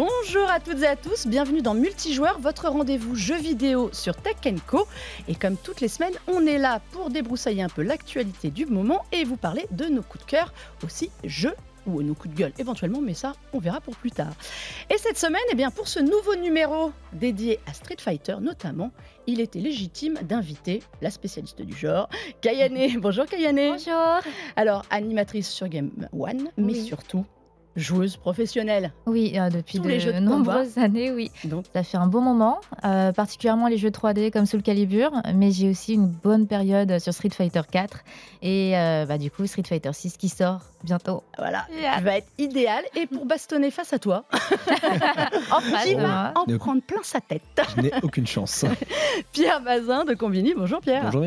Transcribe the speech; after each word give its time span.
Bonjour 0.00 0.48
à 0.48 0.60
toutes 0.60 0.80
et 0.80 0.86
à 0.86 0.96
tous, 0.96 1.26
bienvenue 1.26 1.60
dans 1.60 1.74
Multijoueur, 1.74 2.40
votre 2.40 2.70
rendez-vous 2.70 3.14
jeu 3.16 3.36
vidéo 3.36 3.90
sur 3.92 4.16
Tech 4.16 4.36
Co. 4.66 4.86
Et 5.28 5.34
comme 5.34 5.58
toutes 5.58 5.82
les 5.82 5.88
semaines, 5.88 6.14
on 6.26 6.46
est 6.46 6.56
là 6.56 6.80
pour 6.92 7.10
débroussailler 7.10 7.62
un 7.62 7.68
peu 7.68 7.82
l'actualité 7.82 8.50
du 8.50 8.64
moment 8.64 9.04
et 9.12 9.24
vous 9.24 9.36
parler 9.36 9.66
de 9.72 9.84
nos 9.84 10.00
coups 10.00 10.24
de 10.24 10.30
cœur, 10.30 10.54
aussi 10.82 11.10
jeux 11.24 11.54
ou 11.84 12.02
nos 12.02 12.14
coups 12.14 12.32
de 12.32 12.38
gueule 12.38 12.52
éventuellement, 12.58 13.02
mais 13.02 13.12
ça, 13.12 13.34
on 13.52 13.58
verra 13.58 13.82
pour 13.82 13.94
plus 13.94 14.10
tard. 14.10 14.32
Et 14.88 14.96
cette 14.96 15.18
semaine, 15.18 15.42
eh 15.52 15.54
bien, 15.54 15.70
pour 15.70 15.86
ce 15.86 16.00
nouveau 16.00 16.34
numéro 16.34 16.92
dédié 17.12 17.60
à 17.66 17.74
Street 17.74 17.96
Fighter 17.98 18.36
notamment, 18.40 18.92
il 19.26 19.38
était 19.38 19.60
légitime 19.60 20.14
d'inviter 20.22 20.82
la 21.02 21.10
spécialiste 21.10 21.60
du 21.60 21.76
genre, 21.76 22.08
Kayane. 22.40 22.98
Bonjour 23.00 23.26
Kayane. 23.26 23.72
Bonjour. 23.72 24.20
Alors, 24.56 24.82
animatrice 24.88 25.50
sur 25.50 25.68
Game 25.68 25.90
One, 26.18 26.48
mais 26.56 26.72
Oui. 26.72 26.86
surtout 26.86 27.26
joueuse 27.76 28.16
professionnelle. 28.16 28.92
Oui, 29.06 29.32
euh, 29.36 29.48
depuis 29.48 29.78
Tous 29.78 29.84
de, 29.84 29.88
les 29.88 30.00
jeux 30.00 30.12
de 30.12 30.18
nombreuses 30.18 30.76
années, 30.78 31.10
oui. 31.12 31.30
Donc, 31.44 31.64
Ça 31.72 31.82
fait 31.82 31.96
un 31.96 32.06
bon 32.06 32.20
moment, 32.20 32.60
euh, 32.84 33.12
particulièrement 33.12 33.68
les 33.68 33.76
jeux 33.78 33.90
3D 33.90 34.30
comme 34.30 34.46
Soul 34.46 34.62
Calibur, 34.62 35.10
mais 35.34 35.50
j'ai 35.52 35.70
aussi 35.70 35.94
une 35.94 36.08
bonne 36.08 36.46
période 36.46 36.98
sur 36.98 37.12
Street 37.14 37.30
Fighter 37.30 37.62
4 37.70 37.98
et 38.42 38.76
euh, 38.76 39.06
bah, 39.06 39.18
du 39.18 39.30
coup 39.30 39.46
Street 39.46 39.62
Fighter 39.66 39.92
6 39.92 40.16
qui 40.16 40.28
sort 40.28 40.60
bientôt. 40.82 41.22
voilà, 41.38 41.66
Yeah. 41.80 41.98
tu 41.98 42.04
vas 42.04 42.16
être 42.18 42.28
idéal. 42.38 42.82
Et 42.96 43.06
pour 43.06 43.24
bastonner 43.26 43.70
face 43.70 43.92
à 43.92 43.98
toi, 43.98 44.24
En 45.52 45.60
face 45.60 45.84
qui 45.86 45.94
va 45.94 46.00
moi. 46.00 46.32
en 46.36 46.44
Ne- 46.50 46.56
prendre 46.56 46.82
plein 46.82 47.02
sa 47.02 47.20
tête 47.20 47.42
Je 47.76 47.82
n'ai 47.82 47.92
aucune 48.02 48.26
chance. 48.26 48.64
Pierre 49.32 49.60
Bazin 49.62 50.04
de 50.04 50.14
Combini. 50.14 50.54
Bonjour 50.56 50.80
Pierre. 50.80 51.10
Bonjour 51.10 51.22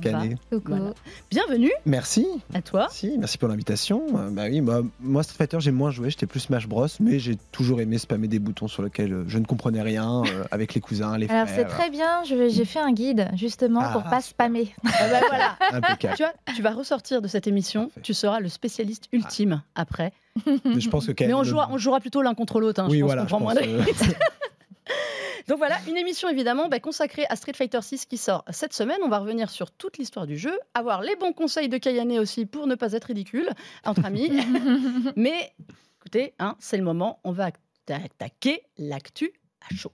Canet. 0.00 0.38
Coucou. 0.50 0.72
Voilà. 0.72 0.92
Bienvenue 1.30 1.70
Merci. 1.86 2.26
à 2.54 2.62
toi. 2.62 2.80
Merci, 2.80 3.14
merci 3.18 3.38
pour 3.38 3.48
l'invitation. 3.48 4.02
Bah 4.32 4.44
oui, 4.50 4.60
bah, 4.60 4.80
moi 5.00 5.22
Street 5.22 5.36
Fighter 5.38 5.60
j'ai 5.68 5.72
moins 5.72 5.90
joué, 5.90 6.08
j'étais 6.08 6.26
plus 6.26 6.40
Smash 6.40 6.66
Bros, 6.66 6.86
mais 6.98 7.18
j'ai 7.18 7.36
toujours 7.52 7.82
aimé 7.82 7.98
spammer 7.98 8.26
des 8.26 8.38
boutons 8.38 8.68
sur 8.68 8.82
lesquels 8.82 9.12
euh, 9.12 9.24
je 9.28 9.36
ne 9.38 9.44
comprenais 9.44 9.82
rien 9.82 10.22
euh, 10.24 10.44
avec 10.50 10.72
les 10.72 10.80
cousins, 10.80 11.18
les 11.18 11.26
frères. 11.26 11.42
Alors 11.42 11.54
c'est 11.54 11.66
très 11.66 11.90
bien, 11.90 12.22
j'ai 12.24 12.64
fait 12.64 12.78
un 12.78 12.92
guide 12.92 13.28
justement 13.36 13.82
pour 13.92 14.02
Ah, 14.06 14.10
pas 14.10 14.20
spammer. 14.22 14.74
Ah 14.84 15.08
bah 15.10 15.20
voilà. 15.28 15.56
impeccable. 15.72 16.14
tu 16.16 16.22
vois, 16.22 16.32
tu 16.56 16.62
vas 16.62 16.70
ressortir 16.70 17.20
de 17.20 17.28
cette 17.28 17.46
émission, 17.46 17.86
Parfait. 17.88 18.00
tu 18.02 18.14
seras 18.14 18.40
le 18.40 18.48
spécialiste 18.48 19.08
ultime 19.12 19.62
après. 19.74 20.12
Mais 20.64 20.80
je 20.80 20.88
pense 20.88 21.06
que 21.12 21.24
Mais 21.24 21.34
on 21.34 21.40
le- 21.42 21.44
jouera, 21.44 21.68
on 21.70 21.76
jouera 21.78 22.00
plutôt 22.00 22.22
l'un 22.22 22.32
contre 22.34 22.60
l'autre. 22.60 22.80
hein, 22.80 22.86
Oui, 22.88 22.98
je 22.98 23.02
pense 23.02 23.12
voilà. 23.12 23.62
je 23.62 23.76
pense, 23.76 24.02
euh, 24.02 24.12
Donc 25.48 25.58
voilà, 25.58 25.76
une 25.88 25.96
émission 25.96 26.28
évidemment 26.28 26.68
bah, 26.68 26.78
consacrée 26.78 27.24
à 27.30 27.34
Street 27.36 27.54
Fighter 27.54 27.80
6 27.80 28.04
qui 28.04 28.18
sort 28.18 28.44
cette 28.50 28.74
semaine. 28.74 28.98
On 29.02 29.08
va 29.08 29.18
revenir 29.18 29.48
sur 29.48 29.70
toute 29.70 29.96
l'histoire 29.96 30.26
du 30.26 30.36
jeu, 30.36 30.56
avoir 30.74 31.00
les 31.00 31.16
bons 31.16 31.32
conseils 31.32 31.70
de 31.70 31.78
Kayane 31.78 32.18
aussi 32.18 32.44
pour 32.44 32.66
ne 32.66 32.74
pas 32.74 32.92
être 32.92 33.04
ridicule 33.06 33.48
entre 33.84 34.04
amis. 34.04 34.30
Mais 35.16 35.52
écoutez, 36.00 36.34
hein, 36.38 36.54
c'est 36.60 36.76
le 36.76 36.84
moment, 36.84 37.18
on 37.24 37.32
va 37.32 37.48
atta- 37.48 38.04
attaquer 38.04 38.62
l'actu 38.76 39.32
à 39.68 39.74
chaud. 39.74 39.92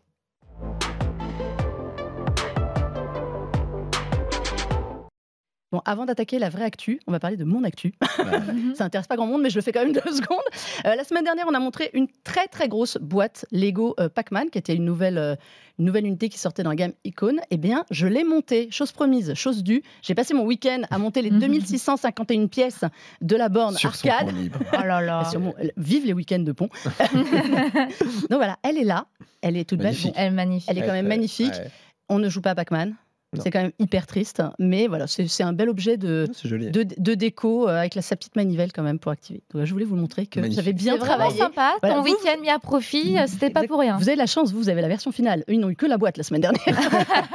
Bon, 5.74 5.82
avant 5.86 6.04
d'attaquer 6.04 6.38
la 6.38 6.50
vraie 6.50 6.62
actu, 6.62 7.00
on 7.08 7.10
va 7.10 7.18
parler 7.18 7.36
de 7.36 7.42
mon 7.42 7.64
actu. 7.64 7.94
Ça 8.76 8.84
intéresse 8.84 9.08
pas 9.08 9.16
grand 9.16 9.26
monde, 9.26 9.42
mais 9.42 9.50
je 9.50 9.56
le 9.56 9.60
fais 9.60 9.72
quand 9.72 9.82
même 9.82 9.90
deux 10.04 10.12
secondes. 10.12 10.38
Euh, 10.86 10.94
la 10.94 11.02
semaine 11.02 11.24
dernière, 11.24 11.46
on 11.48 11.54
a 11.54 11.58
montré 11.58 11.90
une 11.94 12.06
très 12.22 12.46
très 12.46 12.68
grosse 12.68 12.96
boîte 13.00 13.44
Lego 13.50 13.96
euh, 13.98 14.08
Pac-Man, 14.08 14.50
qui 14.50 14.58
était 14.58 14.76
une 14.76 14.84
nouvelle, 14.84 15.18
euh, 15.18 15.34
une 15.80 15.86
nouvelle 15.86 16.06
unité 16.06 16.28
qui 16.28 16.38
sortait 16.38 16.62
dans 16.62 16.70
la 16.70 16.76
gamme 16.76 16.92
Icon. 17.04 17.38
Eh 17.50 17.56
bien, 17.56 17.84
je 17.90 18.06
l'ai 18.06 18.22
montée, 18.22 18.68
chose 18.70 18.92
promise, 18.92 19.34
chose 19.34 19.64
due. 19.64 19.82
J'ai 20.02 20.14
passé 20.14 20.32
mon 20.32 20.44
week-end 20.44 20.82
à 20.92 20.98
monter 20.98 21.22
les 21.22 21.30
2651 21.32 22.46
pièces 22.46 22.84
de 23.20 23.34
la 23.34 23.48
borne 23.48 23.74
sur 23.76 23.88
arcade. 23.88 24.30
libre. 24.32 24.60
Oh 24.74 24.76
là 24.86 25.00
là. 25.00 25.24
Et 25.26 25.30
sur 25.30 25.40
mon- 25.40 25.54
Vive 25.76 26.06
les 26.06 26.12
week-ends 26.12 26.38
de 26.38 26.52
pont. 26.52 26.68
Donc 27.10 28.38
voilà, 28.38 28.58
elle 28.62 28.78
est 28.78 28.84
là, 28.84 29.06
elle 29.42 29.56
est 29.56 29.68
toute 29.68 29.80
belle. 29.80 29.96
Elle 30.14 30.26
est 30.28 30.30
magnifique. 30.30 30.70
Elle 30.70 30.78
est 30.78 30.86
quand 30.86 30.92
même 30.92 31.08
magnifique. 31.08 31.52
ouais. 31.52 31.70
on 32.08 32.20
ne 32.20 32.28
joue 32.28 32.40
pas 32.42 32.50
à 32.50 32.54
Pac-Man. 32.54 32.94
C'est 33.42 33.50
quand 33.50 33.62
même 33.62 33.72
hyper 33.78 34.06
triste, 34.06 34.42
mais 34.58 34.86
voilà, 34.86 35.06
c'est 35.06 35.42
un 35.42 35.52
bel 35.52 35.68
objet 35.68 35.96
de, 35.96 36.28
C'est 36.32 36.48
joli. 36.48 36.70
de, 36.70 36.84
de 36.96 37.14
déco 37.14 37.68
euh, 37.68 37.78
avec 37.78 37.94
la, 37.94 38.02
sa 38.02 38.16
petite 38.16 38.36
manivelle 38.36 38.72
quand 38.72 38.82
même 38.82 38.98
pour 38.98 39.12
activer. 39.12 39.42
Donc, 39.52 39.64
je 39.64 39.72
voulais 39.72 39.84
vous 39.84 39.96
montrer 39.96 40.26
que 40.26 40.40
j'avais 40.50 40.72
bien 40.72 40.92
C'est 40.94 40.98
vraiment 40.98 41.14
travaillé. 41.16 41.38
sympa. 41.38 41.74
Voilà, 41.82 41.96
Ton 41.96 42.02
vous- 42.02 42.08
week-end 42.08 42.40
mis 42.40 42.50
à 42.50 42.58
profit, 42.58 43.18
euh, 43.18 43.24
c'était 43.26 43.50
pas 43.50 43.64
pour 43.64 43.80
rien. 43.80 43.96
Vous 43.98 44.08
avez 44.08 44.16
la 44.16 44.26
chance, 44.26 44.52
vous 44.52 44.68
avez 44.68 44.82
la 44.82 44.88
version 44.88 45.12
finale. 45.12 45.44
Ils 45.48 45.58
n'ont 45.60 45.70
eu 45.70 45.76
que 45.76 45.86
la 45.86 45.98
boîte 45.98 46.16
la 46.16 46.24
semaine 46.24 46.42
dernière. 46.42 46.62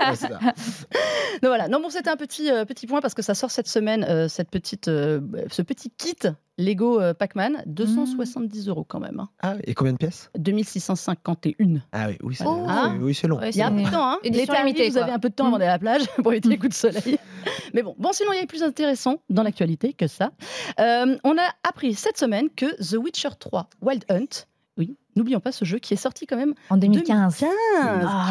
Ouais, 0.09 0.16
c'est 0.16 0.28
ça. 0.28 0.40
Donc 0.40 1.44
voilà. 1.44 1.68
Non, 1.68 1.80
bon, 1.82 1.90
c'était 1.90 2.09
un 2.09 2.16
petit, 2.16 2.50
euh, 2.50 2.66
petit 2.66 2.88
point 2.88 3.02
parce 3.02 3.14
que 3.14 3.22
ça 3.22 3.34
sort 3.36 3.52
cette 3.52 3.68
semaine, 3.68 4.06
euh, 4.09 4.28
cette 4.28 4.50
petite, 4.50 4.88
euh, 4.88 5.20
ce 5.52 5.62
petit 5.62 5.90
kit 5.92 6.16
Lego 6.58 7.00
Pac-Man, 7.18 7.64
270 7.68 8.68
euros 8.68 8.84
quand 8.84 9.00
même. 9.00 9.20
hein. 9.20 9.30
Ah, 9.42 9.56
et 9.64 9.74
combien 9.74 9.94
de 9.94 9.98
pièces? 9.98 10.30
2651. 10.38 11.80
Ah 11.94 12.08
oui, 12.09 12.18
oui, 12.22 12.36
c'est 12.36 12.44
Oh. 12.46 12.66
oui, 13.02 13.18
long. 13.28 13.38
Ouais, 13.40 13.50
Il 13.52 13.56
y 13.58 13.62
a 13.62 13.68
un 13.68 13.72
peu 13.72 13.84
de 13.84 13.90
temps, 13.90 14.12
hein. 14.12 14.18
limitée, 14.24 14.90
vous 14.90 14.98
avez 14.98 15.12
un 15.12 15.20
peu 15.20 15.30
de 15.30 15.36
temps 15.36 15.46
avant 15.48 15.56
Mm. 15.56 15.59
d'aller 15.59 15.70
à 15.70 15.74
la 15.74 15.80
plage 15.80 15.89
pour 16.24 16.32
éviter 16.34 16.50
les 16.50 16.58
coups 16.58 16.70
de 16.70 16.74
soleil. 16.94 17.18
Mais 17.74 17.84
bon, 17.84 17.96
bon, 17.98 18.12
sinon 18.14 18.32
il 18.34 18.40
y 18.40 18.44
a 18.44 18.46
plus 18.46 18.64
intéressant 18.64 19.22
dans 19.30 19.44
l'actualité 19.44 19.94
que 19.94 20.08
ça. 20.08 20.32
Euh, 20.80 21.18
on 21.24 21.38
a 21.38 21.50
appris 21.68 21.94
cette 21.94 22.18
semaine 22.18 22.50
que 22.56 22.66
The 22.82 22.98
Witcher 22.98 23.30
3 23.40 23.70
Wild 23.82 24.06
Hunt, 24.10 24.46
oui, 24.78 24.96
n'oublions 25.16 25.40
pas 25.40 25.52
ce 25.52 25.66
jeu 25.66 25.80
qui 25.80 25.94
est 25.94 25.98
sorti 25.98 26.26
quand 26.26 26.38
même 26.38 26.54
En 26.70 26.78
2015. 26.78 27.40
2015. 27.40 27.46
Oh 27.72 27.84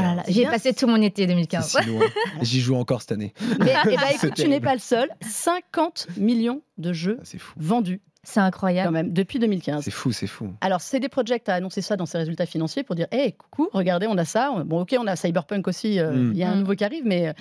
là 0.03 0.15
là, 0.17 0.23
C'est 0.27 0.33
j'ai 0.33 0.45
passé 0.47 0.73
tout 0.73 0.87
mon 0.87 1.01
été 1.03 1.23
C'est 1.23 1.29
2015. 1.29 1.77
si 1.83 1.87
loin. 1.89 2.07
J'y 2.43 2.61
joue 2.61 2.75
encore 2.77 3.01
cette 3.03 3.13
année. 3.13 3.35
Mais 3.61 3.75
eh 3.85 3.97
ben, 3.97 4.03
écoute, 4.15 4.35
tu 4.35 4.49
n'es 4.49 4.61
pas 4.61 4.75
le 4.75 4.81
seul. 4.81 5.09
50 5.21 6.09
millions 6.17 6.63
de 6.79 6.93
jeux 6.93 7.19
Ah, 7.21 7.37
vendus 7.57 8.01
C'est 8.25 8.41
quand 8.41 8.47
incroyable. 8.47 8.93
même 8.93 9.13
depuis 9.13 9.39
2015. 9.39 9.85
C'est 9.85 9.91
fou, 9.91 10.13
c'est 10.13 10.27
fou. 10.27 10.53
Alors, 10.61 10.81
CD 10.81 11.09
Projekt 11.09 11.49
a 11.49 11.55
annoncé 11.55 11.81
ça 11.83 11.97
dans 11.97 12.07
ses 12.07 12.19
résultats 12.19 12.47
financiers 12.47 12.83
pour 12.83 12.95
dire 12.97 13.07
Hé, 13.13 13.33
coucou, 13.33 13.69
regardez, 13.73 14.07
on 14.09 14.19
a 14.19 14.25
ça. 14.25 14.51
Bon, 14.67 14.81
ok, 14.83 14.97
on 14.99 15.07
a 15.07 15.17
Cyberpunk 15.17 15.67
aussi, 15.69 15.99
euh, 16.01 16.13
Mm. 16.13 16.33
il 16.33 16.39
y 16.39 16.43
a 16.43 16.51
un 16.51 16.57
Mm. 16.57 16.59
nouveau 16.61 16.75
qui 16.75 16.85
arrive, 16.85 17.05
mais. 17.07 17.29
euh, 17.29 17.33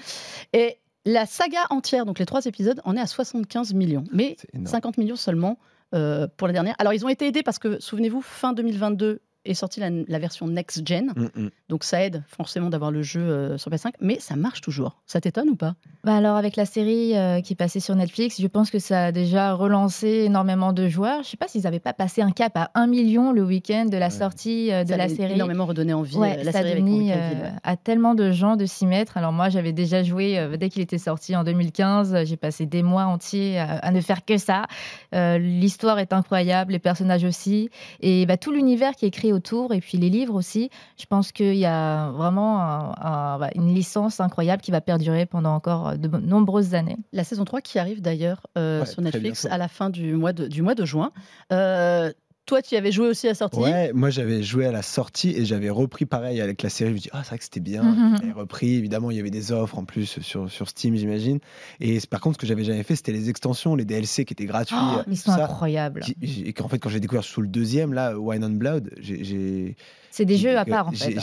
Et 0.54 0.78
la 1.06 1.26
saga 1.26 1.60
entière, 1.70 2.06
donc 2.06 2.20
les 2.20 2.26
trois 2.26 2.46
épisodes, 2.46 2.82
en 2.86 2.96
est 2.96 3.02
à 3.02 3.08
75 3.08 3.74
millions. 3.74 4.04
Mais 4.12 4.36
C'est 4.40 4.54
énorme. 4.54 4.68
50 4.68 4.98
millions 4.98 5.16
seulement 5.16 5.58
euh, 5.96 6.28
pour 6.38 6.48
la 6.48 6.54
dernière. 6.54 6.76
Alors, 6.80 6.94
ils 6.94 7.06
ont 7.06 7.10
été 7.10 7.28
aidés 7.28 7.44
parce 7.44 7.60
que, 7.60 7.80
souvenez-vous, 7.80 8.22
fin 8.22 8.52
2022 8.54 9.22
est 9.50 9.54
sortie 9.54 9.80
la, 9.80 9.90
la 9.90 10.20
version 10.20 10.48
Next 10.48 10.88
Gen. 10.88 11.14
Mm, 11.16 11.42
mm. 11.44 11.50
Donc, 11.70 11.84
ça 11.84 12.04
aide 12.04 12.24
forcément 12.28 12.70
d'avoir 12.70 12.92
le 12.92 13.02
jeu 13.02 13.22
euh, 13.22 13.58
sur 13.58 13.72
PS5, 13.72 13.92
mais 14.02 14.20
ça 14.20 14.36
marche 14.36 14.62
toujours. 14.62 14.98
Ça 15.06 15.20
t'étonne 15.22 15.50
ou 15.50 15.56
pas? 15.56 15.76
Bah 16.04 16.16
alors 16.16 16.38
avec 16.38 16.56
la 16.56 16.66
série 16.66 17.18
euh, 17.18 17.42
qui 17.42 17.54
passait 17.56 17.82
sur 17.82 17.94
Netflix, 17.96 18.40
je 18.42 18.48
pense 18.48 18.72
que 18.72 18.80
ça 18.80 19.06
a 19.06 19.12
déjà 19.12 19.54
relancé 19.54 20.08
énormément 20.26 20.72
de 20.72 20.88
joueurs. 20.88 21.24
Je 21.24 21.30
sais 21.30 21.38
pas 21.38 21.48
s'ils 21.50 21.64
n'avaient 21.64 21.80
pas 21.82 21.92
passé 21.94 22.22
un 22.22 22.32
cap 22.32 22.56
à 22.56 22.72
1 22.76 22.88
million 22.88 23.34
le 23.34 23.44
week-end 23.44 23.86
de 23.86 23.98
la 23.98 24.06
Ouais. 24.08 24.12
sortie 24.12 24.72
euh, 24.72 24.84
de 24.86 24.90
Ça 24.90 24.98
la 24.98 25.04
a 25.06 25.10
série. 25.10 25.34
énormément 25.34 25.66
redonné 25.66 25.94
envie 25.94 26.16
Ouais, 26.18 26.42
la 26.44 26.52
ça 26.54 26.60
a 26.60 26.64
série 26.64 26.80
donné 26.82 27.14
euh, 27.14 27.50
à 27.64 27.76
tellement 27.76 28.16
de 28.16 28.32
gens 28.32 28.56
de 28.56 28.66
s'y 28.66 28.86
mettre. 28.86 29.18
Alors 29.18 29.34
moi, 29.34 29.50
j'avais 29.50 29.74
déjà 29.74 30.02
joué 30.02 30.40
euh, 30.40 30.56
dès 30.56 30.70
qu'il 30.70 30.82
était 30.82 30.98
sorti 30.98 31.36
en 31.36 31.44
2015. 31.44 32.14
euh, 32.16 32.24
J'ai 32.26 32.38
passé 32.38 32.66
des 32.66 32.84
mois 32.84 33.04
entiers 33.06 33.60
à, 33.60 33.78
à 33.80 33.92
ne 33.92 34.00
faire 34.00 34.24
que 34.24 34.38
ça. 34.38 34.66
Euh, 35.14 35.38
L'histoire 35.38 36.00
est 36.00 36.14
incroyable, 36.14 36.72
les 36.72 36.80
personnages 36.80 37.26
aussi, 37.26 37.70
et 38.00 38.26
bah, 38.26 38.38
tout 38.38 38.52
l'univers 38.52 38.96
qui 38.96 39.06
est 39.06 39.12
créé 39.12 39.34
autour, 39.38 39.74
et 39.74 39.80
puis 39.80 39.98
les 39.98 40.10
livres 40.10 40.34
aussi. 40.36 40.70
Je 41.00 41.06
pense 41.06 41.32
qu'il 41.32 41.56
y 41.56 41.66
a 41.66 42.10
vraiment 42.12 42.62
un- 42.62 42.94
un- 43.00 43.50
une 43.56 43.74
licence 43.74 44.20
incroyable 44.20 44.62
qui 44.62 44.72
va 44.72 44.82
perdurer 44.82 45.26
pendant 45.26 45.54
encore 45.56 45.98
de 45.98 46.08
bo- 46.08 46.20
nombreuses 46.20 46.76
années. 46.76 46.98
La 47.14 47.24
saison 47.24 47.46
3 47.46 47.62
qui 47.62 47.80
arrive 47.80 48.02
d'ailleurs 48.02 48.46
euh, 48.58 48.82
Ouais, 48.82 48.86
sur 48.86 49.02
Netflix 49.02 49.46
à 49.50 49.58
la 49.58 49.68
fin 49.70 49.90
du 49.90 50.14
mois 50.16 50.34
de, 50.34 50.48
du 50.48 50.62
mois 50.62 50.76
de 50.76 50.84
juin. 50.86 51.12
Euh, 51.54 52.12
toi, 52.48 52.62
tu 52.62 52.74
y 52.74 52.78
avais 52.78 52.92
joué 52.92 53.08
aussi 53.08 53.28
à 53.28 53.32
la 53.32 53.36
sortie? 53.36 53.60
Ouais, 53.60 53.92
moi 53.94 54.10
j'avais 54.10 54.42
joué 54.42 54.66
à 54.66 54.72
la 54.72 54.82
sortie 54.82 55.32
et 55.32 55.46
j'avais 55.46 55.70
repris 55.70 56.06
pareil 56.06 56.42
avec 56.42 56.64
la 56.64 56.70
série. 56.70 56.92
Je 56.92 56.96
me 56.96 57.00
dis, 57.00 57.10
ah, 57.12 57.20
c'est 57.24 57.30
vrai 57.30 57.38
que 57.38 57.44
c'était 57.44 57.60
bien. 57.60 58.16
J'avais 58.20 58.32
repris, 58.32 58.76
évidemment, 58.76 59.12
il 59.12 59.18
y 59.18 59.20
avait 59.20 59.30
des 59.30 59.52
offres 59.52 59.78
en 59.78 59.84
plus 59.86 60.20
sur, 60.22 60.50
sur 60.50 60.70
Steam, 60.70 60.96
j'imagine. 60.96 61.40
Et 61.82 62.00
par 62.10 62.22
contre, 62.22 62.36
ce 62.36 62.40
que 62.40 62.48
j'avais 62.48 62.64
jamais 62.64 62.84
fait, 62.84 62.96
c'était 62.96 63.12
les 63.12 63.30
extensions, 63.30 63.76
les 63.76 63.86
DLC 63.86 64.26
qui 64.26 64.34
étaient 64.34 64.46
gratuits. 64.46 64.78
Oh, 64.80 65.00
euh, 65.00 65.04
ils 65.08 65.18
sont 65.18 65.32
ça. 65.32 65.44
incroyables. 65.44 66.02
Et 66.22 66.54
qu'en 66.54 66.70
fait, 66.70 66.80
quand 66.80 66.90
j'ai 66.90 67.02
découvert 67.02 67.24
sous 67.24 67.42
le 67.42 67.50
deuxième, 67.50 67.94
là, 67.94 68.18
Wine 68.18 68.44
on 68.44 68.50
Blood, 68.50 68.92
j'ai-. 69.00 69.76
C'est 70.10 70.26
des 70.26 70.38
jeux 70.38 70.58
à 70.58 70.66
part 70.66 70.88
en 70.88 70.92
fait. 70.94 71.16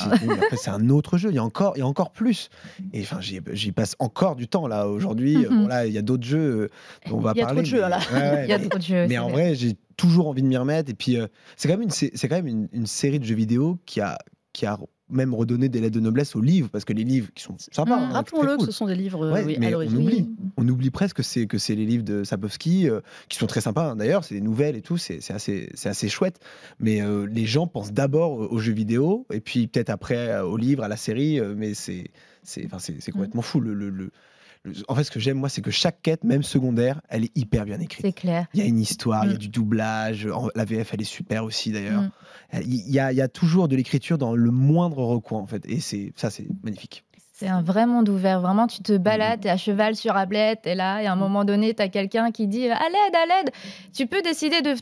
c'est 0.57 0.71
un 0.71 0.89
autre 0.89 1.19
jeu. 1.19 1.31
Il 1.31 1.35
y 1.35 1.39
a 1.39 1.43
encore, 1.43 1.73
il 1.75 1.81
y 1.81 1.83
a 1.83 1.87
encore 1.87 2.13
plus. 2.13 2.49
Et 2.93 3.01
enfin, 3.01 3.19
j'y 3.21 3.73
passe 3.73 3.97
encore 3.99 4.37
du 4.37 4.47
temps 4.47 4.69
là 4.69 4.87
aujourd'hui. 4.87 5.39
Mhm. 5.39 5.49
Bon, 5.49 5.67
là, 5.67 5.87
il 5.87 5.93
y 5.93 5.99
a 5.99 6.03
d'autres 6.03 6.23
jeux 6.23 6.39
euh, 6.39 6.69
dont 7.09 7.17
on 7.17 7.21
va 7.21 7.33
Il 7.35 7.39
y 7.39 7.41
a 7.41 7.47
trop 7.47 7.55
parler. 7.55 7.63
de 7.63 7.67
jeux, 7.67 7.81
là. 7.81 7.99
Il 8.45 8.51
y 8.51 8.53
a 8.53 8.59
trop 8.61 8.79
de 8.79 8.85
jeux. 8.85 9.07
mais 9.09 9.19
en 9.19 9.31
vrai, 9.31 9.57
j'ai 9.57 9.75
toujours 9.97 10.29
envie 10.29 10.43
de 10.43 10.47
m'y 10.49 10.57
remettre. 10.57 10.91
Et 10.91 10.95
puis, 10.95 11.17
euh, 11.19 11.27
c'est 11.57 11.69
quand 11.69 11.75
même, 11.75 11.83
une, 11.83 11.91
c'est 11.91 12.29
quand 12.29 12.37
même 12.37 12.47
une, 12.47 12.69
une 12.73 12.87
série 12.87 13.19
de 13.19 13.25
jeux 13.25 13.35
vidéo 13.35 13.79
qui 13.87 14.01
a, 14.01 14.19
qui 14.53 14.67
a 14.67 14.79
même 15.11 15.35
redonné 15.35 15.69
des 15.69 15.81
lettres 15.81 15.95
de 15.97 16.01
noblesse 16.01 16.35
aux 16.35 16.41
livres, 16.41 16.71
parce 16.71 16.85
que 16.87 16.95
les 16.95 17.05
livres 17.05 17.29
qui 17.35 17.43
sont 17.43 17.57
sympas. 17.59 17.97
Mm. 17.99 18.03
hein, 18.03 18.09
Rappelons-le 18.13 18.57
que 18.57 18.65
ce 18.65 18.73
sont 18.73 18.87
des 18.87 18.95
livres 18.95 19.27
euh, 19.27 19.33
Ouais, 19.35 19.45
oui, 19.45 19.57
mais 19.61 19.75
à 19.75 19.79
on 19.79 19.87
oublie. 19.87 20.31
On 20.57 20.67
oublie 20.67 20.91
presque 20.91 21.17
que 21.19 21.23
c'est 21.23 21.47
que 21.47 21.59
c'est 21.59 21.75
les 21.75 21.85
livres 21.85 22.05
de 22.05 22.25
Sapowski 22.25 22.89
euh, 22.89 23.01
qui 23.29 23.37
sont 23.39 23.47
très 23.47 23.61
sympas. 23.61 23.91
hein. 23.91 23.97
D'ailleurs, 23.97 24.25
c'est 24.25 24.35
des 24.35 24.41
nouvelles 24.41 24.77
et 24.77 24.83
tout, 24.83 24.97
c'est 24.97 25.21
c'est 25.21 25.35
assez 25.35 25.69
c'est 25.75 25.91
assez 25.91 26.09
chouette. 26.09 26.41
Mais 26.79 27.03
euh, 27.03 27.27
les 27.27 27.45
gens 27.45 27.67
pensent 27.67 27.93
d'abord 27.93 28.51
aux 28.51 28.59
jeux 28.59 28.73
vidéo 28.73 29.27
et 29.31 29.41
puis 29.41 29.67
peut-être 29.67 29.91
après 29.91 30.29
euh, 30.31 30.45
aux 30.47 30.57
livres, 30.57 30.83
à 30.83 30.89
la 30.89 30.97
série. 30.97 31.39
euh, 31.39 31.55
mais 31.57 31.75
c'est 31.75 32.05
c'est 32.43 32.65
enfin 32.65 32.79
c'est 32.79 32.97
c'est 33.01 33.13
complètement 33.13 33.43
fou 33.43 33.61
le, 33.61 33.75
le, 33.75 33.91
le- 33.91 34.11
En 34.89 34.95
fait, 34.95 35.05
ce 35.05 35.11
que 35.11 35.21
j'aime, 35.21 35.37
moi, 35.37 35.49
c'est 35.51 35.61
que 35.61 35.71
chaque 35.71 36.01
quête, 36.01 36.25
même 36.25 36.43
secondaire, 36.43 37.01
elle 37.11 37.25
est 37.25 37.37
hyper 37.37 37.65
bien 37.67 37.79
écrite. 37.81 38.05
C'est 38.07 38.13
clair. 38.15 38.47
Il 38.55 38.61
y 38.61 38.63
a 38.63 38.67
une 38.67 38.79
histoire, 38.81 39.25
il 39.27 39.31
y 39.31 39.33
a 39.33 39.37
Mm. 39.37 39.39
du 39.39 39.49
doublage. 39.49 40.27
en- 40.27 40.49
La 40.55 40.65
VF, 40.65 40.95
elle 40.95 41.03
est 41.03 41.05
super 41.05 41.45
aussi, 41.45 41.71
d'ailleurs. 41.71 42.03
Mm. 42.03 42.11
Il 42.63 42.91
y, 42.91 42.99
a, 42.99 43.13
il 43.13 43.17
y 43.19 43.21
a 43.23 43.29
toujours 43.29 43.69
de 43.69 43.77
l'écriture 43.77 44.17
dans 44.17 44.35
le 44.35 44.51
moindre 44.51 44.99
recoin, 45.05 45.39
en 45.41 45.47
fait. 45.47 45.65
Et 45.67 45.81
c'est 45.81 46.13
ça, 46.17 46.31
c'est 46.31 46.47
magnifique. 46.63 47.05
C'est 47.33 47.49
un 47.49 47.63
vrai 47.63 47.85
monde 47.85 48.09
ouvert. 48.09 48.41
Vraiment, 48.41 48.67
tu 48.69 48.81
te 48.83 48.97
balades, 48.97 49.41
t'es 49.41 49.51
à 49.51 49.57
cheval 49.57 49.97
sur 49.97 50.17
Ablette, 50.17 50.67
et 50.67 50.75
là, 50.77 51.03
et 51.03 51.07
à 51.07 51.13
un 51.13 51.17
moment 51.17 51.45
donné, 51.45 51.75
t'as 51.75 51.89
quelqu'un 51.89 52.31
qui 52.31 52.47
dit 52.47 52.69
à 52.69 52.79
l'aide, 52.79 53.15
à 53.15 53.27
l'aide. 53.27 53.51
Tu 53.93 54.07
peux 54.07 54.23
décider 54.23 54.63
de 54.63 54.75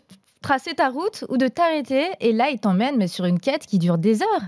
tracer 0.43 0.75
ta 0.75 0.89
route 0.91 1.25
ou 1.29 1.37
de 1.39 1.49
t'arrêter, 1.49 2.05
et 2.21 2.33
là, 2.33 2.50
il 2.50 2.59
t'emmène 2.59 2.97
mais 2.99 3.09
sur 3.09 3.25
une 3.25 3.41
quête 3.41 3.67
qui 3.67 3.79
dure 3.79 3.97
des 3.99 4.23
heures. 4.23 4.43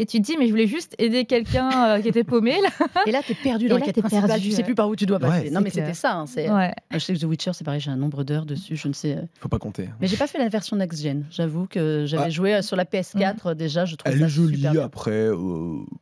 Et 0.00 0.06
tu 0.06 0.18
te 0.20 0.22
dis, 0.26 0.36
mais 0.38 0.44
je 0.46 0.50
voulais 0.52 0.68
juste 0.68 0.94
aider 0.98 1.24
quelqu'un 1.24 1.96
euh, 1.96 2.00
qui 2.00 2.06
était 2.06 2.22
paumé. 2.22 2.54
Là. 2.62 2.68
Et 3.06 3.10
là, 3.10 3.20
t'es 3.26 3.34
perdu 3.34 3.66
Et 3.66 3.68
dans 3.68 3.74
là, 3.74 3.80
la 3.80 3.86
quête 3.86 3.98
principale, 4.00 4.28
perdu, 4.28 4.50
tu 4.50 4.54
sais 4.54 4.62
plus 4.62 4.76
par 4.76 4.88
où 4.88 4.94
tu 4.94 5.06
dois 5.06 5.18
passer. 5.18 5.46
Ouais, 5.46 5.50
non, 5.50 5.58
c'est 5.58 5.64
mais 5.64 5.70
c'était 5.70 5.94
ça. 5.94 6.14
hein, 6.14 6.26
c'est- 6.26 6.48
Ouais. 6.48 6.72
Je 6.92 6.98
sais 7.00 7.14
que 7.14 7.18
The 7.18 7.24
Witcher, 7.24 7.50
c'est 7.52 7.64
pareil, 7.64 7.80
j'ai 7.80 7.90
un 7.90 7.96
nombre 7.96 8.22
d'heures 8.22 8.46
dessus, 8.46 8.76
je 8.76 8.86
ne 8.86 8.92
sais. 8.92 9.16
euh. 9.16 9.22
Faut 9.40 9.48
pas 9.48 9.58
compter. 9.58 9.88
Mais 10.00 10.06
j'ai 10.06 10.16
pas 10.16 10.28
fait 10.28 10.38
la 10.38 10.48
version 10.48 10.76
next-gen. 10.76 11.26
J'avoue 11.32 11.66
que 11.66 12.04
j'avais 12.06 12.24
Ah. 12.26 12.30
joué 12.30 12.54
euh, 12.54 12.62
sur 12.62 12.76
la 12.76 12.84
PS4 12.84 13.56
déjà, 13.56 13.86
je 13.86 13.96
trouve 13.96 14.12
Elle 14.12 14.20
ça 14.20 14.26
est 14.26 14.28
jolie 14.28 14.58
super 14.62 14.84
après. 14.84 15.10
euh, 15.10 15.34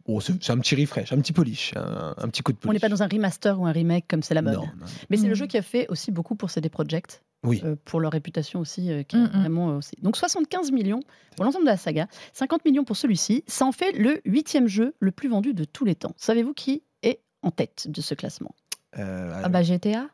bon, 0.06 0.20
c'est 0.20 0.50
un 0.50 0.58
petit 0.58 0.74
refresh, 0.76 1.10
un 1.14 1.18
petit 1.20 1.32
polish, 1.32 1.72
un, 1.76 2.14
un 2.18 2.28
petit 2.28 2.42
coup 2.42 2.52
de 2.52 2.58
polish. 2.58 2.70
On 2.70 2.74
n'est 2.74 2.80
pas 2.80 2.90
dans 2.90 3.02
un 3.02 3.08
remaster 3.08 3.58
ou 3.58 3.66
un 3.66 3.72
remake 3.72 4.04
comme 4.08 4.22
c'est 4.22 4.34
la 4.34 4.42
mode. 4.42 4.56
Non, 4.56 4.60
non. 4.62 4.86
Mais 5.08 5.16
c'est 5.16 5.26
le 5.26 5.32
Mm. 5.32 5.36
jeu 5.36 5.46
qui 5.46 5.56
a 5.56 5.62
fait 5.62 5.86
aussi 5.88 6.10
beaucoup 6.12 6.34
pour 6.34 6.50
CD 6.50 6.68
Projekt, 6.68 7.22
Oui. 7.46 7.62
euh, 7.64 7.76
pour 7.84 8.00
leur 8.00 8.12
réputation 8.12 8.60
aussi, 8.60 8.90
euh, 8.90 9.02
qui 9.02 9.16
est 9.16 9.20
Mm, 9.20 9.24
mm. 9.32 9.40
vraiment 9.40 9.70
euh, 9.70 9.76
aussi. 9.78 9.96
Donc 10.02 10.16
75 10.16 10.72
millions 10.72 11.00
pour 11.36 11.44
l'ensemble 11.44 11.64
de 11.64 11.70
la 11.70 11.76
saga, 11.76 12.08
50 12.32 12.64
millions 12.64 12.84
pour 12.84 12.96
celui-ci. 12.96 13.44
Ça 13.46 13.64
en 13.64 13.72
fait 13.72 13.92
le 13.92 14.20
huitième 14.24 14.66
jeu 14.66 14.94
le 15.00 15.10
plus 15.12 15.28
vendu 15.28 15.54
de 15.54 15.64
tous 15.64 15.84
les 15.84 15.94
temps. 15.94 16.12
Savez-vous 16.16 16.54
qui 16.54 16.82
est 17.02 17.20
en 17.42 17.50
tête 17.50 17.86
de 17.88 18.00
ce 18.00 18.14
classement? 18.14 18.54
Euh, 18.98 19.40
Ah 19.44 19.48
bah 19.48 19.62
GTA 19.62 20.08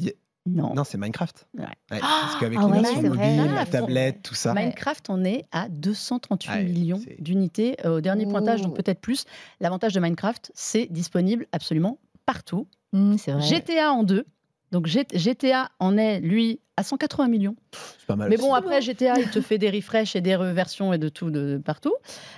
y- 0.00 0.12
Non. 0.44 0.74
Non, 0.74 0.82
c'est 0.84 0.98
Minecraft. 0.98 1.46
Ouais. 1.56 1.66
parce 1.88 2.36
qu'avec 2.40 2.58
ah 2.60 2.66
les 2.66 2.72
ouais, 2.72 2.80
versions 2.80 3.00
c'est 3.00 3.08
vrai. 3.08 3.36
mobiles, 3.38 3.54
la 3.54 3.60
Ah, 3.60 3.66
tablette, 3.66 4.22
tout 4.22 4.34
ça. 4.34 4.52
Minecraft 4.54 5.08
en 5.10 5.22
est 5.24 5.44
à 5.52 5.68
238 5.68 6.50
Ouais, 6.50 6.64
millions 6.64 7.00
d'unités 7.20 7.76
euh, 7.84 7.98
au 7.98 8.00
dernier 8.00 8.26
pointage, 8.26 8.60
donc 8.62 8.74
peut-être 8.74 9.00
plus. 9.00 9.24
L'avantage 9.60 9.92
de 9.94 10.00
Minecraft, 10.00 10.50
c'est 10.54 10.86
disponible 10.90 11.46
absolument 11.52 11.98
partout. 12.26 12.66
C'est 13.18 13.30
vrai. 13.32 13.40
GTA 13.42 13.92
en 13.92 14.02
deux. 14.02 14.24
Donc 14.72 14.86
GTA 14.86 15.70
en 15.78 15.96
est, 15.98 16.18
lui, 16.20 16.58
à 16.76 16.82
180 16.82 17.28
millions. 17.28 17.54
C'est 17.98 18.06
pas 18.06 18.16
mal. 18.16 18.28
Mais 18.30 18.36
bon, 18.38 18.54
après, 18.54 18.80
GTA, 18.80 19.18
il 19.20 19.30
te 19.30 19.40
fait 19.42 19.58
des 19.58 19.70
refresh 19.70 20.16
et 20.16 20.20
des 20.22 20.34
reversions 20.34 20.92
et 20.94 20.98
de 20.98 21.08
tout 21.10 21.30
de 21.30 21.60
partout. 21.64 21.94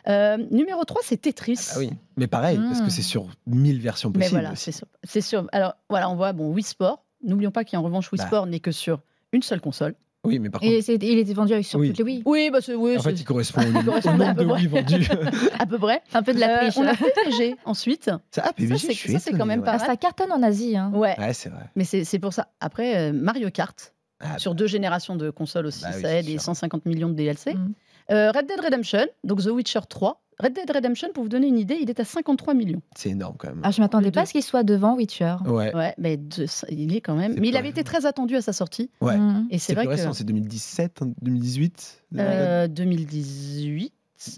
Euh, 0.09 0.37
numéro 0.51 0.85
3, 0.85 1.01
c'est 1.05 1.17
Tetris. 1.17 1.61
Ah 1.75 1.79
oui. 1.79 1.91
Mais 2.17 2.27
pareil, 2.27 2.59
parce 2.59 2.81
que 2.81 2.87
Mm. 2.87 2.91
c'est 2.91 3.03
sur 3.03 3.29
1000 3.47 3.81
versions 3.81 4.11
Mais 4.11 4.19
possibles. 4.19 4.41
voilà, 4.41 4.53
aussi. 4.53 4.73
c'est 5.05 5.21
sûr. 5.21 5.41
Sûr. 5.41 5.49
Alors, 5.53 5.75
voilà, 5.89 6.11
on 6.11 6.17
voit, 6.17 6.33
bon, 6.33 6.51
Wii 6.53 6.65
Sport. 6.65 7.05
N'oublions 7.23 7.53
pas 7.53 7.65
qu'en 7.65 7.81
revanche, 7.83 8.11
Wii 8.13 8.19
Bah. 8.19 8.27
Sport 8.27 8.47
n'est 8.47 8.61
que 8.61 8.73
sur 8.73 9.01
une 9.33 9.43
seule 9.43 9.61
console. 9.61 9.95
Oui, 10.25 10.39
mais 10.39 10.51
par 10.51 10.61
contre, 10.61 10.73
Et 10.73 10.83
c'est- 10.83 10.95
il 11.03 11.19
était 11.19 11.33
vendu 11.35 11.53
avec 11.53 11.65
sur 11.67 11.79
Oui. 11.79 11.89
toutes 11.89 11.99
les 11.99 12.05
Wii. 12.05 12.23
Oui, 12.25 12.51
bah, 12.53 12.59
c'est, 12.63 12.75
oui, 12.75 12.97
en 12.97 13.03
fait, 13.03 13.11
c'est 13.11 13.21
il 13.21 13.25
correspond 13.25 13.61
au, 13.81 13.83
correspond 13.85 14.11
au 14.11 14.15
à 14.15 14.17
nombre 14.17 14.35
peu 14.35 14.45
de 14.45 14.49
près. 14.49 14.59
Wii 14.61 14.67
vendus. 14.69 15.09
à 15.59 15.67
peu 15.67 15.79
près. 15.79 16.03
Un 16.15 16.23
peu 16.23 16.35
de 16.35 16.41
la 16.41 16.57
Euh, 16.57 16.59
triche. 16.71 16.77
on 16.79 16.87
a 16.87 16.95
PPG 16.95 17.57
ensuite. 17.65 18.05
Ça, 18.31 18.43
ah, 18.45 18.51
c'est- 18.59 18.67
je 18.67 18.75
suis 18.77 19.13
ça, 19.13 19.19
c'est 19.19 19.31
quand 19.31 19.37
étonné, 19.37 19.45
même 19.51 19.59
ouais. 19.61 19.65
pas- 19.67 19.73
Ah, 19.81 19.87
ça 19.87 19.97
cartonne 19.97 20.33
en 20.33 20.43
Asie. 20.43 20.77
Hein. 20.77 20.91
Ouais, 20.95 21.15
Ouais, 21.19 21.33
c'est 21.33 21.49
vrai. 21.51 21.65
mais 21.77 21.85
c'est, 21.85 22.05
c'est 22.05 22.19
pour 22.19 22.33
ça. 22.33 22.49
Après, 22.61 22.97
euh, 22.97 23.13
Mario 23.13 23.51
Kart, 23.51 23.93
Ah, 24.21 24.39
sur 24.39 24.55
deux 24.55 24.67
générations 24.67 25.17
de 25.17 25.31
consoles 25.31 25.67
aussi, 25.67 25.83
Bah 25.83 25.89
oui, 25.95 26.01
ça 26.03 26.09
c'est 26.09 26.19
aide, 26.21 26.29
et 26.29 26.33
sûr. 26.33 26.43
150 26.43 26.87
millions 26.87 27.09
de 27.09 27.15
DLC. 27.15 27.53
Mm. 27.55 27.73
Euh, 28.11 28.31
Red 28.33 28.47
Dead 28.47 28.61
Redemption, 28.61 29.07
donc 29.25 29.43
The 29.43 29.47
Witcher 29.49 29.81
3. 29.89 30.23
Red 30.41 30.53
Dead 30.55 30.71
Redemption, 30.71 31.09
pour 31.15 31.23
vous 31.23 31.29
donner 31.29 31.47
une 31.47 31.59
idée, 31.59 31.79
il 31.81 31.89
est 31.91 32.01
à 32.01 32.05
53 32.05 32.55
millions. 32.55 32.83
c'est 32.97 33.11
énorme 33.11 33.37
quand 33.39 33.49
même. 33.49 33.61
Ah, 33.63 33.71
je 33.71 33.81
m'attendais 33.81 34.11
pas 34.11 34.23
à 34.23 34.27
ce 34.27 34.33
qu'il 34.33 34.43
soit 34.43 34.63
devant 34.65 34.95
Witcher. 34.97 35.37
Ouais. 35.47 35.75
Ouais, 35.75 35.95
mais 35.99 36.17
de- 36.17 36.47
il 36.71 36.95
est 36.97 37.01
quand 37.01 37.15
même. 37.15 37.35
C'est 37.35 37.41
Mais 37.41 37.49
il 37.49 37.57
avait 37.57 37.69
été 37.69 37.85
très 37.85 38.05
attendu 38.07 38.35
à 38.37 38.43
sa 38.43 38.53
sortie. 38.53 38.91
Ouais. 39.01 39.17
Hmm. 39.17 39.47
Et 39.51 39.59
c'est 39.59 39.67
C'est 39.67 39.75
vrai 39.75 39.85
plus 39.85 39.95
que 39.97 40.01
récent, 40.01 40.13
c'est 40.13 40.25
2017, 40.25 41.03
hein, 41.03 41.13
2018. 41.23 42.03
euh, 42.19 42.67
2018. 42.69 43.93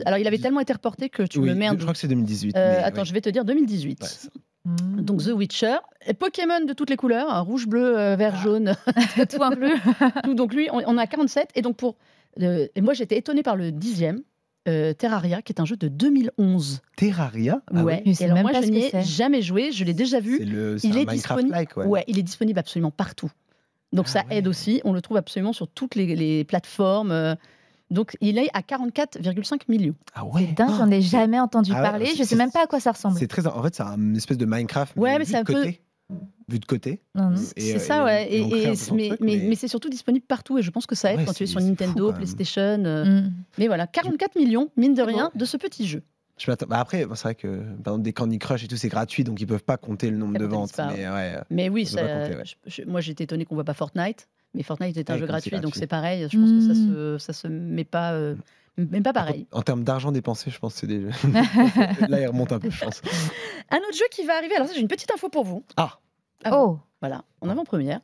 Alors, 0.05 0.19
il 0.19 0.27
avait 0.27 0.39
tellement 0.39 0.61
été 0.61 0.73
reporté 0.73 1.09
que 1.09 1.23
tu 1.23 1.39
oui, 1.39 1.49
me 1.51 1.55
mets 1.55 1.67
un 1.69 1.73
je 1.75 1.79
crois 1.79 1.93
que 1.93 1.99
c'est 1.99 2.09
2018. 2.09 2.57
Euh, 2.57 2.77
mais 2.79 2.83
attends, 2.85 3.03
oui. 3.03 3.07
je 3.09 3.13
vais 3.13 3.21
te 3.21 3.29
dire 3.31 3.45
2018. 3.45 4.03
Ouais, 4.03 4.09
ça- 4.09 4.29
Hmm. 4.65 5.01
Donc 5.01 5.23
The 5.23 5.29
Witcher, 5.29 5.77
et 6.09 6.13
Pokémon 6.13 6.65
de 6.67 6.73
toutes 6.73 6.91
les 6.91 6.97
couleurs, 6.97 7.31
hein, 7.33 7.39
rouge, 7.39 7.69
bleu, 7.69 7.97
euh, 7.97 8.17
vert, 8.17 8.35
Ah. 8.37 8.43
jaune, 8.43 8.75
tout 9.31 9.41
inclus. 9.45 9.71
tout. 10.25 10.35
Donc 10.35 10.53
lui, 10.53 10.69
on, 10.73 10.83
on 10.89 10.99
a 10.99 11.07
47. 11.07 11.51
Et 11.55 11.63
donc 11.63 11.77
pour, 11.77 11.95
euh, 12.43 12.67
et 12.75 12.81
moi 12.81 12.93
j'étais 12.93 13.17
étonnée 13.17 13.45
par 13.45 13.55
le 13.55 13.71
dixième, 13.71 14.23
euh, 14.69 14.93
Terraria, 14.93 15.43
qui 15.43 15.53
est 15.53 15.61
un 15.61 15.65
jeu 15.65 15.77
de 15.77 15.89
2011. 15.89 16.81
Terraria? 16.97 17.61
Ah 17.75 17.85
ouais. 17.85 18.03
Je 18.07 18.11
Et 18.21 18.25
alors 18.25 18.35
même 18.37 18.43
moi 18.51 18.61
je 18.61 18.69
n'y 18.69 18.79
ai 18.79 18.91
c'est. 18.91 19.03
jamais 19.03 19.43
joué, 19.43 19.73
je 19.73 19.85
l'ai 19.85 19.95
déjà 19.95 20.19
C'est 20.19 20.23
vu. 20.23 20.45
le 20.45 20.79
c'est 20.79 20.89
Il 20.89 20.97
un 20.97 21.01
est 21.03 21.07
Minecraft-like. 21.07 21.77
Ouais. 21.77 21.87
Ouais. 21.87 22.05
il 22.09 22.19
est 22.19 22.23
disponible 22.23 22.59
absolument 22.59 22.91
partout. 22.91 23.31
Donc 23.93 24.07
Ah 24.09 24.13
ça 24.13 24.25
aide 24.31 24.45
ouais. 24.45 24.51
aussi. 24.51 24.81
On 24.85 24.93
le 24.93 25.01
trouve 25.01 25.17
absolument 25.17 25.53
sur 25.53 25.69
toutes 25.69 25.95
les, 25.95 26.15
les 26.17 26.45
plateformes. 26.45 27.11
euh, 27.13 27.35
donc 27.91 28.17
il 28.21 28.37
est 28.39 28.49
à 28.53 28.61
44,5 28.63 29.61
millions. 29.69 29.95
Ah 30.15 30.23
C'est 30.25 30.35
ouais. 30.41 30.53
dingue, 30.57 30.71
j'en 30.77 30.91
ai 30.91 31.01
jamais 31.01 31.39
entendu 31.39 31.71
Ah 31.73 31.77
ouais, 31.77 31.83
parler. 31.83 32.07
c'est- 32.07 32.17
Je 32.17 32.23
sais 32.25 32.35
même 32.37 32.51
pas 32.51 32.65
à 32.65 32.67
quoi 32.67 32.81
ça 32.81 32.91
ressemble. 32.93 33.17
C'est 33.19 33.29
très. 33.29 33.47
En 33.47 33.63
fait, 33.63 33.75
c'est 33.77 33.85
un 33.85 34.15
espèce 34.15 34.39
de 34.39 34.45
Minecraft. 34.47 34.97
Ouais, 34.97 35.13
mais 35.19 35.25
vu 35.25 35.31
c'est 35.31 35.37
un 35.37 35.45
peu- 35.45 35.55
côté. 35.55 35.81
Vu 36.49 36.61
de 36.61 36.65
côté. 36.65 37.01
C'est 37.35 37.75
euh, 37.75 37.79
ça, 37.81 38.05
ouais. 38.05 38.29
et 38.33 38.37
Et, 38.37 38.41
et- 38.43 38.45
mais, 38.69 38.77
truc, 38.77 38.93
mais- 38.93 39.11
mais- 39.21 39.47
mais 39.49 39.55
c'est 39.57 39.67
surtout 39.67 39.89
disponible 39.89 40.25
partout. 40.25 40.59
Et 40.59 40.63
je 40.63 40.71
pense 40.71 40.87
que 40.87 40.95
ça 40.95 41.13
aide 41.13 41.19
Ouais, 41.19 41.25
quand 41.25 41.33
tu 41.33 41.43
es 41.43 41.47
sur 41.47 41.61
fou, 41.61 41.67
Nintendo. 41.67 42.13
PlayStation. 42.13 42.61
euh, 42.85 43.23
Hmm. 43.23 43.33
Mais 43.59 43.67
voilà, 43.67 43.89
44 43.89 44.37
millions, 44.37 44.71
mine 44.77 44.95
de 44.95 45.03
rien, 45.03 45.31
de 45.35 45.45
ce 45.45 45.57
petit 45.57 45.87
jeu. 45.89 46.03
Je 46.39 46.47
bah 46.69 46.79
après, 46.79 47.07
c'est 47.15 47.23
vrai 47.23 47.35
que 47.35 47.47
par 47.83 47.95
exemple, 47.95 48.03
des 48.03 48.13
Candy 48.13 48.39
Crush 48.39 48.63
et 48.63 48.69
tout, 48.69 48.77
c'est 48.77 48.89
gratuit, 48.91 49.25
donc 49.25 49.41
ils 49.41 49.47
peuvent 49.47 49.65
pas 49.65 49.79
compter 49.79 50.11
le 50.11 50.19
nombre 50.19 50.35
Ça 50.35 50.39
de 50.39 50.45
ventes. 50.45 50.81
Mais 50.95 51.09
ouais. 51.09 51.39
Mais 51.51 51.69
oui, 51.71 51.87
ça- 51.87 52.03
compter, 52.03 52.37
ouais. 52.37 52.43
je- 52.67 52.83
moi 52.85 53.01
j'étais 53.01 53.25
étonné 53.25 53.45
qu'on 53.47 53.55
voit 53.55 53.65
pas 53.65 53.73
Fortnite. 53.75 54.29
Mais 54.55 54.63
Fortnite 54.63 54.97
est 54.99 55.11
un 55.11 55.17
jeu 55.19 55.27
gratuit, 55.27 55.59
donc 55.61 55.75
c'est 55.75 55.87
pareil. 55.87 56.29
Je 56.31 56.39
pense 56.39 56.51
que 56.51 56.61
ça 56.61 56.75
Mm. 56.79 56.95
se, 56.95 57.17
ça 57.19 57.33
se 57.33 57.49
met 57.49 57.85
pas, 57.85 58.13
euh, 58.13 58.35
même 58.77 59.03
pas 59.03 59.13
pareil. 59.13 59.47
En 59.53 59.63
termes 59.63 59.85
d'argent 59.85 60.13
dépensé, 60.13 60.51
je 60.51 60.59
pense 60.59 60.75
que 60.75 60.81
c'est 60.81 60.87
des. 60.87 61.01
Là, 62.09 62.21
il 62.21 62.27
remonte 62.27 62.53
un 62.53 62.59
peu, 62.59 62.71
je 62.71 62.85
pense. 62.85 63.01
Un 63.71 63.79
autre 63.79 63.95
jeu 63.97 64.05
qui 64.11 64.25
va 64.25 64.37
arriver. 64.37 64.55
Alors 64.57 64.69
ça, 64.69 64.75
j'ai 64.75 64.81
une 64.81 64.89
petite 64.89 65.11
info 65.13 65.29
pour 65.29 65.45
vous. 65.45 65.65
Ah. 65.77 65.99
Oh, 66.53 66.79
Voilà, 67.01 67.25
en 67.41 67.49
avant-première. 67.49 68.01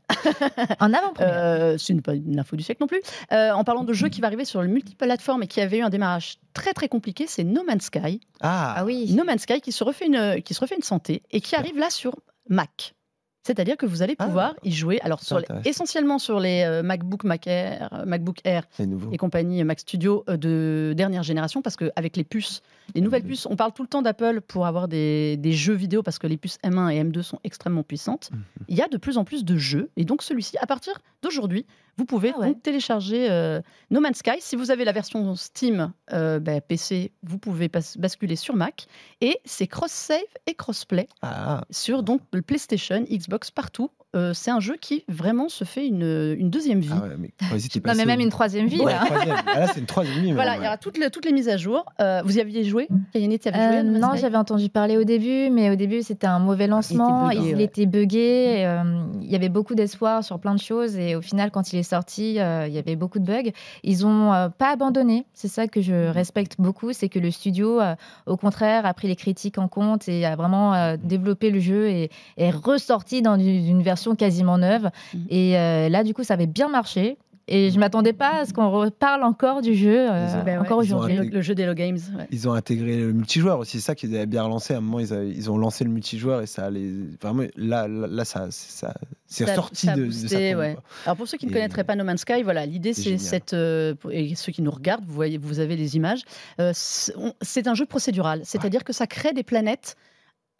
en 0.81 0.93
avant-première. 0.93 1.33
Euh, 1.35 1.79
c'est 1.79 1.93
une- 1.93 2.03
pas 2.03 2.15
une 2.15 2.39
info 2.41 2.57
du 2.57 2.63
siècle 2.63 2.83
non 2.83 2.87
plus. 2.87 3.01
Euh, 3.33 3.51
en 3.53 3.63
parlant 3.65 3.85
de 3.85 3.93
jeu 3.93 4.09
qui 4.09 4.21
va 4.21 4.27
arriver 4.27 4.45
sur 4.47 4.63
le 4.63 4.69
multiplateforme 4.69 5.43
et 5.43 5.47
qui 5.47 5.61
avait 5.61 5.79
eu 5.79 5.83
un 5.83 5.91
démarrage 5.91 6.39
très 6.55 6.73
très 6.73 6.89
compliqué, 6.89 7.27
c'est 7.29 7.45
No 7.45 7.63
Man's 7.65 7.85
Sky. 7.85 8.21
Ah, 8.41 8.75
ah 8.79 8.85
oui. 8.85 9.13
No 9.15 9.25
Man's 9.25 9.43
Sky 9.43 9.61
qui 9.61 9.71
se 9.73 9.85
refait 9.85 10.07
une, 10.07 10.43
qui 10.43 10.55
se 10.55 10.61
refait 10.61 10.77
une 10.77 10.83
santé 10.83 11.23
et 11.31 11.41
qui 11.41 11.55
arrive 11.57 11.79
là 11.79 11.91
sur 11.91 12.15
Mac. 12.49 12.95
C'est-à-dire 13.45 13.77
que 13.77 13.87
vous 13.87 14.03
allez 14.03 14.15
Ah. 14.19 14.27
pouvoir 14.27 14.55
y 14.63 14.71
jouer, 14.71 15.01
alors 15.03 15.21
sur 15.21 15.39
les- 15.39 15.45
intéressant. 15.45 15.69
essentiellement 15.69 16.19
sur 16.19 16.39
les 16.39 16.63
euh, 16.63 16.83
MacBook 16.83 17.25
Mac 17.25 17.47
Air, 17.47 17.89
euh, 17.93 18.05
MacBook 18.05 18.39
Air 18.45 18.65
et 19.13 19.17
compagnie 19.17 19.63
Mac 19.65 19.81
Studio 19.81 20.25
euh, 20.29 20.37
de 20.37 20.95
dernière 20.97 21.23
génération, 21.25 21.61
parce 21.63 21.77
qu'avec 21.77 22.17
les 22.17 22.25
puces, 22.25 22.63
les 22.95 23.01
nouvelles 23.01 23.23
Mhm. 23.23 23.29
puces, 23.29 23.47
on 23.47 23.57
parle 23.57 23.73
tout 23.73 23.83
le 23.83 23.89
temps 23.89 24.03
d'Apple 24.03 24.41
pour 24.41 24.67
avoir 24.67 24.89
des, 24.89 25.37
des 25.37 25.53
jeux 25.53 25.75
vidéo, 25.75 26.03
parce 26.03 26.19
que 26.19 26.27
les 26.27 26.37
puces 26.37 26.59
M1 26.65 26.91
et 26.91 27.03
M2 27.03 27.23
sont 27.23 27.39
extrêmement 27.45 27.83
puissantes. 27.83 28.31
Mhm. 28.33 28.43
Il 28.69 28.77
y 28.77 28.83
a 28.83 28.89
de 28.89 28.97
plus 28.97 29.19
en 29.19 29.25
plus 29.25 29.45
de 29.45 29.57
jeux, 29.57 29.91
et 29.97 30.05
donc 30.05 30.23
celui-ci, 30.23 30.57
à 30.59 30.67
partir 30.67 30.93
d'aujourd'hui, 31.23 31.67
vous 31.99 32.05
pouvez 32.07 32.33
Ah 32.35 32.41
ouais. 32.41 32.47
donc 32.49 32.63
télécharger 32.63 33.31
euh, 33.31 33.61
No 33.91 34.01
Man's 34.01 34.19
Sky. 34.19 34.37
Si 34.41 34.57
vous 34.57 34.71
avez 34.71 34.85
la 34.85 34.93
version 34.93 35.35
Steam 35.37 35.93
euh, 36.13 36.41
ben, 36.41 36.61
PC, 36.61 37.13
vous 37.23 37.39
pouvez 37.39 37.69
basculer 37.99 38.37
sur 38.37 38.57
Mac, 38.57 38.87
et 39.21 39.39
c'est 39.45 39.67
cross-save 39.67 40.21
et 40.47 40.55
cross-play 40.55 41.07
Ah, 41.21 41.65
sur 41.71 42.03
donc 42.03 42.23
le 42.33 42.41
PlayStation, 42.43 43.05
Xbox, 43.11 43.51
partout. 43.51 43.91
Euh, 44.15 44.33
c'est 44.35 44.51
un 44.51 44.61
jeu 44.61 44.77
qui 44.81 45.05
vraiment 45.09 45.49
se 45.49 45.65
fait 45.65 45.87
une, 45.87 46.35
une 46.39 46.51
deuxième 46.51 46.81
vie. 46.81 46.91
ah 46.93 47.03
ouais, 47.07 47.17
mais 47.19 47.31
Non, 47.87 47.95
mais 47.97 48.05
même 48.05 48.21
une 48.21 48.29
troisième 48.29 48.67
vie, 48.67 48.81
Ouais, 48.81 48.93
là. 48.93 49.05
troisième. 49.07 49.37
Ah, 49.47 49.59
là, 49.61 49.67
c'est 49.73 49.81
une 49.81 49.87
troisième 49.87 50.21
vie. 50.23 50.33
Voilà, 50.35 50.57
il 50.57 50.63
y 50.63 50.67
aura 50.67 50.77
toutes 50.77 50.99
les, 50.99 51.09
toutes 51.11 51.25
les 51.25 51.33
mises 51.33 51.49
à 51.49 51.57
jour. 51.57 51.85
Euh, 52.01 52.21
vous 52.25 52.37
y 52.37 52.41
aviez 52.41 52.65
joué 52.65 52.89
Kayane, 53.13 53.39
tu 53.39 53.49
avais 53.49 53.59
joué 53.59 53.77
Euh, 53.79 53.83
non, 53.99 54.11
j'avais 54.17 54.37
entendu 54.37 54.69
parler 54.69 54.97
au 54.99 55.05
début, 55.05 55.49
mais 55.51 55.71
au 55.71 55.77
début 55.77 56.03
c'était 56.03 56.27
un 56.27 56.39
mauvais 56.39 56.67
lancement. 56.67 57.29
buggé, 57.29 57.41
il 57.51 57.55
ouais. 57.57 57.63
était 57.65 57.87
buggé. 57.87 58.65
euh, 58.67 58.83
il 59.23 59.31
y 59.31 59.35
avait 59.37 59.49
beaucoup 59.49 59.75
d'espoir 59.75 60.23
sur 60.25 60.39
plein 60.39 60.55
de 60.55 60.61
choses, 60.61 60.97
et 60.99 61.15
au 61.17 61.23
final, 61.23 61.51
quand 61.51 61.73
il 61.73 61.79
est 61.79 61.83
sorti, 61.83 62.39
euh, 62.41 62.67
il 62.69 62.75
y 62.75 62.79
avait 62.79 62.97
beaucoup 62.97 63.19
de 63.19 63.25
bugs. 63.25 63.51
Ils 63.83 64.05
ont 64.07 64.33
euh, 64.33 64.49
pas 64.51 64.73
abandonné. 64.73 65.25
C'est 65.33 65.49
ça 65.49 65.69
que 65.69 65.81
je 65.81 66.09
respecte 66.11 66.57
beaucoup, 66.59 66.93
c'est 66.93 67.09
que 67.09 67.19
le 67.19 67.31
studio, 67.31 67.81
euh, 67.81 67.95
au 68.27 68.37
contraire, 68.37 68.85
a 68.85 68.93
pris 68.95 69.09
les 69.09 69.17
critiques 69.17 69.59
en 69.59 69.69
compte 69.69 70.09
et 70.09 70.25
a 70.27 70.37
vraiment 70.37 70.75
euh, 70.75 70.97
développé 71.03 71.51
le 71.51 71.61
jeu 71.61 71.89
et 71.89 72.11
est 72.37 72.51
ressorti 72.51 73.23
dans 73.23 73.37
une, 73.37 73.47
une 73.69 73.83
version 74.03 74.17
quasiment 74.17 74.59
neuve. 74.59 74.91
Mhm. 75.15 75.27
Et 75.31 75.57
euh, 75.59 75.89
là, 75.89 76.03
du 76.05 76.13
coup, 76.15 76.25
ça 76.25 76.35
avait 76.35 76.47
bien 76.47 76.69
marché. 76.69 77.17
Et 77.49 77.71
je 77.73 77.79
m'attendais 77.81 78.13
pas 78.13 78.43
à 78.43 78.47
ce 78.47 78.53
qu'on 78.53 78.71
reparle 78.71 79.25
encore 79.25 79.63
du 79.63 79.75
jeu 79.75 80.07
euh, 80.09 80.43
Ben 80.45 80.61
encore 80.61 80.85
ils 80.85 80.95
ont 80.95 80.99
aujourd'hui. 80.99 81.29
le, 81.29 81.35
le 81.37 81.43
jeu 81.43 81.57
d'Hello 81.57 81.75
Games. 81.75 81.99
ouais. 82.17 82.29
Ils 82.31 82.49
ont 82.49 82.53
intégré 82.53 82.97
le 82.99 83.13
multijoueur 83.13 83.59
aussi, 83.59 83.81
c'est 83.81 83.85
ça 83.87 83.95
qu'ils 83.97 84.15
avaient 84.15 84.27
bien 84.27 84.45
relancé. 84.45 84.75
À 84.75 84.77
un 84.77 84.81
moment, 84.81 85.01
ils, 85.01 85.13
avaient- 85.13 85.29
ils 85.29 85.51
ont 85.51 85.59
lancé 85.59 85.83
le 85.83 85.91
multijoueur 85.91 86.41
et 86.43 86.47
ça 86.47 86.67
allait. 86.67 86.89
Vraiment, 87.21 87.43
là, 87.57 87.89
là, 87.89 88.07
là, 88.09 88.25
ça, 88.25 88.47
ça, 88.53 88.95
c'est 89.27 89.53
sorti 89.57 89.89
de, 89.89 90.09
sa 90.11 90.29
tombe, 90.37 90.59
ouais. 90.61 90.77
Alors 91.05 91.17
pour 91.17 91.27
ceux 91.27 91.37
qui 91.37 91.47
ne 91.47 91.53
connaîtraient 91.53 91.83
pas 91.85 91.97
No 91.97 92.05
Man's 92.05 92.21
Sky, 92.21 92.45
voilà, 92.45 92.65
l'idée 92.65 92.95
C'est 92.95 93.19
cette 93.19 93.55
euh, 93.55 93.95
et 94.13 94.37
ceux 94.37 94.53
qui 94.53 94.63
nous 94.63 94.71
regardent, 94.71 95.05
vous 95.05 95.13
voyez, 95.13 95.37
vous 95.37 95.59
avez 95.59 95.75
les 95.75 95.97
images. 95.97 96.23
euh, 96.61 96.71
c'est 96.75 97.67
un 97.67 97.75
jeu 97.75 97.87
procédural, 97.87 98.43
c'est-à-dire 98.45 98.85
que 98.85 98.93
ça 98.93 99.09
crée 99.09 99.33
des 99.33 99.43
planètes 99.43 99.97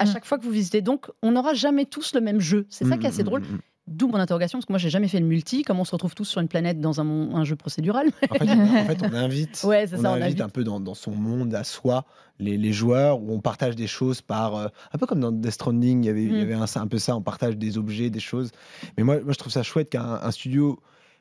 à 0.03 0.05
Mm. 0.05 0.13
chaque 0.13 0.25
fois 0.25 0.39
que 0.39 0.45
vous 0.45 0.51
visitez. 0.51 0.83
Donc, 0.83 1.11
on 1.23 1.33
n'aura 1.33 1.55
jamais 1.55 1.85
tous 1.87 2.15
le 2.15 2.21
même 2.21 2.41
jeu. 2.41 2.67
C'est 2.69 2.85
ça 2.87 2.97
qui 2.99 3.07
est 3.07 3.09
assez 3.09 3.23
Mm, 3.23 3.27
drôle. 3.27 3.41
mm, 3.43 3.55
mm. 3.55 3.59
D'où 3.89 4.07
mon 4.07 4.15
interrogation, 4.19 4.59
parce 4.61 4.67
que 4.67 4.73
moi, 4.73 4.79
j'ai 4.79 4.91
jamais 4.91 5.09
fait 5.09 5.19
le 5.19 5.27
multi. 5.27 5.63
Comment 5.65 5.81
on 5.83 5.85
se 5.85 5.91
retrouve 5.91 6.15
tous 6.15 6.25
sur 6.25 6.41
une 6.41 6.47
planète 6.47 6.81
dans 6.81 7.01
un, 7.01 7.43
jeu 7.45 7.57
procédural 7.57 8.11
En 8.31 8.35
fait, 8.37 8.49
on, 8.49 8.77
en 8.79 8.85
fait, 8.85 9.03
on 9.03 9.13
invite, 9.13 9.61
Ouais, 9.65 9.87
on 9.93 10.01
ça, 10.03 10.13
on 10.13 10.23
invite 10.23 10.41
un 10.41 10.49
peu 10.49 10.63
dans, 10.63 10.79
dans 10.79 10.95
son 10.95 11.11
monde 11.11 11.53
à 11.55 11.65
soi 11.65 12.05
les, 12.39 12.57
les 12.57 12.73
joueurs 12.73 13.21
où 13.21 13.33
on 13.33 13.41
partage 13.41 13.75
des 13.75 13.89
choses 13.89 14.21
par 14.21 14.55
euh, 14.55 14.69
un 14.93 14.99
peu 14.99 15.07
comme 15.07 15.19
dans 15.19 15.33
Death 15.33 15.51
Stranding, 15.53 16.05
il 16.05 16.07
y 16.07 16.11
avait, 16.11 16.23
il 16.25 16.39
y 16.39 16.43
avait 16.43 16.55
un, 16.55 16.65
un 16.75 16.87
peu 16.87 16.99
ça, 16.99 17.17
on 17.17 17.23
partage 17.23 17.57
des 17.57 17.77
objets, 17.77 18.09
des 18.09 18.21
choses. 18.21 18.53
Mais 18.97 19.03
moi, 19.03 19.17
moi 19.21 19.33
je 19.33 19.39
trouve 19.39 19.53
ça 19.53 19.65
chouette 19.65 19.91
qu'un 19.91 20.21
un 20.23 20.31
studio 20.31 20.79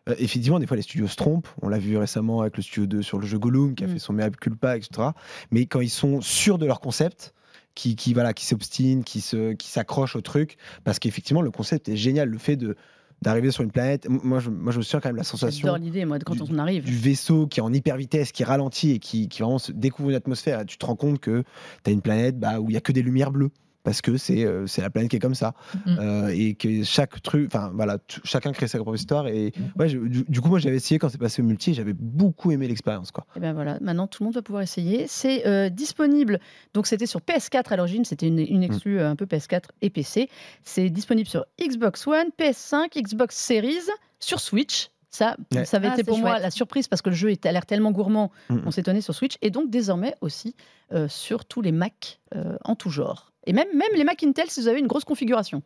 euh, 0.09 0.15
effectivement, 0.19 0.59
des 0.59 0.65
fois, 0.67 0.77
les 0.77 0.83
studios 0.83 1.07
se 1.07 1.15
trompent. 1.15 1.47
On 1.63 1.67
l'a 1.69 1.77
vu 1.79 1.95
récemment 1.97 2.41
avec 2.41 2.57
le 2.57 2.63
studio 2.63 2.85
2 2.87 3.01
sur 3.03 3.17
le 3.19 3.25
jeu 3.27 3.37
Gollum, 3.39 3.73
qui 3.75 3.83
a 3.83 3.87
Mm. 3.87 3.91
fait 3.91 3.99
son 3.99 4.13
mea 4.13 4.29
culpa, 4.31 4.77
etc. 4.77 5.09
Mais 5.51 5.65
quand 5.67 5.81
ils 5.81 5.89
sont 5.91 6.21
sûrs 6.21 6.57
de 6.59 6.65
leur 6.67 6.79
concept, 6.79 7.33
qui, 7.75 7.95
qui, 7.95 8.13
voilà, 8.13 8.33
qui 8.33 8.45
s'obstinent, 8.45 9.03
qui 9.03 9.21
se, 9.21 9.53
qui 9.53 9.67
s'accrochent 9.69 10.15
au 10.15 10.21
truc, 10.21 10.57
parce 10.83 10.99
qu'effectivement, 10.99 11.41
le 11.41 11.51
concept 11.51 11.89
est 11.89 11.95
génial. 11.95 12.29
Le 12.29 12.37
fait 12.37 12.55
de 12.57 12.75
d'arriver 13.21 13.51
sur 13.51 13.63
une 13.63 13.69
planète, 13.71 14.07
moi, 14.09 14.39
je, 14.39 14.49
moi, 14.49 14.71
je 14.71 14.79
me 14.79 14.83
souviens 14.83 14.99
quand 14.99 15.09
même 15.09 15.15
la 15.15 15.23
sensation 15.23 15.75
l'idée, 15.75 16.05
moi, 16.05 16.17
de 16.17 16.23
quand 16.23 16.33
du- 16.33 16.41
on 16.51 16.57
arrive. 16.57 16.83
du 16.83 16.95
vaisseau 16.95 17.45
qui 17.45 17.59
est 17.59 17.63
en 17.63 17.71
hyper 17.71 17.95
vitesse, 17.95 18.31
qui 18.31 18.43
ralentit 18.43 18.91
et 18.93 18.99
qui, 18.99 19.29
qui 19.29 19.43
vraiment 19.43 19.59
se 19.59 19.71
découvre 19.71 20.09
une 20.09 20.15
atmosphère. 20.15 20.61
Et 20.61 20.65
tu 20.65 20.79
te 20.79 20.85
rends 20.87 20.95
compte 20.95 21.19
que 21.19 21.43
tu 21.83 21.89
as 21.91 21.93
une 21.93 22.01
planète 22.01 22.39
bah, 22.39 22.59
où 22.59 22.71
il 22.71 22.73
y 22.73 22.77
a 22.77 22.81
que 22.81 22.91
des 22.91 23.03
lumières 23.03 23.29
bleues. 23.31 23.51
Parce 23.83 24.01
que 24.01 24.15
c'est 24.17 24.45
euh, 24.45 24.67
c'est 24.67 24.81
la 24.81 24.89
planète 24.89 25.09
qui 25.09 25.15
est 25.15 25.19
comme 25.19 25.33
ça. 25.35 25.53
Mm. 25.85 25.97
Euh, 25.99 26.27
et 26.35 26.53
que 26.53 26.83
chaque 26.83 27.21
truc, 27.21 27.47
enfin 27.47 27.71
voilà, 27.73 27.97
chacun 28.23 28.51
crée 28.51 28.67
sa 28.67 28.77
propre 28.77 28.95
histoire. 28.95 29.27
Et 29.27 29.53
ouais, 29.79 29.89
je- 29.89 29.97
du, 29.97 30.23
du 30.27 30.41
coup, 30.41 30.49
moi 30.49 30.59
j'avais 30.59 30.75
essayé 30.75 30.99
quand 30.99 31.09
c'est 31.09 31.17
passé 31.17 31.41
au 31.41 31.45
multi 31.45 31.73
j'avais 31.73 31.93
beaucoup 31.93 32.51
aimé 32.51 32.67
l'expérience. 32.67 33.11
quoi. 33.11 33.25
Et 33.35 33.39
ben 33.39 33.53
voilà, 33.53 33.77
maintenant 33.81 34.07
tout 34.07 34.21
le 34.21 34.25
monde 34.25 34.35
va 34.35 34.41
pouvoir 34.41 34.61
essayer. 34.63 35.05
C'est 35.07 35.47
euh, 35.47 35.69
disponible. 35.69 36.39
Donc 36.73 36.85
c'était 36.87 37.05
sur 37.07 37.21
PS4 37.21 37.69
à 37.71 37.75
l'origine, 37.77 38.05
c'était 38.05 38.27
une, 38.27 38.39
une 38.39 38.63
exclue 38.63 38.99
euh, 38.99 39.09
un 39.09 39.15
peu 39.15 39.25
PS4 39.25 39.63
et 39.81 39.89
PC. 39.89 40.29
C'est 40.63 40.89
disponible 40.89 41.27
sur 41.27 41.45
Xbox 41.59 42.05
One, 42.07 42.27
PS5, 42.39 43.01
Xbox 43.01 43.35
Series, 43.35 43.79
sur 44.19 44.39
Switch. 44.39 44.89
Ça, 45.11 45.35
Ouais. 45.53 45.65
ça 45.65 45.77
avait 45.77 45.89
Ah, 45.89 45.93
été 45.93 46.03
pour 46.05 46.17
moi 46.17 46.39
la 46.39 46.51
surprise 46.51 46.87
parce 46.87 47.01
que 47.01 47.09
le 47.09 47.15
jeu 47.15 47.31
a 47.43 47.51
l'air 47.51 47.65
tellement 47.65 47.91
gourmand, 47.91 48.31
Mhm. 48.49 48.63
on 48.65 48.71
s'étonnait 48.71 49.01
sur 49.01 49.13
Switch. 49.13 49.35
Et 49.41 49.49
donc 49.49 49.69
désormais 49.69 50.15
aussi 50.21 50.55
euh, 50.93 51.07
sur 51.09 51.45
tous 51.45 51.61
les 51.61 51.71
Mac 51.71 52.19
euh, 52.35 52.57
en 52.63 52.75
tout 52.75 52.89
genre. 52.89 53.31
Et 53.45 53.53
même, 53.53 53.67
même 53.75 53.89
les 53.95 54.03
Mac 54.03 54.23
Intel 54.23 54.49
si 54.49 54.61
vous 54.61 54.67
avez 54.67 54.79
une 54.79 54.87
grosse 54.87 55.03
configuration. 55.05 55.61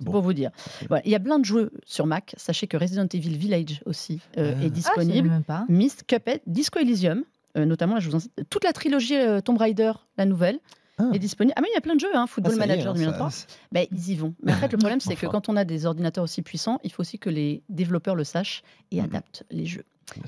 Bon. 0.00 0.12
pour 0.12 0.22
vous 0.22 0.32
dire. 0.32 0.52
Voilà, 0.88 1.02
Il 1.04 1.10
y 1.10 1.16
a 1.16 1.18
plein 1.20 1.40
de 1.40 1.44
jeux 1.44 1.72
sur 1.84 2.06
Mac. 2.06 2.32
Sachez 2.36 2.68
que 2.68 2.76
Resident 2.76 3.08
Evil 3.12 3.36
Village 3.36 3.82
aussi 3.84 4.20
euh, 4.36 4.54
Ah. 4.56 4.62
est 4.62 4.66
Ah, 4.66 4.68
disponible. 4.70 5.28
même 5.28 5.42
pas. 5.42 5.64
Myst, 5.68 6.04
Cuphead, 6.06 6.40
Disco 6.46 6.78
Elysium, 6.78 7.24
euh, 7.56 7.64
notamment, 7.64 7.94
là, 7.94 8.00
je 8.00 8.08
vous 8.08 8.14
incite, 8.14 8.30
toute 8.48 8.62
la 8.62 8.72
trilogie 8.72 9.16
euh, 9.16 9.40
Tomb 9.40 9.56
Raider, 9.58 9.90
la 10.16 10.24
nouvelle, 10.24 10.60
Ah. 10.98 11.10
est 11.14 11.18
disponible. 11.18 11.54
Ah, 11.56 11.60
mais 11.62 11.68
il 11.70 11.74
y 11.74 11.78
a 11.78 11.80
plein 11.80 11.94
de 11.94 12.00
jeux, 12.00 12.14
hein, 12.14 12.26
Football 12.26 12.52
Ah, 12.54 12.56
est, 12.56 12.66
Manager 12.68 12.90
hein, 12.90 12.94
2023. 12.94 13.30
ça- 13.30 13.46
Ben, 13.72 13.86
ils 13.92 14.10
y 14.10 14.14
vont. 14.16 14.34
Mais 14.42 14.52
en 14.52 14.56
fait, 14.56 14.72
le 14.72 14.78
problème, 14.78 15.00
c'est 15.00 15.16
que 15.16 15.26
quand 15.26 15.48
on 15.48 15.56
a 15.56 15.64
des 15.64 15.86
ordinateurs 15.86 16.24
aussi 16.24 16.42
puissants, 16.42 16.78
il 16.84 16.92
faut 16.92 17.02
aussi 17.02 17.18
que 17.18 17.30
les 17.30 17.62
développeurs 17.68 18.14
le 18.16 18.24
sachent 18.24 18.62
et 18.90 18.96
Mhm. 18.98 19.04
adaptent 19.04 19.44
les 19.50 19.66
jeux. 19.66 19.84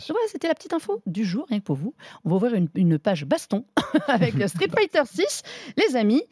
Voilà, 0.09 0.21
c'était 0.31 0.47
la 0.49 0.55
petite 0.55 0.75
info 0.75 1.01
du 1.07 1.25
jour, 1.25 1.47
rien 1.49 1.59
que 1.59 1.65
pour 1.65 1.77
vous. 1.77 1.95
On 2.25 2.29
va 2.29 2.37
ouvrir 2.37 2.53
une, 2.55 2.69
une 2.75 2.99
page 2.99 3.25
baston 3.25 3.65
avec 4.09 4.35
Street 4.49 4.69
Fighter 4.69 5.03
6. 5.07 5.43
Les 5.79 5.97
amis, 5.97 6.23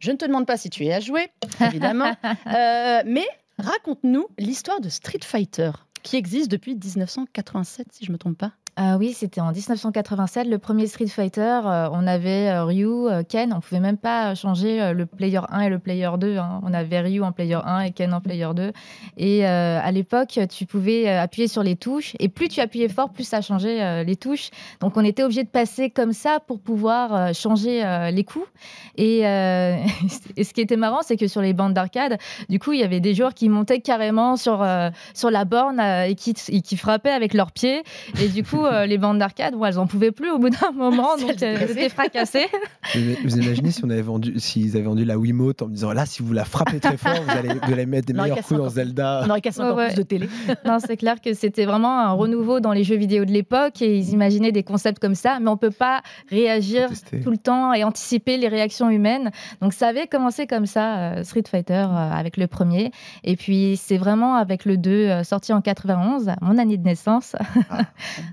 je 0.00 0.10
ne 0.10 0.16
te 0.16 0.24
demande 0.26 0.44
pas 0.46 0.56
si 0.56 0.70
tu 0.70 0.84
es 0.84 0.92
à 0.92 0.98
jouer, 1.00 1.28
évidemment, 1.60 2.16
Euh, 2.24 3.02
mais 3.06 3.26
raconte-nous 3.58 4.26
l'histoire 4.38 4.80
de 4.80 4.88
Street 4.88 5.20
Fighter 5.22 5.70
qui 6.02 6.16
existe 6.16 6.50
depuis 6.50 6.74
1987, 6.74 7.86
si 7.92 8.04
je 8.04 8.10
ne 8.10 8.14
me 8.14 8.18
trompe 8.18 8.38
pas. 8.38 8.52
Ah 8.78 8.98
oui, 8.98 9.14
c'était 9.14 9.40
en 9.40 9.52
1987, 9.52 10.46
le 10.48 10.58
premier 10.58 10.86
Street 10.86 11.06
Fighter. 11.06 11.60
euh, 11.64 11.88
on 11.92 12.06
avait 12.06 12.50
euh, 12.50 12.64
Ryu, 12.64 13.08
euh, 13.08 13.22
Ken. 13.26 13.54
On 13.56 13.60
pouvait 13.60 13.80
même 13.80 13.96
pas 13.96 14.34
changer 14.34 14.92
le 14.92 15.06
player 15.06 15.40
1 15.48 15.60
et 15.60 15.68
le 15.70 15.78
player 15.78 16.10
2. 16.18 16.36
hein. 16.36 16.60
On 16.62 16.74
avait 16.74 17.00
Ryu 17.00 17.22
en 17.22 17.32
player 17.32 17.58
1 17.64 17.80
et 17.80 17.92
Ken 17.92 18.12
en 18.12 18.20
player 18.20 18.48
2. 18.54 18.72
Et 19.16 19.46
à 19.46 19.90
l'époque, 19.92 20.38
tu 20.50 20.66
pouvais 20.66 21.08
appuyer 21.08 21.48
sur 21.48 21.62
les 21.62 21.74
touches. 21.74 22.12
Et 22.18 22.28
plus 22.28 22.48
tu 22.48 22.60
appuyais 22.60 22.90
fort, 22.90 23.08
plus 23.08 23.24
ça 23.24 23.40
changeait 23.40 24.04
les 24.04 24.16
touches. 24.16 24.50
Donc 24.80 24.98
on 24.98 25.04
était 25.04 25.22
obligé 25.22 25.42
de 25.42 25.48
passer 25.48 25.88
comme 25.88 26.12
ça 26.12 26.38
pour 26.46 26.60
pouvoir 26.60 27.34
changer 27.34 27.82
les 28.12 28.24
coups. 28.24 28.46
Et, 28.98 29.22
ce 29.22 30.52
qui 30.52 30.60
était 30.60 30.76
marrant, 30.76 31.00
c'est 31.02 31.16
que 31.16 31.28
sur 31.28 31.40
les 31.40 31.52
bandes 31.54 31.74
d'arcade, 31.74 32.18
du 32.48 32.58
coup, 32.58 32.72
il 32.72 32.80
y 32.80 32.84
avait 32.84 33.00
des 33.00 33.14
joueurs 33.14 33.34
qui 33.34 33.48
montaient 33.48 33.80
carrément 33.80 34.36
sur, 34.36 34.66
sur 35.14 35.30
la 35.30 35.44
borne 35.44 35.80
et, 35.80 36.14
qui, 36.14 36.34
et 36.48 36.60
qui 36.60 36.76
frappaient 36.76 37.10
avec 37.10 37.32
leurs 37.32 37.52
pieds. 37.52 37.82
Et 38.22 38.28
du 38.28 38.42
coup, 38.42 38.65
euh, 38.66 38.86
les 38.86 38.98
bandes 38.98 39.18
d'arcade, 39.18 39.54
bon, 39.54 39.64
elles 39.64 39.78
en 39.78 39.86
pouvaient 39.86 40.12
plus 40.12 40.30
au 40.30 40.38
bout 40.38 40.50
d'un 40.50 40.72
moment, 40.74 41.16
Elles 41.16 41.22
donc 41.22 41.30
étaient 41.32 41.54
elles 41.54 41.70
étaient 41.70 41.88
fracassées. 41.88 42.46
Vous 42.94 43.00
vous 43.24 43.38
imaginez 43.38 43.70
si 43.70 43.84
on 43.84 43.90
avait 43.90 44.02
vendu, 44.02 44.38
s'ils 44.38 44.76
avaient 44.76 44.84
vendu 44.84 45.04
la 45.04 45.18
Wiimote 45.18 45.62
en 45.62 45.66
me 45.66 45.72
disant 45.72 45.92
là, 45.92 46.06
si 46.06 46.22
vous 46.22 46.32
la 46.32 46.44
frappez 46.44 46.78
très 46.78 46.96
fort, 46.96 47.14
vous 47.26 47.30
allez, 47.30 47.48
vous 47.48 47.72
allez 47.72 47.86
mettre 47.86 48.06
des 48.06 48.18
On 48.18 48.22
meilleurs 48.22 48.42
coups 48.42 48.60
dans 48.60 48.68
Zelda. 48.68 49.22
On 49.26 49.30
aurait 49.30 49.40
cassé 49.40 49.60
encore 49.60 49.76
ouais. 49.76 49.88
plus 49.88 49.96
de 49.96 50.02
télé. 50.02 50.28
non, 50.64 50.78
c'est 50.78 50.96
clair 50.96 51.20
que 51.20 51.34
c'était 51.34 51.64
vraiment 51.64 51.98
un 52.00 52.12
renouveau 52.12 52.60
dans 52.60 52.72
les 52.72 52.84
jeux 52.84 52.96
vidéo 52.96 53.24
de 53.24 53.32
l'époque 53.32 53.82
et 53.82 53.96
ils 53.98 54.10
imaginaient 54.10 54.52
des 54.52 54.62
concepts 54.62 55.00
comme 55.00 55.14
ça, 55.14 55.38
mais 55.40 55.48
on 55.48 55.56
peut 55.56 55.70
pas 55.70 56.02
réagir 56.30 56.90
tout 57.22 57.30
le 57.30 57.38
temps 57.38 57.72
et 57.72 57.84
anticiper 57.84 58.36
les 58.36 58.48
réactions 58.48 58.90
humaines. 58.90 59.30
Donc 59.60 59.72
ça 59.72 59.88
avait 59.88 60.06
commencé 60.06 60.46
comme 60.46 60.66
ça, 60.66 60.96
euh, 60.96 61.24
Street 61.24 61.44
Fighter 61.48 61.86
euh, 61.88 62.10
avec 62.10 62.36
le 62.36 62.46
premier. 62.46 62.90
Et 63.24 63.36
puis 63.36 63.76
c'est 63.76 63.96
vraiment 63.96 64.36
avec 64.36 64.64
le 64.64 64.76
2 64.76 64.90
euh, 64.90 65.24
sorti 65.24 65.52
en 65.52 65.60
91, 65.60 66.32
mon 66.40 66.58
année 66.58 66.76
de 66.76 66.84
naissance. 66.84 67.36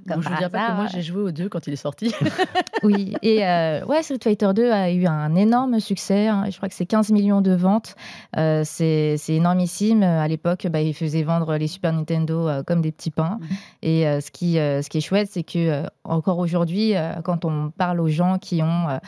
Donc, 0.05 0.22
je 0.23 0.29
ne 0.29 0.31
par 0.31 0.37
dirais 0.37 0.49
pas 0.49 0.67
que 0.69 0.75
moi 0.75 0.87
j'ai 0.87 1.01
joué 1.01 1.21
aux 1.21 1.31
deux 1.31 1.49
quand 1.49 1.67
il 1.67 1.73
est 1.73 1.77
sorti. 1.77 2.13
Oui, 2.83 3.15
et 3.21 3.45
euh, 3.47 3.85
ouais, 3.85 4.03
Street 4.03 4.19
Fighter 4.21 4.49
2 4.53 4.69
a 4.69 4.91
eu 4.91 5.05
un 5.05 5.35
énorme 5.35 5.79
succès. 5.79 6.27
hein. 6.27 6.43
Je 6.51 6.57
crois 6.57 6.67
que 6.67 6.75
c'est 6.75 6.85
15 6.85 7.11
millions 7.11 7.39
de 7.39 7.53
ventes. 7.53 7.95
Euh, 8.35 8.63
c'est 8.65 9.17
énormissime. 9.29 10.03
À 10.03 10.27
l'époque, 10.27 10.67
bah, 10.69 10.81
ils 10.81 10.93
faisaient 10.93 11.23
vendre 11.23 11.55
les 11.55 11.67
Super 11.67 11.93
Nintendo 11.93 12.49
euh, 12.49 12.61
comme 12.63 12.81
des 12.81 12.91
petits 12.91 13.11
pains. 13.11 13.37
Mhm. 13.39 13.47
Et 13.83 14.03
ce, 14.21 14.31
qui, 14.31 14.55
ce 14.55 14.89
qui 14.89 14.97
est 14.97 15.01
chouette, 15.01 15.29
c'est 15.31 15.43
que 15.43 15.83
encore 16.03 16.39
aujourd'hui, 16.39 16.93
quand 17.23 17.45
on 17.45 17.69
parle 17.69 18.01
aux 18.01 18.09
gens 18.09 18.37
qui, 18.37 18.61
ont, 18.61 18.99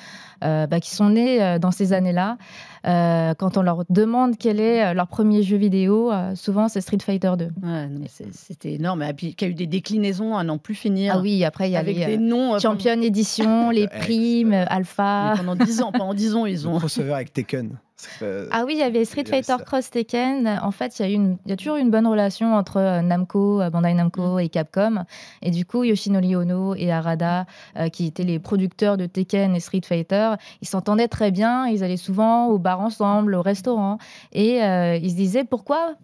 bah, 0.41 0.79
qui 0.79 0.91
sont 0.95 1.09
nés 1.09 1.59
dans 1.59 1.71
ces 1.71 1.91
années-là, 1.91 2.37
euh, 2.85 3.33
quand 3.33 3.57
on 3.57 3.61
leur 3.61 3.83
demande 3.89 4.37
quel 4.37 4.59
est 4.59 4.83
euh, 4.85 4.93
leur 4.93 5.07
premier 5.07 5.41
jeu 5.43 5.57
vidéo, 5.57 6.11
euh, 6.11 6.35
souvent 6.35 6.67
c'est 6.67 6.81
Street 6.81 6.97
Fighter 7.03 7.31
2. 7.37 7.45
Ouais, 7.45 7.87
non, 7.87 7.99
mais 8.01 8.07
c'est- 8.07 8.33
c'était 8.33 8.73
énorme. 8.73 9.01
Et 9.03 9.13
puis, 9.13 9.33
qui 9.35 9.45
a 9.45 9.47
eu 9.47 9.53
des 9.53 9.67
déclinaisons 9.67 10.35
à 10.37 10.43
n'en 10.43 10.57
plus 10.57 10.75
finir. 10.75 11.13
Ah 11.17 11.21
oui, 11.21 11.43
après 11.43 11.69
il 11.69 11.73
y 11.73 11.77
avec 11.77 11.97
avait 12.01 12.17
des 12.17 12.23
noms. 12.23 12.55
euh, 12.55 12.59
Champion 12.59 13.01
Edition, 13.01 13.69
les 13.71 13.87
primes, 13.87 14.53
euh, 14.53 14.65
Alpha. 14.67 15.33
pendant- 15.37 15.53
Pendant 15.55 15.65
10 15.65 15.81
ans, 15.81 15.91
pendant 15.91 16.13
10 16.13 16.35
ans, 16.35 16.45
ils 16.45 16.61
Le 16.63 16.67
ont. 16.67 16.77
crossover 16.79 17.13
avec 17.13 17.31
Tekken. 17.33 17.77
Euh, 18.21 18.47
Ah 18.51 18.63
oui, 18.65 18.73
il 18.73 18.79
y 18.79 18.83
avait 18.83 19.05
Street 19.05 19.23
Fighter. 19.25 19.55
Cross 19.65 19.89
Tekken. 19.89 20.59
En 20.61 20.71
fait, 20.71 20.99
il 20.99 21.01
y, 21.01 21.09
a 21.09 21.11
une- 21.13 21.37
y 21.45 21.51
a 21.51 21.55
toujours 21.55 21.77
eu 21.77 21.81
une 21.81 21.91
bonne 21.91 22.07
relation 22.07 22.53
entre 22.55 22.77
euh, 22.77 23.01
Namco, 23.01 23.61
euh, 23.61 23.69
Bandai 23.69 23.93
Namco 23.93 24.37
et 24.39 24.49
Capcom. 24.49 25.05
Et 25.41 25.49
du 25.51 25.65
coup, 25.65 25.83
Yoshinori 25.83 26.35
Ono 26.35 26.75
et 26.75 26.91
Arada, 26.91 27.45
euh, 27.77 27.89
qui 27.89 28.05
étaient 28.05 28.23
les 28.23 28.37
producteurs 28.39 28.97
de 28.97 29.05
Tekken 29.05 29.55
et 29.55 29.59
Street 29.59 29.81
Fighter, 29.85 30.33
ils 30.61 30.67
s'entendaient 30.67 31.07
très 31.07 31.31
bien. 31.31 31.67
Ils 31.67 31.83
allaient 31.83 31.95
souvent 31.97 32.47
au 32.47 32.59
bar 32.59 32.81
ensemble, 32.81 33.33
au 33.35 33.41
restaurant. 33.41 33.97
Et 34.33 34.61
euh, 34.63 34.97
ils 34.97 35.11
se 35.11 35.15
disaient 35.15 35.45
pourquoi 35.45 35.95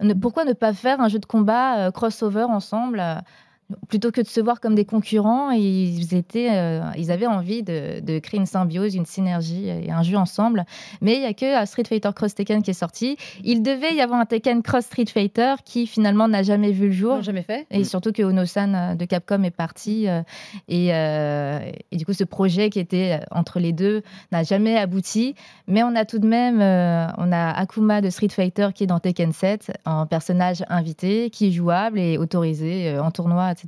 ne, 0.00 0.14
pourquoi 0.14 0.44
ne 0.44 0.52
pas 0.52 0.72
faire 0.72 1.00
un 1.00 1.08
jeu 1.08 1.18
de 1.18 1.26
combat 1.26 1.78
euh, 1.78 1.90
crossover 1.90 2.44
ensemble 2.44 3.02
Plutôt 3.88 4.10
que 4.10 4.20
de 4.20 4.26
se 4.26 4.40
voir 4.40 4.60
comme 4.60 4.74
des 4.74 4.84
concurrents, 4.84 5.50
ils, 5.50 6.14
étaient, 6.14 6.50
euh, 6.50 6.80
ils 6.96 7.10
avaient 7.10 7.26
envie 7.26 7.62
de, 7.62 8.00
de 8.00 8.18
créer 8.18 8.38
une 8.40 8.46
symbiose, 8.46 8.94
une 8.94 9.06
synergie 9.06 9.68
et 9.68 9.90
un 9.90 10.02
jeu 10.02 10.16
ensemble. 10.16 10.64
Mais 11.00 11.14
il 11.14 11.20
n'y 11.20 11.26
a 11.26 11.34
que 11.34 11.62
euh, 11.62 11.66
Street 11.66 11.84
Fighter 11.88 12.10
Cross 12.14 12.34
Tekken 12.34 12.62
qui 12.62 12.70
est 12.70 12.74
sorti. 12.74 13.16
Il 13.44 13.62
devait 13.62 13.94
y 13.94 14.00
avoir 14.00 14.20
un 14.20 14.26
Tekken 14.26 14.62
Cross 14.62 14.84
Street 14.86 15.06
Fighter 15.06 15.54
qui 15.64 15.86
finalement 15.86 16.28
n'a 16.28 16.42
jamais 16.42 16.72
vu 16.72 16.86
le 16.88 16.92
Ils 16.92 16.96
jour. 16.98 17.14
l'ont 17.16 17.22
jamais 17.22 17.42
fait. 17.42 17.66
Et 17.70 17.84
surtout 17.84 18.12
que 18.12 18.22
Ono-san 18.22 18.74
euh, 18.74 18.94
de 18.94 19.04
Capcom 19.04 19.42
est 19.42 19.50
parti. 19.50 20.08
euh, 20.08 20.22
et, 20.68 20.94
euh, 20.94 21.58
et 21.90 21.96
du 21.96 22.04
coup, 22.04 22.12
ce 22.12 22.24
projet 22.24 22.70
qui 22.70 22.78
était 22.80 23.20
entre 23.30 23.58
les 23.60 23.72
deux 23.72 24.02
n'a 24.32 24.42
jamais 24.42 24.76
abouti. 24.76 25.34
Mais 25.66 25.82
on 25.82 25.94
a 25.94 26.04
tout 26.04 26.18
de 26.18 26.26
même 26.26 26.60
euh, 26.60 27.06
on 27.18 27.32
a 27.32 27.50
Akuma 27.50 28.00
de 28.00 28.10
Street 28.10 28.28
Fighter 28.30 28.68
qui 28.74 28.84
est 28.84 28.86
dans 28.86 28.98
Tekken 29.00 29.32
7 29.32 29.72
en 29.84 30.06
personnage 30.06 30.64
invité, 30.68 31.30
qui 31.30 31.48
est 31.48 31.50
jouable 31.50 31.98
et 31.98 32.18
autorisé 32.18 32.88
euh, 32.88 33.02
en 33.02 33.10
tournoi, 33.10 33.50
etc. 33.52 33.59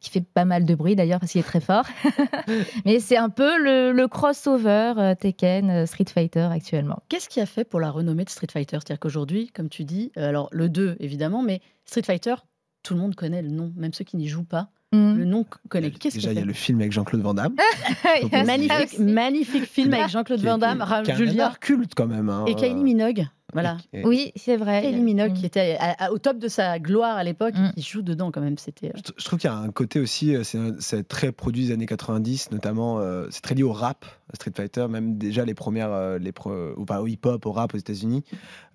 Qui 0.00 0.10
fait 0.10 0.20
pas 0.20 0.44
mal 0.44 0.64
de 0.64 0.74
bruit 0.74 0.94
d'ailleurs 0.96 1.18
parce 1.20 1.32
qu'il 1.32 1.40
est 1.40 1.44
très 1.44 1.60
fort. 1.60 1.84
Mais 2.84 3.00
c'est 3.00 3.16
un 3.16 3.28
peu 3.30 3.58
le, 3.62 3.92
le 3.92 4.08
crossover 4.08 4.94
euh, 4.96 5.14
Tekken 5.14 5.70
euh, 5.70 5.86
Street 5.86 6.04
Fighter 6.12 6.48
actuellement. 6.52 7.02
Qu'est-ce 7.08 7.28
qui 7.28 7.40
a 7.40 7.46
fait 7.46 7.64
pour 7.64 7.80
la 7.80 7.90
renommée 7.90 8.24
de 8.24 8.30
Street 8.30 8.46
Fighter? 8.52 8.78
C'est-à-dire 8.80 9.00
qu'aujourd'hui, 9.00 9.48
comme 9.48 9.68
tu 9.68 9.84
dis, 9.84 10.12
euh, 10.16 10.28
alors 10.28 10.48
le 10.52 10.68
2 10.68 10.96
évidemment, 11.00 11.42
mais 11.42 11.60
Street 11.84 12.02
Fighter, 12.02 12.34
tout 12.82 12.94
le 12.94 13.00
monde 13.00 13.14
connaît 13.14 13.42
le 13.42 13.48
nom, 13.48 13.72
même 13.76 13.92
ceux 13.92 14.04
qui 14.04 14.16
n'y 14.16 14.28
jouent 14.28 14.44
pas. 14.44 14.68
Mm. 14.92 15.16
Le 15.16 15.24
nom 15.24 15.44
connaît. 15.68 15.90
Qu'est-ce 15.90 16.16
Déjà, 16.16 16.30
a 16.30 16.32
il 16.32 16.38
y 16.38 16.42
a 16.42 16.44
le 16.44 16.52
film 16.52 16.80
avec 16.80 16.92
Jean-Claude 16.92 17.20
Van 17.20 17.34
Damme. 17.34 17.54
Magnifique, 18.98 19.64
film 19.66 19.92
avec 19.92 20.08
Jean-Claude 20.08 20.40
Van 20.40 20.58
Damme, 20.58 20.78
nanar 20.78 21.60
culte 21.60 21.94
quand 21.94 22.06
même. 22.06 22.30
hein. 22.30 22.44
et 22.46 22.54
Kylie 22.54 22.82
Minogue. 22.82 23.26
Voilà. 23.54 23.78
Et- 23.94 24.04
Oui, 24.04 24.32
c'est 24.36 24.56
vrai. 24.56 24.82
Kylie 24.82 25.00
Minogue 25.00 25.32
qui 25.32 25.46
était 25.46 25.76
à- 25.80 26.06
à- 26.06 26.10
au 26.10 26.18
top 26.18 26.38
de 26.38 26.48
sa 26.48 26.78
gloire 26.78 27.16
à 27.16 27.24
l'époque 27.24 27.54
Mm. 27.56 27.70
et 27.76 27.80
qui 27.80 27.88
joue 27.88 28.02
dedans 28.02 28.30
quand 28.30 28.40
même. 28.42 28.58
C'était. 28.58 28.92
Je, 28.94 29.00
je 29.16 29.24
trouve 29.24 29.38
qu'il 29.38 29.48
y 29.48 29.52
a 29.52 29.56
un 29.56 29.70
côté 29.70 30.00
aussi, 30.00 30.34
euh, 30.36 30.42
c'est 30.44 30.58
c'est 30.80 31.08
très 31.08 31.32
produit 31.32 31.66
des 31.66 31.72
années 31.72 31.86
90, 31.86 32.50
notamment, 32.52 32.98
euh, 33.00 33.26
c'est 33.30 33.40
très 33.40 33.54
lié 33.54 33.62
au 33.62 33.72
rap, 33.72 34.04
Street 34.34 34.52
Fighter, 34.54 34.86
même 34.88 35.16
déjà 35.16 35.44
les 35.46 35.54
premières, 35.54 35.90
euh, 35.92 36.18
les 36.18 36.32
ou 36.76 36.84
pas 36.84 37.00
au 37.00 37.06
hip-hop, 37.06 37.46
au 37.46 37.52
rap 37.52 37.72
aux 37.74 37.78
États-Unis. 37.78 38.22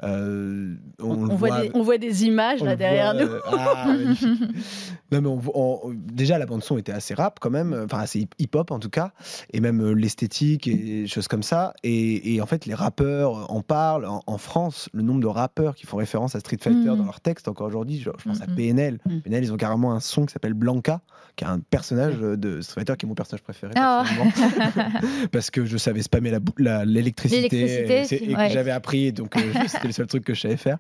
Euh, 0.04 0.74
on, 1.00 1.12
On, 1.12 1.24
le 1.26 1.32
on 1.32 1.36
voit 1.36 1.62
des, 1.62 1.72
on 1.76 1.84
voit 1.84 1.98
des 2.00 2.26
images 2.26 2.64
là 2.64 2.72
le 2.72 2.78
derrière 2.78 3.14
voit, 3.14 3.24
nous. 3.24 3.32
euh, 3.32 3.40
ah, 3.46 3.88
non 5.12 5.22
mais 5.22 5.30
on 5.54 5.80
déjà 5.94 6.38
la 6.40 6.46
bande 6.46 6.64
son 6.64 6.78
était 6.78 6.92
assez 6.92 7.14
rap 7.14 7.40
quand 7.40 7.50
même, 7.52 7.80
enfin 7.86 8.00
assez 8.00 8.28
hip-hop 8.40 8.72
en 8.72 8.80
tout 8.80 8.90
cas, 8.90 9.12
et 9.52 9.60
même 9.60 9.82
euh, 9.82 9.94
l'esthétique 9.94 10.68
et 10.68 11.06
choses 11.08 11.28
comme 11.28 11.44
ça. 11.44 11.74
Et, 11.84 12.34
et 12.36 12.42
en 12.42 12.46
fait 12.48 12.66
les 12.66 12.74
rappeurs 12.74 13.52
en 13.52 13.62
parlent. 13.62 14.06
En, 14.06 14.22
en 14.26 14.38
France, 14.38 14.63
le 14.94 15.02
nombre 15.02 15.22
de 15.22 15.28
rappeurs 15.28 15.76
qui 15.76 15.86
font 15.86 15.98
référence 15.98 16.36
à 16.36 16.40
Street 16.40 16.58
Fighter 16.62 16.90
Mhm. 16.92 16.98
dans 16.98 17.06
leurs 17.06 17.22
textes 17.22 17.48
encore 17.48 17.68
aujourd'hui, 17.68 18.00
je, 18.00 18.10
je 18.18 18.24
pense 18.30 18.42
à 18.42 18.48
Mhm. 18.48 18.56
PNL. 18.56 19.00
Mhm. 19.08 19.22
PNL 19.22 19.44
ils 19.44 19.54
ont 19.54 19.58
carrément 19.58 19.94
un 19.94 20.00
son 20.00 20.26
qui 20.26 20.34
s'appelle 20.34 20.54
Blanca, 20.54 21.02
qui 21.36 21.44
est 21.44 21.48
un 21.48 21.60
personnage 21.60 22.16
euh, 22.22 22.38
de 22.38 22.62
Street 22.62 22.82
Fighter 22.82 22.94
qui 22.98 23.06
est 23.06 23.10
mon 23.10 23.16
personnage 23.16 23.42
préféré. 23.44 23.74
Ah. 23.76 24.04
parce 25.32 25.50
que 25.52 25.66
je 25.66 25.78
savais 25.78 26.02
spammer 26.02 26.32
la 26.32 26.40
bou- 26.40 26.54
la- 26.58 26.86
l'électricité 26.86 27.50
L'électricité, 27.50 28.32
et, 28.32 28.34
que 28.36 28.50
j'avais 28.54 28.72
appris, 28.72 29.12
donc 29.14 29.36
euh, 29.38 29.40
c'était 29.68 29.88
le 29.88 29.94
seul 29.94 30.08
truc 30.08 30.24
que 30.24 30.34
je 30.34 30.42
savais 30.42 30.58
faire. 30.58 30.78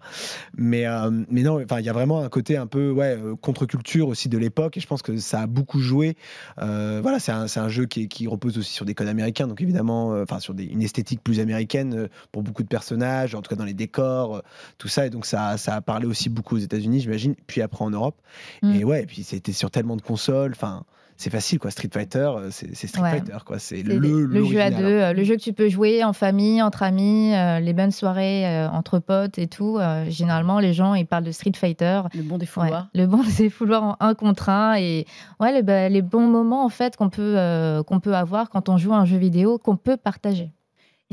Mais, 0.57 0.85
euh, 0.85 1.09
mais 1.29 1.41
non, 1.43 1.59
il 1.59 1.85
y 1.85 1.89
a 1.89 1.93
vraiment 1.93 2.21
un 2.21 2.29
côté 2.29 2.57
un 2.57 2.67
peu 2.67 2.91
ouais, 2.91 3.17
contre-culture 3.41 4.07
aussi 4.07 4.29
de 4.29 4.37
l'époque, 4.37 4.77
et 4.77 4.79
je 4.79 4.87
pense 4.87 5.01
que 5.01 5.17
ça 5.17 5.41
a 5.41 5.47
beaucoup 5.47 5.79
joué. 5.79 6.15
Euh, 6.61 6.99
voilà, 7.01 7.19
c'est 7.19 7.31
un, 7.31 7.47
c'est 7.47 7.59
un 7.59 7.69
jeu 7.69 7.85
qui, 7.85 8.07
qui 8.07 8.27
repose 8.27 8.57
aussi 8.57 8.73
sur 8.73 8.85
des 8.85 8.93
codes 8.93 9.07
américains, 9.07 9.47
donc 9.47 9.61
évidemment, 9.61 10.09
enfin 10.21 10.39
sur 10.39 10.53
des- 10.53 10.65
une 10.65 10.81
esthétique 10.81 11.21
plus 11.23 11.39
américaine 11.39 12.07
pour 12.31 12.43
beaucoup 12.43 12.63
de 12.63 12.67
personnages, 12.67 13.35
en 13.35 13.41
tout 13.41 13.49
cas 13.49 13.55
dans 13.55 13.65
les 13.65 13.72
décors, 13.73 14.37
euh, 14.37 14.41
tout 14.77 14.87
ça, 14.87 15.05
et 15.05 15.09
donc 15.09 15.25
ça, 15.25 15.57
ça 15.57 15.75
a 15.75 15.81
parlé 15.81 16.05
aussi 16.05 16.29
beaucoup 16.29 16.55
aux 16.55 16.59
États-Unis, 16.59 16.99
j'imagine, 17.01 17.35
puis 17.47 17.61
après 17.61 17.83
en 17.85 17.89
Europe. 17.89 18.21
Mm. 18.61 18.75
Et 18.75 18.83
ouais, 18.83 19.03
et 19.03 19.05
puis 19.05 19.23
c'était 19.23 19.53
sur 19.53 19.71
tellement 19.71 19.95
de 19.95 20.01
consoles, 20.01 20.51
enfin. 20.51 20.83
C'est 21.15 21.29
facile 21.29 21.59
quoi, 21.59 21.69
Street 21.69 21.91
Fighter, 21.93 22.17
euh, 22.37 22.49
c'est 22.49 22.73
Street 22.87 22.99
Ouais. 23.03 23.11
Fighter 23.11 23.37
quoi, 23.45 23.59
c'est 23.59 23.83
le, 23.83 23.99
le, 23.99 24.25
le 24.25 24.43
jeu 24.45 24.59
à 24.59 24.71
deux, 24.71 24.77
hein. 24.83 25.11
euh, 25.11 25.13
le 25.13 25.23
jeu 25.23 25.35
que 25.35 25.41
tu 25.41 25.53
peux 25.53 25.69
jouer 25.69 26.03
en 26.03 26.11
famille, 26.11 26.59
entre 26.63 26.81
amis, 26.81 27.35
euh, 27.35 27.59
les 27.59 27.71
bonnes 27.73 27.91
soirées 27.91 28.47
euh, 28.47 28.67
entre 28.67 28.97
potes 28.97 29.37
et 29.37 29.45
tout. 29.45 29.77
euh, 29.77 30.05
généralement, 30.09 30.59
les 30.59 30.73
gens 30.73 30.95
ils 30.95 31.05
parlent 31.05 31.23
de 31.23 31.31
Street 31.31 31.51
Fighter. 31.55 32.01
Le 32.15 32.23
bon 32.23 32.39
des 32.39 32.45
Ouais, 32.45 32.47
fouloirs. 32.47 32.87
le 32.95 33.05
bon 33.05 33.21
des 33.37 33.51
fouloirs 33.51 33.83
en 33.83 33.95
un 33.99 34.15
contre 34.15 34.49
un 34.49 34.73
et 34.75 35.05
ouais, 35.39 35.53
les, 35.53 35.61
bah, 35.61 35.87
les 35.87 36.01
bons 36.01 36.27
moments 36.27 36.65
en 36.65 36.69
fait 36.69 36.97
qu'on 36.97 37.09
peut, 37.09 37.35
euh, 37.37 37.83
qu'on 37.83 37.99
peut 37.99 38.15
avoir 38.15 38.49
quand 38.49 38.67
on 38.67 38.77
joue 38.79 38.91
à 38.91 38.97
un 38.97 39.05
jeu 39.05 39.17
vidéo 39.17 39.59
qu'on 39.59 39.77
peut 39.77 39.97
partager. 39.97 40.51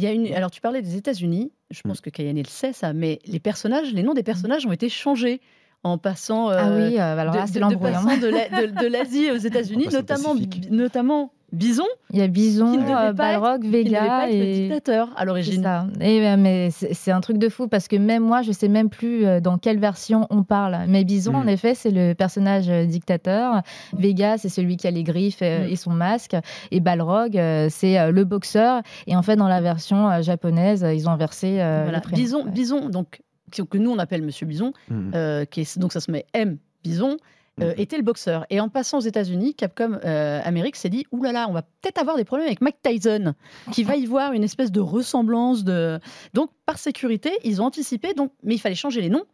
Il 0.01 0.05
y 0.05 0.07
a 0.07 0.13
une. 0.13 0.33
Alors 0.33 0.51
tu 0.51 0.63
parlais 0.63 0.81
des 0.81 0.97
États-Unis. 0.97 1.53
Je 1.71 1.83
pense 1.83 2.01
que 2.01 2.09
Kayane 2.09 2.39
le 2.39 2.45
sait 2.45 2.73
ça, 2.73 2.95
mais 2.95 3.19
les 3.27 3.39
personnages, 3.39 3.93
les 3.93 4.03
noms 4.03 4.15
des 4.15 4.23
personnages 4.23 4.65
ont 4.65 4.73
été 4.73 4.89
changés 4.89 5.43
en 5.83 5.99
passant. 5.99 6.49
ah 6.51 6.71
oui, 6.77 6.99
alors 6.99 7.33
de, 7.33 7.39
là, 7.39 7.45
c'est 7.47 7.55
de- 7.55 7.59
de 7.59 7.61
l'embrouille. 7.61 7.93
passant 7.93 8.17
de 8.19 8.27
la- 8.27 8.67
de- 8.67 8.83
de 8.83 8.87
l'Asie 8.87 9.31
aux 9.31 9.37
États-Unis, 9.37 9.89
notamment, 9.93 10.35
notamment 10.71 11.33
Bison, 11.53 11.83
Il 12.13 12.21
y 12.21 12.23
a 12.23 12.29
Bison, 12.29 12.77
ne 12.77 12.83
euh, 12.85 13.09
être- 13.09 13.17
Balrog, 13.17 13.65
ne 13.65 13.71
Vega 13.71 14.07
pas 14.07 14.29
être 14.31 14.37
le 14.39 14.45
et 14.45 14.53
dictateur 14.69 15.09
à 15.17 15.21
C'est 15.21 15.25
l'origine. 15.27 15.63
ça. 15.65 15.85
Et, 16.01 16.25
euh, 16.29 16.37
mais 16.39 16.71
c'est 16.71 17.11
un 17.11 17.21
truc 17.21 17.39
de 17.39 17.49
fou 17.49 17.67
parce 17.67 17.89
que 17.89 17.97
même 17.97 18.23
moi, 18.23 18.43
je 18.43 18.53
sais 18.53 18.69
même 18.69 18.89
plus 18.89 19.27
euh, 19.27 19.41
dans 19.41 19.59
quelle 19.59 19.81
version 19.81 20.29
on 20.31 20.45
parle. 20.45 20.79
Mais 20.87 21.03
Bison, 21.03 21.35
en 21.35 21.49
effet, 21.49 21.75
c'est 21.75 21.91
le 21.91 22.13
personnage 22.15 22.69
euh, 22.69 22.85
dictateur. 22.85 23.63
Vega, 23.93 24.39
c'est 24.39 24.49
celui 24.49 24.77
qui 24.77 24.87
a 24.87 24.93
les 24.93 25.03
griffes 25.03 25.43
euh, 25.43 25.67
Mm. 25.67 25.73
et 25.73 25.75
son 25.77 25.91
masque. 25.91 26.37
Et 26.71 26.79
Balrog, 26.79 27.33
c'est 27.69 28.13
le 28.13 28.25
boxeur. 28.25 28.83
Et 29.09 29.17
en 29.17 29.23
fait, 29.23 29.35
dans 29.35 29.49
la 29.49 29.61
version 29.61 30.23
japonaise, 30.23 30.87
ils 30.95 31.09
ont 31.09 31.13
inversé 31.13 31.57
euh, 31.61 31.81
Voilà. 31.83 32.01
Bison, 32.13 32.45
Ouais. 32.45 32.51
Bison, 32.53 32.89
donc 32.91 33.23
que 33.51 33.79
nous 33.79 33.91
on 33.91 33.99
appelle 33.99 34.23
Monsieur 34.23 34.47
Bison, 34.47 34.73
Mhm. 34.89 35.13
euh, 35.15 35.45
qui 35.45 35.61
est, 35.63 35.79
donc 35.79 35.93
ça 35.93 36.01
se 36.01 36.11
met 36.11 36.27
M 36.33 36.59
Bison. 36.85 37.17
euh, 37.61 37.75
Mhm. 37.75 37.75
était 37.79 37.97
le 37.99 38.03
boxeur. 38.03 38.47
Et 38.49 38.59
en 38.59 38.71
passant 38.71 38.99
aux 38.99 39.03
États-Unis, 39.03 39.55
Capcom 39.55 39.99
euh, 40.05 40.41
Amérique 40.45 40.77
s'est 40.77 40.89
dit 40.89 41.05
Ouh 41.13 41.23
là 41.23 41.33
là, 41.33 41.47
on 41.49 41.53
va 41.53 41.61
peut-être 41.63 41.99
avoir 41.99 42.17
des 42.17 42.25
problèmes 42.25 42.47
avec 42.47 42.63
Mike 42.63 42.81
Tyson, 42.83 43.35
qui 43.73 43.83
va 43.83 43.97
y 43.97 44.07
voir 44.07 44.33
une 44.33 44.45
espèce 44.45 44.73
de 44.73 44.81
ressemblance. 44.81 45.63
De... 45.63 45.99
Donc, 46.33 46.51
par 46.65 46.79
sécurité, 46.79 47.33
ils 47.45 47.61
ont 47.61 47.67
anticipé, 47.67 48.15
donc... 48.15 48.33
mais 48.45 48.55
il 48.55 48.59
fallait 48.59 48.75
changer 48.75 49.03
les 49.03 49.11
noms. 49.11 49.25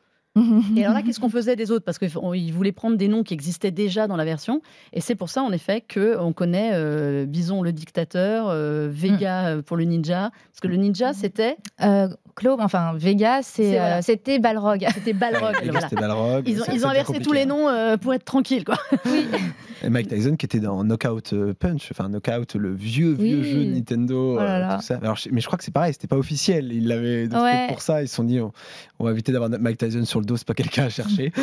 Et 0.77 0.85
alors 0.85 0.95
là, 0.95 1.03
qu'est-ce 1.03 1.21
qu'on 1.21 1.29
faisait 1.31 1.57
des 1.57 1.71
autres? 1.71 1.85
Parce 1.85 1.99
qu'ils 1.99 2.53
voulaient 2.53 2.73
prendre 2.73 2.97
des 2.97 3.09
noms 3.09 3.23
qui 3.23 3.35
existaient 3.35 3.71
déjà 3.71 4.07
dans 4.07 4.17
la 4.17 4.25
version. 4.25 4.61
Et 4.93 5.01
c'est 5.01 5.15
pour 5.15 5.29
ça, 5.31 5.43
en 5.43 5.53
effet, 5.53 5.83
qu'on 5.93 6.33
connaît 6.33 6.71
euh, 6.75 7.25
Bison 7.27 7.63
le 7.63 7.73
dictateur, 7.73 8.49
euh, 8.49 8.89
Vega 8.91 9.47
euh, 9.49 9.63
pour 9.63 9.77
le 9.77 9.85
ninja. 9.85 10.31
Parce 10.53 10.61
que 10.61 10.69
le 10.69 10.77
ninja, 10.77 11.13
c'était? 11.13 11.57
Euh, 11.83 12.09
Claude, 12.35 12.61
enfin, 12.61 12.93
Vega, 12.97 13.41
c'était 13.43 14.39
Balrog. 14.39 14.87
c'était 14.95 15.15
Balrog. 15.15 15.55
Ouais, 15.55 15.71
voilà. 15.71 16.41
Ils 16.47 16.61
ont, 16.61 16.65
ils 16.73 16.85
inversé 16.85 17.19
tous 17.21 17.33
les 17.33 17.43
hein. 17.43 17.47
noms 17.47 17.69
euh, 17.69 17.97
pour 17.97 18.13
être 18.13 18.25
tranquille. 18.25 18.65
Quoi. 18.65 18.77
Et 19.83 19.89
Mike 19.91 20.09
Tyson 20.09 20.37
qui 20.37 20.47
était 20.47 20.61
dans 20.61 20.83
Knockout 20.85 21.35
Punch, 21.59 21.89
enfin 21.91 22.09
Knockout, 22.09 22.55
le 22.57 22.75
vieux 22.75 23.13
vieux 23.13 23.39
Oui. 23.41 23.51
jeu 23.51 23.65
de 23.65 23.71
Nintendo, 23.75 24.35
Oh 24.35 24.39
là 24.39 24.57
euh, 24.57 24.59
là. 24.61 24.77
tout 24.77 24.83
ça. 24.83 24.99
Alors, 25.03 25.19
mais 25.31 25.41
je 25.41 25.47
crois 25.47 25.59
que 25.59 25.65
c'est 25.65 25.73
pareil, 25.73 25.93
c'était 25.93 26.07
pas 26.09 26.17
officiel. 26.17 26.73
Ils 26.73 26.89
l'avaient 26.89 27.27
Ouais. 27.35 27.67
pour 27.69 27.81
ça. 27.81 28.03
Ils 28.03 28.09
se 28.09 28.15
sont 28.15 28.25
dit, 28.25 28.41
on, 28.41 28.53
on 28.99 29.05
va 29.05 29.11
éviter 29.13 29.33
d'avoir 29.33 29.51
Mike 29.51 29.79
Tyson 29.79 30.05
sur 30.05 30.21
le 30.21 30.26
dos, 30.27 30.37
c'est 30.37 30.47
pas 30.47 30.55
quelqu'un 30.55 30.85
à 30.85 30.89
chercher. 30.91 31.33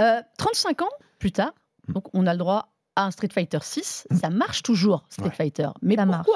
Euh, 0.00 0.20
35 0.38 0.82
ans 0.82 0.88
plus 1.18 1.32
tard, 1.32 1.52
donc 1.88 2.04
on 2.14 2.26
a 2.26 2.32
le 2.32 2.38
droit 2.38 2.72
à 2.96 3.04
un 3.04 3.10
Street 3.10 3.28
Fighter 3.32 3.58
6. 3.62 4.06
Ça 4.12 4.30
marche 4.30 4.62
toujours, 4.62 5.04
Street 5.10 5.24
Ouais. 5.28 5.34
Fighter. 5.34 5.68
Mais 5.82 5.96
Ça 5.96 6.06
marche. 6.06 6.26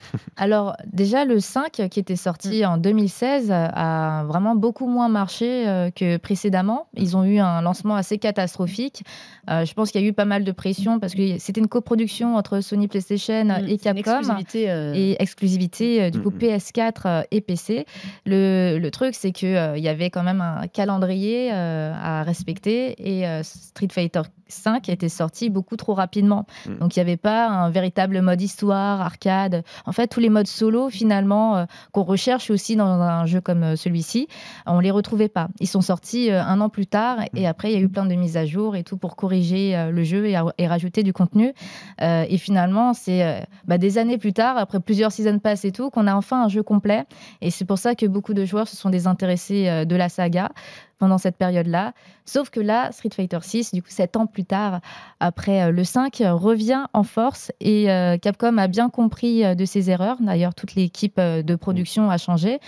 Alors 0.36 0.76
déjà 0.92 1.24
le 1.24 1.40
5 1.40 1.88
qui 1.90 1.98
était 2.00 2.16
sorti 2.16 2.62
Mm. 2.62 2.66
en 2.66 2.76
2016 2.78 3.50
a 3.50 4.24
vraiment 4.24 4.54
beaucoup 4.54 4.86
moins 4.86 5.08
marché 5.08 5.66
euh, 5.68 5.90
que 5.90 6.16
précédemment. 6.18 6.86
Ils 6.96 7.16
ont 7.16 7.24
eu 7.24 7.38
un 7.38 7.60
lancement 7.62 7.94
assez 7.96 8.18
catastrophique. 8.18 9.02
Euh, 9.50 9.64
je 9.64 9.72
pense 9.74 9.90
qu'il 9.90 10.00
y 10.00 10.04
a 10.04 10.06
eu 10.06 10.12
pas 10.12 10.24
mal 10.24 10.44
de 10.44 10.52
pression 10.52 11.00
parce 11.00 11.14
que 11.14 11.38
c'était 11.38 11.60
une 11.60 11.68
coproduction 11.68 12.36
entre 12.36 12.60
Sony 12.60 12.88
PlayStation 12.88 13.44
Mm, 13.44 13.68
et 13.68 13.78
Capcom. 13.78 14.00
exclusivité, 14.20 14.70
euh, 14.70 14.92
Et 14.94 15.16
exclusivité 15.22 16.02
euh, 16.04 16.10
du 16.10 16.20
coup 16.20 16.30
Mhm. 16.30 16.38
PS4 16.38 16.92
euh, 17.06 17.22
et 17.30 17.40
PC. 17.40 17.86
Le, 18.26 18.78
le 18.78 18.90
truc, 18.90 19.14
c'est 19.14 19.32
qu'il 19.32 19.48
il 19.76 19.82
y 19.82 19.88
avait 19.88 20.10
quand 20.10 20.22
même 20.22 20.40
un 20.40 20.66
calendrier 20.66 21.50
euh, 21.52 21.92
à 21.94 22.22
respecter 22.22 22.94
et 22.98 23.26
euh, 23.26 23.42
Street 23.42 23.88
Fighter 23.90 24.22
5 24.48 24.88
était 24.88 25.08
sorti 25.08 25.50
beaucoup 25.50 25.76
trop 25.76 25.94
rapidement. 25.94 26.46
Donc 26.80 26.94
il 26.96 27.00
n'y 27.00 27.02
avait 27.02 27.16
pas 27.16 27.48
un 27.48 27.68
véritable 27.70 28.20
mode 28.22 28.40
histoire, 28.40 29.00
arcade. 29.00 29.64
En 29.86 29.92
fait, 29.92 30.08
tous 30.08 30.20
les 30.20 30.28
modes 30.28 30.46
solo, 30.46 30.90
finalement, 30.90 31.56
euh, 31.56 31.64
qu'on 31.92 32.02
recherche 32.02 32.50
aussi 32.50 32.76
dans 32.76 32.86
un 32.86 33.26
jeu 33.26 33.40
comme 33.40 33.62
euh, 33.62 33.76
celui-ci, 33.76 34.28
on 34.66 34.80
les 34.80 34.90
retrouvait 34.90 35.28
pas. 35.28 35.48
Ils 35.60 35.68
sont 35.68 35.80
sortis 35.80 36.30
euh, 36.30 36.42
un 36.42 36.60
an 36.60 36.68
plus 36.68 36.86
tard 36.86 37.18
et 37.34 37.46
après, 37.46 37.72
il 37.72 37.78
y 37.78 37.80
a 37.80 37.84
eu 37.84 37.88
plein 37.88 38.06
de 38.06 38.14
mises 38.14 38.36
à 38.36 38.44
jour 38.44 38.76
et 38.76 38.82
tout 38.82 38.96
pour 38.96 39.16
corriger 39.16 39.90
le 39.90 40.04
jeu 40.04 40.26
et, 40.26 40.66
rajouter 40.66 41.02
du 41.02 41.12
contenu. 41.12 41.52
Et 42.00 42.38
finalement, 42.38 42.94
c'est 42.94 43.46
bah, 43.66 43.78
des 43.78 43.98
années 43.98 44.18
plus 44.18 44.32
tard, 44.32 44.56
après 44.56 44.80
plusieurs 44.80 45.12
season 45.12 45.38
pass 45.38 45.64
et 45.64 45.72
tout, 45.72 45.90
qu'on 45.90 46.06
a 46.06 46.14
enfin 46.14 46.44
un 46.44 46.48
jeu 46.48 46.62
complet. 46.62 47.04
Et 47.40 47.50
c'est 47.50 47.64
pour 47.64 47.78
ça 47.78 47.94
que 47.94 48.06
beaucoup 48.06 48.34
de 48.34 48.44
joueurs 48.44 48.68
se 48.68 48.76
sont 48.76 48.90
désintéressés 48.90 49.84
de 49.86 49.96
la 49.96 50.08
saga 50.08 50.50
pendant 50.98 51.18
cette 51.18 51.36
période-là. 51.36 51.92
Sauf 52.24 52.50
que 52.50 52.60
là, 52.60 52.90
Street 52.92 53.10
Fighter 53.14 53.38
6, 53.40 53.72
du 53.72 53.82
coup, 53.82 53.90
sept 53.90 54.16
ans 54.16 54.26
plus 54.26 54.44
tard, 54.44 54.80
après 55.20 55.64
euh, 55.64 55.70
le 55.70 55.84
5, 55.84 56.20
euh, 56.20 56.34
revient 56.34 56.84
en 56.92 57.02
force 57.02 57.52
et 57.60 57.90
euh, 57.90 58.16
Capcom 58.18 58.58
a 58.58 58.66
bien 58.66 58.88
compris 58.88 59.54
de 59.54 59.64
ses 59.64 59.90
erreurs. 59.90 60.16
D'ailleurs, 60.20 60.54
toute 60.54 60.74
l'équipe 60.74 61.20
de 61.20 61.56
production 61.56 62.10
a 62.10 62.18
changé. 62.18 62.58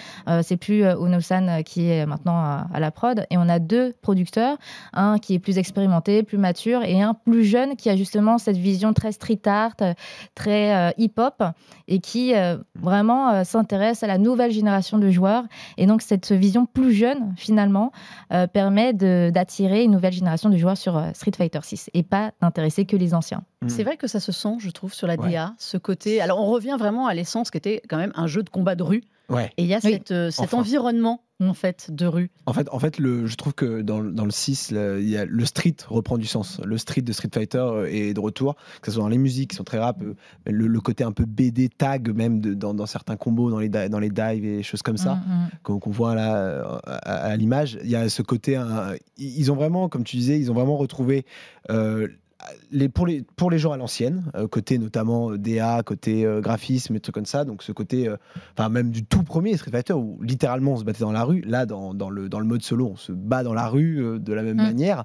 C'est 0.43 0.57
plus 0.57 0.85
Ono-san 0.85 1.63
qui 1.65 1.91
est 1.91 2.07
maintenant 2.07 2.39
à, 2.39 2.81
la 2.81 2.91
prod 2.91 3.27
et 3.31 3.37
on 3.37 3.49
a 3.49 3.59
deux 3.59 3.95
producteurs, 4.01 4.57
un 4.93 5.19
qui 5.19 5.35
est 5.35 5.39
plus 5.39 5.59
expérimenté, 5.59 6.23
plus 6.23 6.39
mature 6.39 6.83
et 6.83 7.03
un 7.03 7.15
plus 7.15 7.45
jeune 7.45 7.77
qui 7.77 7.91
a 7.91 7.97
justement 7.97 8.39
cette 8.39 8.57
vision 8.57 8.93
très 8.93 9.13
street 9.13 9.41
art, 9.47 9.77
très 10.35 10.95
hip-hop 10.99 11.43
et 11.89 12.01
qui 12.01 12.35
vraiment 12.81 13.45
s'intéresse 13.45 14.03
à 14.03 14.07
la 14.07 14.19
nouvelle 14.19 14.53
génération 14.53 14.99
de 14.99 15.11
joueurs. 15.11 15.45
Et 15.77 15.87
donc 15.87 16.03
cette 16.03 16.33
vision 16.33 16.67
plus 16.67 16.93
jeune 16.93 17.35
finalement 17.37 17.93
euh, 18.33 18.47
permet 18.47 18.93
de- 18.93 19.31
d'attirer 19.33 19.85
une 19.85 19.91
nouvelle 19.93 20.13
génération 20.13 20.51
de 20.51 20.57
joueurs 20.57 20.77
sur 20.77 20.97
euh, 20.97 21.11
Street 21.15 21.33
Fighter 21.37 21.61
6 21.63 21.91
et 21.95 22.03
pas 22.03 22.33
d'intéresser 22.41 22.85
que 22.85 22.97
les 22.97 23.15
anciens. 23.15 23.43
C'est 23.67 23.85
vrai 23.85 23.97
que 23.97 24.07
ça 24.07 24.21
se 24.21 24.33
sent, 24.33 24.57
je 24.61 24.71
trouve, 24.71 24.93
sur 24.95 25.07
la 25.07 25.17
Ouais. 25.17 25.31
DA, 25.31 25.55
ce 25.59 25.77
côté. 25.77 26.21
Alors, 26.21 26.41
on 26.41 26.47
revient 26.47 26.77
vraiment 26.79 27.07
à 27.07 27.15
l'essence 27.15 27.51
qui 27.51 27.59
était 27.59 27.83
quand 27.89 27.97
même 27.97 28.13
un 28.15 28.27
jeu 28.27 28.43
de 28.43 28.51
combat 28.51 28.75
de 28.75 28.83
rue. 28.83 29.03
Ouais. 29.29 29.51
Et 29.57 29.63
il 29.65 29.69
y 29.69 29.75
a 29.75 29.81
Oui. 29.85 29.93
cette, 29.93 30.11
euh, 30.11 30.31
cet 30.31 30.45
Enfin. 30.47 30.59
environnement, 30.59 31.21
Mm. 31.23 31.28
En 31.41 31.55
fait, 31.55 31.91
de 31.93 32.05
rue. 32.07 32.31
En 32.47 32.53
fait, 32.53 32.69
en 32.73 32.79
fait 32.79 32.99
le, 32.99 33.27
je 33.27 33.37
trouve 33.37 33.55
que 33.55 33.83
dans, 33.83 34.01
le- 34.01 34.11
dans 34.13 34.25
le 34.25 34.31
6, 34.31 34.73
le, 34.73 35.01
il 35.01 35.09
y 35.09 35.17
a, 35.17 35.25
le 35.25 35.45
street 35.45 35.77
reprend 35.87 36.19
du 36.19 36.27
sens. 36.27 36.61
Le 36.65 36.77
street 36.79 37.03
de 37.03 37.13
Street 37.13 37.31
Fighter 37.33 37.59
euh, 37.59 37.87
est 37.89 38.13
de 38.15 38.21
retour, 38.21 38.57
que 38.83 38.87
ce 38.91 38.93
soit 38.95 39.03
dans 39.03 39.09
les 39.09 39.19
musiques 39.19 39.51
qui 39.51 39.57
sont 39.57 39.65
très 39.65 39.79
rap, 39.79 40.03
euh, 40.03 40.15
le, 40.47 40.67
le 40.67 40.81
côté 40.81 41.05
un 41.05 41.13
peu 41.13 41.25
BD 41.27 41.69
tag 41.69 42.11
même 42.15 42.41
de- 42.41 42.55
dans, 42.55 42.75
dans 42.75 42.87
certains 42.87 43.17
combos, 43.17 43.51
dans 43.51 43.61
les, 43.61 43.69
dans 43.69 44.01
les 44.01 44.11
dives 44.11 44.45
et 44.45 44.63
choses 44.63 44.83
comme 44.83 44.97
ça. 44.97 45.15
Mm, 45.17 45.19
mm. 45.65 45.79
qu'on 45.79 45.91
voit 45.91 46.15
là 46.15 46.37
euh, 46.37 46.65
à, 46.85 46.97
à 47.27 47.37
l'image, 47.37 47.79
il 47.85 47.91
y 47.91 47.97
a 47.97 48.09
ce 48.09 48.23
côté. 48.23 48.61
ils 49.17 49.53
ont 49.53 49.57
vraiment, 49.57 49.89
comme 49.89 50.05
tu 50.05 50.17
disais, 50.17 50.39
ils 50.39 50.51
ont 50.51 50.55
vraiment 50.55 50.77
retrouvé 50.77 51.25
euh, 51.71 52.09
les, 52.71 52.89
pour, 52.89 53.07
les, 53.07 53.23
pour 53.37 53.51
les 53.51 53.59
gens 53.59 53.73
à 53.73 53.77
l'ancienne, 53.77 54.31
euh, 54.37 54.47
côté 54.47 54.79
notamment 54.79 55.33
euh, 55.33 55.39
DA, 55.39 55.83
côté 55.83 56.25
euh, 56.25 56.41
graphisme 56.41 56.95
et 56.95 57.01
trucs 57.01 57.15
comme 57.15 57.27
ça, 57.27 57.45
donc 57.45 57.63
ce 57.65 57.73
côté, 57.73 58.09
enfin 58.57 58.69
même 58.69 58.91
du 58.91 59.05
tout 59.05 59.23
premier 59.25 59.57
Street 59.57 59.71
Fighter 59.73 59.93
où 59.95 60.21
littéralement 60.23 60.75
on 60.75 60.77
se 60.77 60.85
battait 60.85 61.01
dans 61.01 61.11
la 61.13 61.25
rue, 61.25 61.41
là 61.43 61.67
dans, 61.67 61.95
dans 61.95 62.11
le, 62.11 62.29
dans 62.29 62.39
le 62.39 62.47
mode 62.47 62.63
solo 62.63 62.91
on 62.93 62.97
se 62.97 63.11
bat 63.13 63.43
dans 63.43 63.55
la 63.55 63.67
rue 63.69 64.19
de 64.21 64.33
la 64.33 64.43
même 64.43 64.57
Mm. 64.59 64.63
manière, 64.63 65.05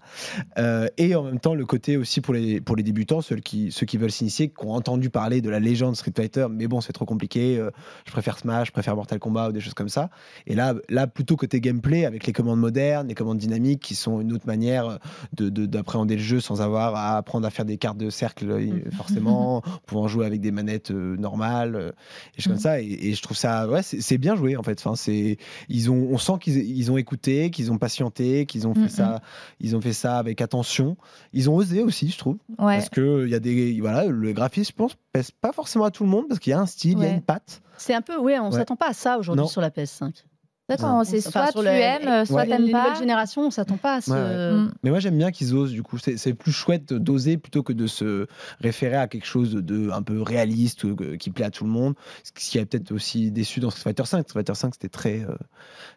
et 0.98 1.16
en 1.16 1.24
même 1.24 1.40
temps 1.40 1.56
le 1.56 1.66
côté 1.66 1.98
aussi 1.98 2.22
pour 2.22 2.34
les, 2.34 2.62
pour 2.62 2.76
les 2.76 2.84
débutants, 2.84 3.22
ceux 3.22 3.36
qui, 3.38 3.72
ceux 3.72 3.86
qui 3.86 3.98
veulent 3.98 4.12
s'initier, 4.12 4.50
qui 4.50 4.66
ont 4.66 4.72
entendu 4.74 5.10
parler 5.10 5.42
de 5.42 5.50
la 5.50 5.60
légende 5.60 5.96
Street 5.96 6.14
Fighter, 6.16 6.48
mais 6.52 6.68
bon 6.68 6.82
c'est 6.82 6.94
trop 6.94 7.06
compliqué, 7.06 7.62
je 8.06 8.12
préfère 8.12 8.38
Smash, 8.38 8.68
je 8.68 8.72
préfère 8.74 8.96
Mortal 8.96 9.20
Kombat 9.20 9.50
ou 9.50 9.52
des 9.52 9.60
choses 9.60 9.74
comme 9.74 9.90
ça, 9.90 10.10
et 10.48 10.56
là, 10.56 10.76
là 10.90 11.08
plutôt 11.08 11.36
côté 11.36 11.60
gameplay 11.62 12.06
avec 12.06 12.26
les 12.28 12.34
commandes 12.34 12.60
modernes, 12.60 13.08
les 13.08 13.16
commandes 13.16 13.38
dynamiques 13.40 13.82
qui 13.82 13.96
sont 13.96 14.22
une 14.22 14.34
autre 14.34 14.46
manière 14.48 15.00
de- 15.34 15.50
de- 15.50 15.66
d'appréhender 15.66 16.16
le 16.16 16.22
jeu 16.22 16.40
sans 16.40 16.62
avoir 16.62 16.96
à 16.96 17.23
apprendre 17.24 17.48
à 17.48 17.50
faire 17.50 17.64
des 17.66 17.78
cartes 17.78 17.98
de 17.98 18.10
cercle 18.10 18.52
euh, 18.52 18.60
Mm. 18.60 18.92
forcément, 18.92 19.62
pouvant 19.86 20.08
jouer 20.08 20.26
avec 20.26 20.42
des 20.42 20.52
manettes 20.52 20.92
euh, 20.92 21.16
normales 21.18 21.76
euh, 21.76 21.92
et 22.38 22.42
choses 22.42 22.52
comme 22.52 22.56
Mm. 22.56 22.60
ça. 22.60 22.82
Et, 22.82 22.86
et 23.10 23.14
je 23.16 23.22
trouve 23.22 23.38
ça, 23.38 23.68
ouais, 23.70 23.82
c'est 23.84 24.18
bien 24.18 24.36
joué 24.36 24.56
en 24.58 24.64
fait. 24.64 24.78
Enfin, 24.80 24.96
c'est, 24.96 25.38
ils 25.70 25.90
ont, 25.90 26.10
on 26.12 26.18
sent 26.18 26.34
qu'ils 26.42 26.58
ils 26.58 26.92
ont 26.92 26.98
écouté, 26.98 27.50
qu'ils 27.50 27.72
ont 27.72 27.78
patienté, 27.78 28.46
qu'ils 28.46 28.68
ont 28.68 28.74
fait 28.74 28.82
Mm, 28.86 28.90
ça, 28.90 29.22
ils 29.60 29.76
ont 29.76 29.82
fait 29.82 29.94
ça 29.94 30.18
avec 30.18 30.42
attention. 30.42 30.98
Ils 31.32 31.50
ont 31.50 31.56
osé 31.56 31.82
aussi, 31.82 32.10
je 32.10 32.18
trouve, 32.18 32.38
Ouais. 32.60 32.76
parce 32.78 32.90
que 32.90 33.24
il 33.26 33.32
y 33.32 33.36
a 33.36 33.40
des, 33.40 33.80
voilà, 33.80 34.06
le 34.06 34.34
graphisme, 34.34 34.72
je 34.72 34.76
pense, 34.76 34.96
pèse 35.14 35.32
pas 35.32 35.52
forcément 35.52 35.86
à 35.86 35.92
tout 35.92 36.04
le 36.04 36.10
monde 36.10 36.28
parce 36.28 36.40
qu'il 36.40 36.52
y 36.52 36.54
a 36.54 36.60
un 36.60 36.66
style, 36.66 36.98
il 36.98 37.04
y 37.04 37.08
a 37.08 37.12
une 37.12 37.22
patte. 37.22 37.62
C'est 37.78 37.94
un 37.94 38.02
peu, 38.02 38.18
ouais, 38.18 38.38
on 38.40 38.50
Ouais. 38.52 38.58
s'attend 38.58 38.76
pas 38.76 38.90
à 38.90 38.94
ça 38.94 39.18
aujourd'hui 39.18 39.48
sur 39.48 39.62
la 39.62 39.70
PS5. 39.70 40.24
D'accord, 40.70 41.06
c'est 41.06 41.20
soit 41.20 41.52
tu 41.52 41.60
aimes, 41.68 42.26
soit 42.26 42.46
t'aimes 42.46 42.64
les 42.64 42.72
pas. 42.72 42.84
nouvelles 42.84 43.00
générations, 43.00 43.48
on 43.48 43.52
s'attend 43.52 43.76
pas 43.76 43.96
à 43.96 44.02
ce. 44.02 44.12
Ouais, 44.12 44.18
ouais. 44.18 44.52
Mm. 44.64 44.74
Mais 44.84 44.90
moi 44.92 45.00
j'aime 45.00 45.18
bien 45.18 45.30
qu'ils 45.32 45.54
osent, 45.54 45.72
du 45.74 45.84
coup, 45.84 45.98
c'est 45.98 46.34
plus 46.34 46.54
chouette 46.54 46.94
d'oser 46.94 47.38
plutôt 47.38 47.64
que 47.64 47.74
de 47.74 47.86
se 47.86 48.28
référer 48.62 48.96
à 48.96 49.08
quelque 49.08 49.26
chose 49.26 49.54
de 49.54 49.90
un 49.92 50.02
peu 50.02 50.22
réaliste 50.22 50.86
qui 51.18 51.30
plaît 51.32 51.46
à 51.46 51.52
tout 51.52 51.66
le 51.66 51.70
monde. 51.70 51.96
Ce 52.24 52.32
qui 52.32 52.60
a 52.60 52.66
peut-être 52.66 52.94
aussi 52.94 53.30
déçu 53.32 53.60
dans 53.60 53.70
Street 53.72 53.84
Fighter 53.84 54.06
5. 54.06 54.22
Street 54.24 54.34
Fighter 54.40 54.56
5 54.56 54.74
c'était 54.74 54.90
très, 54.90 55.20
euh, 55.22 55.36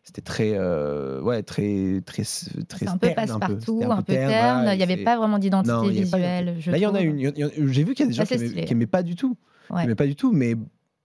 c'était 0.03 0.23
très, 0.23 0.53
euh, 0.55 1.21
ouais, 1.21 1.45
très, 1.45 2.03
très, 2.05 2.25
très 2.69 2.89
un 2.89 2.97
peu 2.99 3.11
passe-partout, 3.15 3.83
un 3.89 4.03
peu 4.03 4.15
terne. 4.15 4.57
voilà, 4.63 4.75
Il 4.75 4.79
n'y 4.79 4.83
avait 4.83 5.05
pas 5.05 5.17
vraiment 5.17 5.39
d'identité 5.39 5.91
visuelle. 5.91 6.57
Là, 6.67 6.77
il 6.77 6.83
y 6.83 6.87
en 6.87 6.95
a 6.95 7.01
une. 7.01 7.19
J'ai 7.21 7.85
vu 7.85 7.95
qu'il 7.95 8.05
y 8.05 8.09
a 8.09 8.11
des 8.11 8.15
gens 8.15 8.23
qui 8.25 8.29
c'est 8.31 8.35
aimaient, 8.35 8.47
stylé. 8.49 8.65
qui 8.65 8.73
aimaient 8.73 8.87
pas 8.87 9.05
du 9.05 9.15
tout. 9.15 9.37
Ouais. 9.71 9.85
aimaient 9.85 9.95
pas 9.97 10.07
du 10.07 10.15
tout, 10.15 10.33
mais 10.33 10.55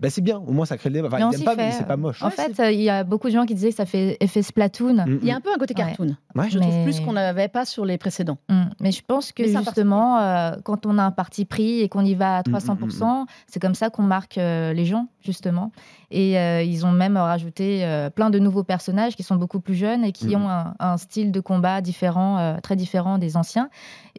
bah, 0.01 0.09
c'est 0.09 0.21
bien. 0.21 0.37
Au 0.39 0.51
moins 0.51 0.65
ça 0.65 0.77
crée 0.77 0.89
le 0.89 0.95
débat. 0.95 1.07
Enfin, 1.11 1.31
s'y 1.31 1.43
pas, 1.43 1.55
mais 1.55 1.71
c'est 1.71 1.85
pas 1.87 1.95
moche. 1.97 2.21
En 2.21 2.25
Ouais, 2.25 2.31
fait, 2.31 2.59
euh, 2.59 2.71
il 2.71 2.81
y 2.81 2.89
a 2.89 3.03
beaucoup 3.03 3.27
de 3.27 3.33
gens 3.33 3.45
qui 3.45 3.53
disaient 3.55 3.69
que 3.69 3.75
ça 3.75 3.85
fait 3.85 4.17
effet 4.19 4.41
Splatoon. 4.41 4.95
Mm, 5.05 5.19
Il 5.21 5.27
y 5.27 5.31
a 5.31 5.35
mm. 5.35 5.37
un 5.37 5.41
peu 5.41 5.49
un 5.53 5.57
côté 5.57 5.73
cartoon. 5.73 6.15
Ouais. 6.35 6.49
Je 6.49 6.59
trouve 6.59 6.73
Mais- 6.73 6.83
plus 6.83 6.99
qu'on 6.99 7.13
n'avait 7.13 7.47
pas 7.47 7.65
sur 7.65 7.85
les 7.85 7.97
précédents. 7.97 8.37
Mm. 8.49 8.63
Mais 8.81 8.91
je 8.91 9.01
pense 9.05 9.31
que 9.31 9.45
justement, 9.47 10.19
euh, 10.19 10.51
quand 10.63 10.85
on 10.85 10.97
a 10.97 11.03
un 11.03 11.11
parti 11.11 11.45
pris 11.45 11.79
et 11.81 11.89
qu'on 11.89 12.03
y 12.03 12.15
va 12.15 12.37
à 12.37 12.39
Mm, 12.41 12.49
mm, 12.49 12.51
300%, 12.57 13.25
c'est 13.47 13.59
comme 13.61 13.75
ça 13.75 13.89
qu'on 13.89 14.03
marque 14.03 14.37
euh, 14.37 14.73
les 14.73 14.85
gens, 14.85 15.07
justement. 15.21 15.71
Et 16.09 16.37
euh, 16.37 16.61
ils 16.63 16.85
ont 16.85 16.91
même 16.91 17.15
rajouté 17.15 17.85
euh, 17.85 18.09
plein 18.09 18.29
de 18.29 18.39
nouveaux 18.39 18.63
personnages 18.63 19.15
qui 19.15 19.23
sont 19.23 19.35
beaucoup 19.35 19.59
plus 19.61 19.75
jeunes 19.75 20.03
et 20.03 20.11
qui 20.11 20.35
Mm. 20.35 20.41
ont 20.41 20.49
un, 20.49 20.73
un 20.79 20.97
style 20.97 21.31
de 21.31 21.39
combat 21.39 21.81
différent, 21.81 22.37
euh, 22.39 22.57
très 22.61 22.75
différent 22.75 23.17
des 23.17 23.37
anciens. 23.37 23.69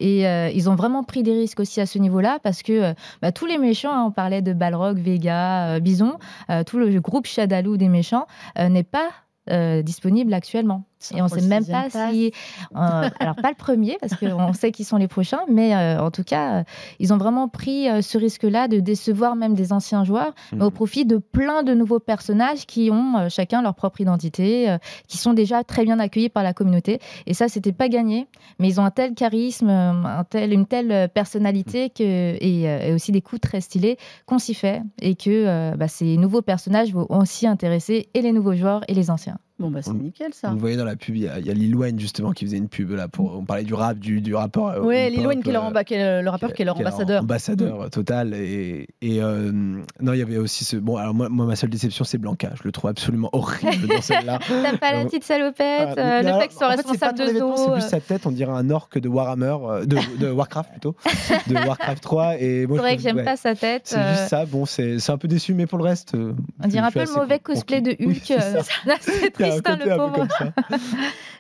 Et 0.00 0.26
euh, 0.26 0.48
ils 0.54 0.70
ont 0.70 0.74
vraiment 0.74 1.02
pris 1.04 1.22
des 1.22 1.32
risques 1.32 1.60
aussi 1.60 1.80
à 1.80 1.86
ce 1.86 1.98
niveau-là 1.98 2.38
parce 2.42 2.62
que 2.62 2.72
euh, 2.72 2.94
bah, 3.20 3.32
tous 3.32 3.46
les 3.46 3.58
méchants, 3.58 3.92
hein, 3.92 4.04
on 4.06 4.10
parlait 4.10 4.42
de 4.42 4.52
Balrog, 4.52 4.98
Vega, 4.98 5.66
euh, 5.71 5.71
Bison, 5.80 6.18
euh, 6.50 6.64
tout 6.64 6.78
le 6.78 7.00
groupe 7.00 7.26
Shadaloo 7.26 7.76
des 7.76 7.88
méchants 7.88 8.26
euh, 8.58 8.68
n'est 8.68 8.82
pas 8.85 9.11
euh, 9.50 9.82
disponible 9.82 10.32
actuellement. 10.35 10.85
Et 11.14 11.20
on 11.22 11.26
pour 11.28 11.38
sait 11.38 11.46
même 11.46 11.64
pas 11.66 11.88
si. 11.90 12.32
euh, 12.76 13.08
alors, 13.18 13.34
pas 13.36 13.48
le 13.50 13.56
premier, 13.56 13.96
parce 14.00 14.14
qu'on 14.14 14.52
sait 14.52 14.70
qui 14.72 14.84
sont 14.84 14.96
les 14.96 15.08
prochains, 15.08 15.40
mais 15.48 15.74
euh, 15.74 16.00
en 16.00 16.10
tout 16.10 16.24
cas, 16.24 16.60
euh, 16.60 16.64
ils 17.00 17.12
ont 17.12 17.18
vraiment 17.18 17.48
pris 17.48 17.88
euh, 17.88 18.02
ce 18.02 18.18
risque-là 18.18 18.68
de 18.68 18.80
décevoir 18.80 19.34
même 19.36 19.54
des 19.54 19.72
anciens 19.72 20.04
joueurs, 20.04 20.34
mais 20.52 20.64
au 20.64 20.70
Mm. 20.70 20.74
profit 20.74 21.04
de 21.06 21.16
plein 21.18 21.62
de 21.62 21.74
nouveaux 21.74 21.98
personnages 22.00 22.66
qui 22.66 22.90
ont 22.90 23.16
euh, 23.18 23.28
chacun 23.28 23.62
leur 23.62 23.74
propre 23.74 24.00
identité, 24.00 24.70
euh, 24.70 24.78
qui 25.08 25.18
sont 25.18 25.32
déjà 25.32 25.64
très 25.64 25.84
bien 25.84 25.98
accueillis 25.98 26.28
par 26.28 26.42
la 26.42 26.52
communauté. 26.52 27.00
Et 27.26 27.34
ça, 27.34 27.48
c'était 27.48 27.72
pas 27.72 27.88
gagné, 27.88 28.26
mais 28.58 28.68
ils 28.68 28.80
ont 28.80 28.84
un 28.84 28.90
tel 28.90 29.14
charisme, 29.14 29.68
un 29.68 30.24
tel, 30.28 30.52
une 30.52 30.66
telle 30.66 31.08
personnalité 31.08 31.90
que, 31.90 32.02
et, 32.02 32.68
euh, 32.68 32.88
et 32.88 32.92
aussi 32.92 33.12
des 33.12 33.22
coups 33.22 33.40
très 33.40 33.60
stylés 33.60 33.96
qu'on 34.26 34.38
s'y 34.38 34.54
fait, 34.54 34.82
et 35.00 35.14
que 35.14 35.30
euh, 35.30 35.74
bah, 35.76 35.88
ces 35.88 36.16
nouveaux 36.16 36.42
personnages 36.42 36.92
vont 36.92 37.06
aussi 37.10 37.46
intéresser 37.46 38.08
et 38.14 38.22
les 38.22 38.32
nouveaux 38.32 38.54
joueurs 38.54 38.82
et 38.88 38.94
les 38.94 39.10
anciens. 39.10 39.38
Bon, 39.58 39.70
bah, 39.70 39.80
c'est 39.82 39.92
nickel 39.92 40.32
ça. 40.34 40.50
Le 40.50 40.56
voyait 40.58 40.76
dans 40.76 40.84
la 40.84 40.96
pub, 40.96 41.14
il 41.14 41.22
y 41.22 41.28
a, 41.28 41.38
il 41.38 41.46
y 41.46 41.50
a 41.50 41.54
Lil 41.54 41.76
Wayne 41.76 41.98
justement 42.00 42.32
qui 42.32 42.44
faisait 42.46 42.56
une 42.56 42.68
pub 42.68 42.90
là 42.90 43.06
pour. 43.06 43.36
On 43.38 43.44
parlait 43.44 43.62
du 43.62 43.74
rap, 43.74 43.98
du, 43.98 44.20
du 44.20 44.34
rappeur. 44.34 44.66
euh, 44.68 44.80
Ouais, 44.80 45.08
Lil 45.10 45.24
Wayne 45.26 45.42
qui 45.42 45.50
est 45.50 45.52
leur, 45.52 45.64
euh, 45.64 45.68
amba- 45.68 45.84
qui 45.84 45.94
est 45.94 46.22
le 46.22 46.28
rappeur 46.30 46.52
qui 46.52 46.62
est 46.62 46.64
leur 46.64 46.76
ambassadeur. 46.78 47.22
Ambassadeur 47.22 47.88
total. 47.90 48.34
Et, 48.34 48.88
et, 49.02 49.22
euh, 49.22 49.52
non, 49.52 50.12
il 50.14 50.18
y 50.18 50.22
avait 50.22 50.38
aussi 50.38 50.64
ce. 50.64 50.76
Bon, 50.76 50.96
alors 50.96 51.14
moi, 51.14 51.28
moi, 51.28 51.46
ma 51.46 51.54
seule 51.54 51.70
déception, 51.70 52.04
c'est 52.04 52.18
Blanca. 52.18 52.50
Je 52.56 52.62
le 52.64 52.72
trouve 52.72 52.90
absolument 52.90 53.28
horrible 53.32 53.86
dans 53.86 54.00
celle-là. 54.00 54.38
T'aimes 54.48 54.78
pas 54.78 54.92
la 54.94 55.04
petite 55.04 55.24
salopette, 55.24 55.94
Ah, 55.96 56.18
euh, 56.20 56.22
le 56.22 56.40
fait 56.40 56.48
que 56.48 56.54
soit 56.54 56.68
responsable 56.68 57.18
de 57.18 57.38
zoo. 57.38 57.54
C'est 57.56 57.72
plus 57.72 57.80
sa 57.88 58.00
tête, 58.00 58.26
on 58.26 58.32
dirait 58.32 58.52
un 58.52 58.68
orque 58.70 58.98
de 58.98 59.08
Warhammer, 59.08 59.86
de, 59.86 59.98
de 60.18 60.30
Warcraft 60.30 60.70
plutôt, 60.72 60.96
de 61.46 61.54
Warcraft 61.54 62.02
3. 62.02 62.36
Et 62.40 62.66
moi, 62.66 62.78
C'est 62.78 62.82
je 62.82 62.86
vrai 62.88 62.96
que 62.96 63.02
j'aime 63.02 63.16
ouais, 63.16 63.24
pas 63.24 63.36
sa 63.36 63.54
tête. 63.54 63.82
C'est 63.84 64.08
juste 64.14 64.28
ça. 64.28 64.44
Bon, 64.46 64.64
c'est 64.66 64.98
c'est 64.98 65.12
un 65.12 65.18
peu 65.18 65.28
déçu, 65.28 65.54
mais 65.54 65.66
pour 65.66 65.78
le 65.78 65.84
reste. 65.84 66.14
On 66.14 66.66
dirait 66.68 66.86
un 66.86 66.90
peu 66.90 67.00
le 67.04 67.14
mauvais 67.14 67.38
cosplay 67.38 67.80
de 67.80 67.90
Hulk. 68.00 68.32
un 69.56 69.60
côté 69.60 69.84
le 69.84 69.92
un 69.92 70.08
peu 70.10 70.18
comme 70.20 70.28
ça. 70.28 70.52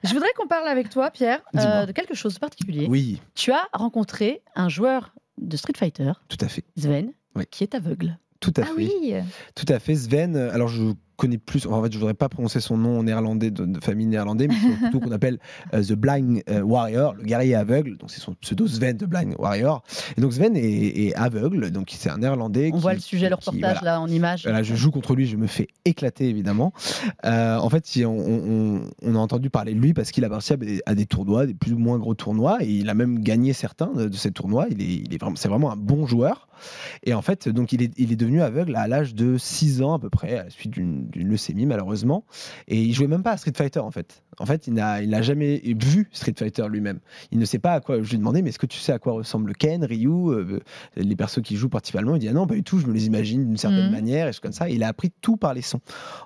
Je 0.04 0.12
voudrais 0.12 0.30
qu'on 0.36 0.46
parle 0.46 0.68
avec 0.68 0.88
toi, 0.90 1.10
Pierre, 1.10 1.40
euh, 1.56 1.86
de 1.86 1.92
quelque 1.92 2.14
chose 2.14 2.34
de 2.34 2.38
particulier. 2.38 2.86
Oui, 2.88 3.20
Tu 3.34 3.52
as 3.52 3.68
rencontré 3.72 4.42
un 4.54 4.68
joueur 4.68 5.14
de 5.38 5.56
Street 5.56 5.74
Fighter, 5.76 6.12
tout 6.28 6.38
à 6.40 6.48
fait. 6.48 6.64
Sven, 6.76 7.12
Oui. 7.36 7.44
qui 7.50 7.62
est 7.64 7.74
aveugle. 7.74 8.18
Tout 8.40 8.52
à 8.56 8.62
Ah 8.62 8.66
fait. 8.66 8.72
oui, 8.76 9.14
Tout 9.54 9.66
à 9.68 9.78
fait. 9.78 9.94
Sven, 9.94 10.34
euh, 10.36 10.52
alors 10.52 10.68
je 10.68 10.92
connais 11.22 11.38
plus, 11.38 11.66
en 11.66 11.82
fait 11.82 11.92
je 11.92 11.98
voudrais 11.98 12.14
pas 12.14 12.28
prononcer 12.28 12.60
son 12.60 12.76
nom 12.76 13.02
néerlandais, 13.02 13.50
de, 13.50 13.64
de 13.64 13.80
famille 13.82 14.06
néerlandais, 14.06 14.48
mais 14.48 14.54
c'est 14.60 14.76
plutôt 14.76 15.00
qu'on 15.06 15.12
appelle 15.12 15.38
euh, 15.74 15.82
The 15.82 15.92
Blind 15.94 16.42
euh, 16.50 16.60
Warrior, 16.62 17.14
le 17.14 17.22
guerrier 17.24 17.54
aveugle, 17.54 17.96
donc 17.96 18.10
c'est 18.10 18.20
son 18.20 18.34
pseudo 18.34 18.66
Sven 18.66 18.96
The 18.96 19.04
Blind 19.04 19.34
Warrior. 19.38 19.82
Et 20.16 20.20
donc 20.20 20.32
Sven 20.32 20.56
est, 20.56 20.62
est 20.62 21.14
aveugle, 21.14 21.70
donc 21.70 21.88
c'est 21.96 22.10
un 22.10 22.18
néerlandais. 22.18 22.70
On 22.72 22.76
qui- 22.76 22.82
voit 22.82 22.94
le 22.94 23.00
sujet, 23.00 23.26
qui- 23.26 23.30
le 23.30 23.36
qui- 23.36 23.48
reportage 23.50 23.78
voilà. 23.80 23.92
là 23.94 24.00
en 24.00 24.08
image. 24.08 24.42
Voilà, 24.44 24.62
je 24.62 24.74
joue 24.74 24.90
contre 24.90 25.14
lui, 25.14 25.26
je 25.26 25.36
me 25.36 25.46
fais 25.46 25.68
éclater 25.84 26.28
évidemment. 26.28 26.72
Euh, 27.24 27.56
en 27.56 27.68
fait, 27.70 27.84
on, 28.04 28.08
on- 28.08 28.80
on 29.02 29.14
a 29.14 29.18
entendu 29.18 29.50
parler 29.50 29.74
de 29.74 29.80
lui 29.80 29.94
parce 29.94 30.10
qu'il 30.10 30.24
a 30.24 30.28
participé 30.28 30.80
à 30.86 30.94
des, 30.94 31.06
tournois, 31.06 31.46
des 31.46 31.54
plus 31.54 31.72
ou 31.72 31.78
moins 31.78 31.98
gros 31.98 32.14
tournois, 32.14 32.58
et 32.62 32.68
il 32.70 32.88
a 32.90 32.94
même 32.94 33.20
gagné 33.20 33.52
certains 33.52 33.92
de, 33.94 34.08
de 34.08 34.16
ces 34.16 34.30
tournois. 34.32 34.66
Il 34.70 34.80
est, 34.82 34.84
il 35.06 35.14
est 35.14 35.18
vraiment, 35.20 35.36
c'est 35.36 35.48
vraiment 35.48 35.72
un 35.72 35.76
bon 35.76 36.06
joueur. 36.06 36.48
Et 37.02 37.14
en 37.14 37.22
fait, 37.22 37.48
donc 37.48 37.72
il 37.72 37.82
est, 37.82 37.92
il 37.96 38.12
est 38.12 38.16
devenu 38.16 38.42
aveugle 38.42 38.76
à 38.76 38.88
l'âge 38.88 39.14
de 39.14 39.38
6 39.38 39.82
ans 39.82 39.94
à 39.94 39.98
peu 39.98 40.10
près, 40.10 40.38
à 40.38 40.44
la 40.44 40.50
suite 40.50 40.72
d'une 40.72 41.08
leucémie 41.14 41.66
malheureusement. 41.66 42.24
Et 42.68 42.80
il 42.80 42.92
jouait 42.94 43.06
même 43.06 43.22
pas 43.22 43.32
à 43.32 43.36
Street 43.36 43.52
Fighter 43.56 43.80
en 43.80 43.90
fait. 43.90 44.22
En 44.38 44.46
fait, 44.46 44.66
il 44.66 44.74
n'a 44.74 45.02
il 45.02 45.22
jamais 45.22 45.60
vu 45.64 46.08
Street 46.12 46.34
Fighter 46.36 46.64
lui-même. 46.68 47.00
Il 47.30 47.38
ne 47.38 47.44
sait 47.44 47.58
pas 47.58 47.72
à 47.72 47.80
quoi. 47.80 48.02
Je 48.02 48.08
lui 48.08 48.14
ai 48.14 48.18
demandé, 48.18 48.42
mais 48.42 48.48
est-ce 48.48 48.58
que 48.58 48.66
tu 48.66 48.78
sais 48.78 48.92
à 48.92 48.98
quoi 48.98 49.12
ressemble 49.12 49.54
Ken, 49.54 49.84
Ryu, 49.84 50.08
euh, 50.08 50.60
les 50.96 51.16
persos 51.16 51.42
qui 51.42 51.56
jouent 51.56 51.68
principalement? 51.68 52.16
Il 52.16 52.20
dit 52.20 52.28
ah 52.28 52.32
non, 52.32 52.46
pas 52.46 52.54
du 52.54 52.62
tout. 52.62 52.78
Je 52.78 52.86
me 52.86 52.92
les 52.92 53.06
imagine 53.06 53.46
d'une 53.46 53.56
certaine 53.56 53.86
Mhm. 53.86 53.92
manière 53.92 54.28
et 54.28 54.32
comme 54.42 54.52
ça. 54.52 54.68
Et 54.70 54.74
il 54.74 54.82
a 54.82 54.88
appris 54.88 55.12
tout 55.20 55.36
par 55.36 55.54
les 55.54 55.62
sons. 55.62 55.80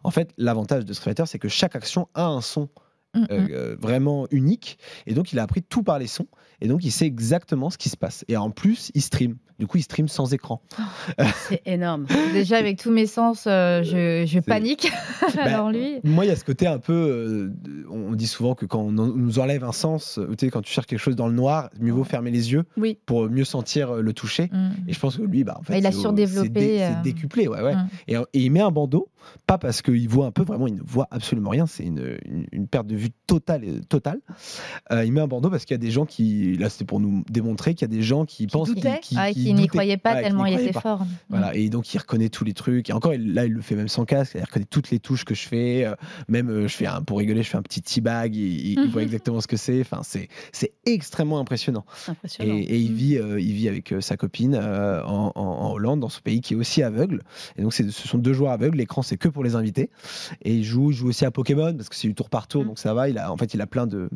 En 0.05 0.11
fait, 0.11 0.31
l'avantage 0.39 0.85
de 0.85 0.93
Street 0.93 1.11
Fighter, 1.11 1.25
c'est 1.27 1.39
que 1.39 1.49
chaque 1.49 1.77
action 1.77 2.09
a 2.15 2.27
un 2.27 2.41
son 2.41 2.69
Mm, 3.17 3.27
euh, 3.31 3.41
mm. 3.41 3.49
euh, 3.51 3.77
vraiment 3.81 4.27
unique. 4.31 4.79
Et 5.07 5.15
donc, 5.15 5.33
il 5.33 5.39
a 5.39 5.43
appris 5.43 5.63
tout 5.63 5.83
par 5.83 5.99
les 5.99 6.07
sons. 6.07 6.27
Et 6.61 6.69
donc, 6.69 6.85
il 6.85 6.91
sait 6.93 7.07
exactement 7.07 7.71
ce 7.71 7.79
qui 7.79 7.89
se 7.89 7.97
passe. 7.97 8.25
Et 8.29 8.37
en 8.37 8.51
plus, 8.51 8.91
il 8.95 9.03
stream. 9.03 9.37
Du 9.59 9.67
coup, 9.67 9.79
il 9.79 9.83
stream 9.83 10.07
sans 10.07 10.35
écran. 10.35 10.61
C'est 11.49 11.63
énorme. 11.67 12.07
Déjà, 12.35 12.59
avec 12.59 12.79
tous 12.79 12.91
mes 12.91 13.07
sens, 13.07 13.45
euh, 13.47 13.83
je, 13.83 14.25
je 14.27 14.39
panique. 14.41 14.91
Bah, 15.37 15.43
Alors 15.45 15.71
lui, 15.71 15.99
Moi, 16.05 16.25
il 16.25 16.29
y 16.29 16.31
a 16.31 16.37
ce 16.37 16.45
côté 16.45 16.67
un 16.67 16.79
peu. 16.79 16.93
euh, 16.93 17.85
on 17.91 18.13
dit 18.15 18.27
souvent 18.27 18.55
que 18.55 18.65
quand 18.65 18.81
on 18.81 18.91
nous 18.93 19.39
enlève 19.39 19.65
un 19.65 19.73
sens, 19.73 20.19
euh, 20.19 20.29
tu 20.39 20.47
sais, 20.47 20.51
quand 20.51 20.63
tu 20.63 20.73
cherches 20.73 20.87
quelque 20.87 20.99
chose 21.01 21.17
dans 21.17 21.27
le 21.27 21.35
noir, 21.35 21.69
mieux 21.81 21.93
vaut 21.93 22.05
fermer 22.05 22.31
les 22.31 22.53
yeux 22.53 22.65
Oui. 22.77 22.99
pour 23.07 23.29
mieux 23.29 23.45
sentir 23.45 23.95
le 23.95 24.13
toucher. 24.13 24.49
mm. 24.53 24.71
Et 24.89 24.93
je 24.93 24.99
pense 25.01 25.17
que 25.17 25.23
lui, 25.23 25.43
bah, 25.45 25.57
en 25.59 25.63
fait, 25.63 25.73
Bah, 25.75 25.79
il 25.79 25.87
a 25.87 25.93
surdéveloppé, 25.93 26.79
C'est 26.79 27.03
dé- 27.03 27.13
décuplé, 27.13 27.49
ouais, 27.49 27.61
ouais. 27.63 27.75
Mm. 27.75 27.89
Et, 28.09 28.15
et 28.15 28.41
il 28.45 28.51
met 28.51 28.61
un 28.61 28.71
bandeau, 28.71 29.09
pas 29.47 29.59
parce 29.59 29.83
qu'il 29.83 30.09
voit 30.09 30.27
un 30.27 30.31
peu, 30.31 30.43
vraiment, 30.43 30.67
il 30.67 30.75
ne 30.77 30.83
voit 30.83 31.09
absolument 31.11 31.51
rien. 31.51 31.67
C'est 31.67 31.85
une, 31.85 32.17
une- 32.25 32.47
une 32.53 32.67
perte 32.69 32.87
de 32.87 32.97
vue 32.97 33.11
totale. 33.27 33.65
et- 33.65 33.81
totale. 33.89 34.21
Euh, 34.93 35.05
il 35.05 35.13
met 35.13 35.21
un 35.21 35.27
bandeau 35.29 35.51
parce 35.51 35.65
qu'il 35.65 35.75
y 35.75 35.77
a 35.77 35.79
des 35.79 35.91
gens 35.91 36.07
qui. 36.07 36.57
Là, 36.57 36.69
c'était 36.71 36.85
pour 36.85 37.01
nous 37.01 37.25
démontrer 37.31 37.75
qu'il 37.75 37.89
y 37.89 37.93
a 37.93 37.95
des 37.97 38.03
gens 38.03 38.25
qui, 38.25 38.47
pensent 38.47 38.69
qu'ils 38.69 38.77
doutaient 38.77 39.01
Ah, 39.17 39.33
qui 39.33 39.53
n'y 39.55 39.67
croyait 39.69 39.97
pas 39.97 40.13
Ouais, 40.15 40.17
qui 40.19 40.23
tellement 40.25 40.47
il 40.47 40.53
croyaient 40.53 40.65
était 40.71 40.75
pas. 40.75 40.81
fort. 40.81 41.01
Mm. 41.05 41.09
Voilà, 41.31 41.55
et 41.57 41.69
donc 41.69 41.93
il 41.95 41.99
reconnaît 41.99 42.29
tous 42.29 42.45
les 42.45 42.53
trucs. 42.55 42.91
Et 42.91 42.93
encore, 42.93 43.15
il- 43.15 43.35
là, 43.35 43.47
il 43.47 43.53
le 43.53 43.61
fait 43.63 43.75
même 43.75 43.89
sans 43.89 44.05
casque. 44.05 44.33
Il 44.37 44.43
reconnaît 44.45 44.67
toutes 44.69 44.91
les 44.91 44.99
touches 45.01 45.25
que 45.25 45.35
je 45.35 45.47
fais. 45.49 45.85
euh, 45.85 45.95
même, 46.29 46.49
euh, 46.51 46.69
je 46.69 46.75
fais 46.77 46.87
un, 46.87 47.03
pour 47.03 47.19
rigoler, 47.19 47.43
je 47.43 47.49
fais 47.51 47.59
un 47.59 47.63
petit 47.63 47.83
teabag. 47.83 48.35
Il, 48.35 48.79
il- 48.79 48.91
voit 48.91 49.03
exactement 49.03 49.41
ce 49.41 49.47
que 49.47 49.57
c'est. 49.57 49.81
Enfin, 49.81 50.01
c'est, 50.03 50.29
c'est 50.53 50.73
extrêmement 50.85 51.39
impressionnant. 51.39 51.85
Et, 52.07 52.11
impressionnant. 52.11 52.55
et 52.57 52.79
il 52.79 52.93
vit, 52.93 53.17
euh, 53.19 53.41
il 53.41 53.53
vit 53.53 53.69
avec 53.69 53.93
euh, 53.93 54.01
sa 54.01 54.17
copine 54.17 54.55
euh, 54.61 55.03
en, 55.05 55.33
en- 55.35 55.41
en 55.41 55.73
Hollande, 55.73 56.01
dans 56.01 56.09
ce 56.09 56.21
pays 56.21 56.41
qui 56.41 56.55
est 56.55 56.57
aussi 56.57 56.83
aveugle. 56.83 57.23
Et 57.57 57.63
donc, 57.63 57.73
c'est, 57.75 57.91
ce 57.91 58.09
sont 58.09 58.19
deux 58.19 58.33
joueurs 58.33 58.53
aveugles. 58.53 58.79
L'écran, 58.79 59.03
c'est 59.03 59.16
c'est 59.17 59.19
que 59.19 59.29
pour 59.29 59.45
les 59.45 59.55
invités. 59.55 59.91
Et 60.43 60.55
il 60.55 60.65
joue, 60.65 60.91
il 60.91 60.97
joue 60.97 61.09
aussi 61.09 61.25
à 61.25 61.31
Pokémon 61.31 61.75
parce 61.75 61.89
que 61.89 61.97
c'est 61.97 62.09
du 62.09 62.15
tour 62.15 62.29
par 62.29 62.49
tour, 62.49 62.65
Mm. 62.65 62.67
donc 62.69 62.79
ça 62.79 62.93
va. 62.95 63.09
Il 63.09 63.19
a, 63.19 63.33
en 63.33 63.37
fait, 63.37 63.55
il 63.55 63.61
a 63.61 63.67
plein 63.67 63.87
de, 63.87 64.11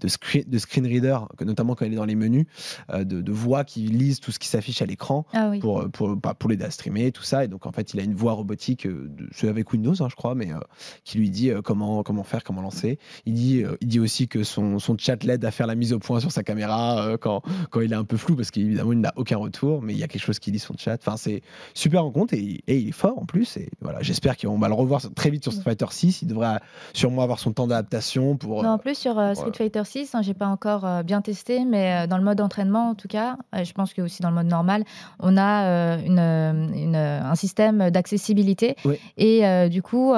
de, 0.00 0.08
screen, 0.08 0.44
de 0.46 0.58
screen 0.58 0.86
readers, 0.86 1.26
que- 1.36 1.44
notamment 1.44 1.74
quand 1.74 1.84
il 1.84 1.92
est 1.92 1.96
dans 1.96 2.04
les 2.04 2.14
menus, 2.14 2.46
euh, 2.92 3.04
de, 3.04 3.20
de 3.20 3.32
voix 3.32 3.64
qui 3.64 3.80
lisent 3.82 4.20
tout 4.20 4.32
ce 4.32 4.38
qui 4.38 4.48
s'affiche 4.48 4.82
à 4.82 4.86
l'écran 4.86 5.26
Ah 5.32 5.48
oui. 5.50 5.58
pour, 5.60 5.88
pour, 5.90 6.16
bah, 6.16 6.34
pour 6.34 6.50
l'aider 6.50 6.64
à 6.64 6.70
streamer, 6.70 7.12
tout 7.12 7.22
ça. 7.22 7.44
Et 7.44 7.48
donc, 7.48 7.66
en 7.66 7.72
fait, 7.72 7.94
il 7.94 8.00
a 8.00 8.02
une 8.02 8.14
voix 8.14 8.32
robotique, 8.32 8.86
euh, 8.86 9.10
c'est 9.32 9.48
avec 9.48 9.72
Windows, 9.72 9.94
hein, 10.02 10.08
je 10.10 10.16
crois, 10.16 10.34
mais 10.34 10.52
euh, 10.52 10.58
qui 11.04 11.18
lui 11.18 11.30
dit 11.30 11.50
euh, 11.50 11.62
comment, 11.62 12.02
comment 12.02 12.24
faire, 12.24 12.42
comment 12.44 12.62
lancer. 12.62 12.98
Il 13.26 13.34
dit, 13.34 13.62
euh, 13.62 13.76
il 13.80 13.88
dit 13.88 14.00
aussi 14.00 14.28
que 14.28 14.42
son, 14.44 14.78
son 14.78 14.96
chat 14.98 15.22
l'aide 15.24 15.44
à 15.44 15.50
faire 15.50 15.66
la 15.66 15.74
mise 15.74 15.92
au 15.92 15.98
point 15.98 16.20
sur 16.20 16.32
sa 16.32 16.42
caméra 16.42 17.02
euh, 17.06 17.16
quand, 17.16 17.42
quand 17.70 17.80
il 17.80 17.92
est 17.92 17.96
un 17.96 18.04
peu 18.04 18.16
flou, 18.16 18.36
parce 18.36 18.50
qu'évidemment, 18.50 18.92
il 18.92 19.00
n'a 19.00 19.12
aucun 19.16 19.36
retour, 19.36 19.82
mais 19.82 19.92
il 19.92 19.98
y 19.98 20.02
a 20.04 20.08
quelque 20.08 20.22
chose 20.24 20.38
qui 20.38 20.50
lit 20.50 20.58
son 20.58 20.74
chat. 20.76 20.94
Enfin, 21.00 21.16
c'est 21.16 21.42
super 21.74 22.04
en 22.04 22.10
compte 22.10 22.32
et, 22.32 22.62
et 22.66 22.78
il 22.78 22.88
est 22.88 22.92
fort 22.92 23.18
en 23.18 23.26
plus. 23.26 23.56
Et 23.56 23.68
voilà, 23.80 24.00
j'espère 24.02 24.36
qu'on 24.36 24.58
va 24.58 24.68
le 24.68 24.74
revoir 24.74 25.00
très 25.14 25.30
vite 25.30 25.42
sur 25.42 25.52
Street 25.52 25.64
Fighter 25.64 25.86
6. 25.90 26.22
Il 26.22 26.28
devrait 26.28 26.58
sûrement 26.92 27.22
avoir 27.22 27.38
son 27.38 27.52
temps 27.52 27.66
d'adaptation 27.66 28.36
pour. 28.36 28.62
Non, 28.62 28.70
euh, 28.70 28.72
en 28.74 28.78
plus, 28.78 28.96
sur 28.96 29.18
euh, 29.18 29.34
Street. 29.34 29.50
Fighter 29.56 29.82
6, 29.90 30.14
hein, 30.14 30.22
j'ai 30.22 30.34
pas 30.34 30.46
encore 30.46 30.84
euh, 30.86 31.02
bien 31.02 31.20
testé, 31.20 31.64
mais 31.64 32.04
euh, 32.04 32.06
dans 32.06 32.16
le 32.18 32.24
mode 32.24 32.40
entraînement, 32.40 32.90
en 32.90 32.94
tout 32.94 33.08
cas, 33.08 33.36
je 33.52 33.72
pense 33.72 33.92
que 33.92 34.02
aussi 34.02 34.22
dans 34.22 34.28
le 34.30 34.36
mode 34.36 34.46
normal, 34.46 34.84
on 35.18 35.36
a 35.36 35.64
euh, 35.64 35.98
une, 36.04 36.74
une, 36.76 36.96
un 36.96 37.34
système 37.34 37.90
d'accessibilité. 37.90 38.76
Oui. 38.84 38.96
Et 39.16 39.42
du 39.68 39.82
coup, 39.82 40.12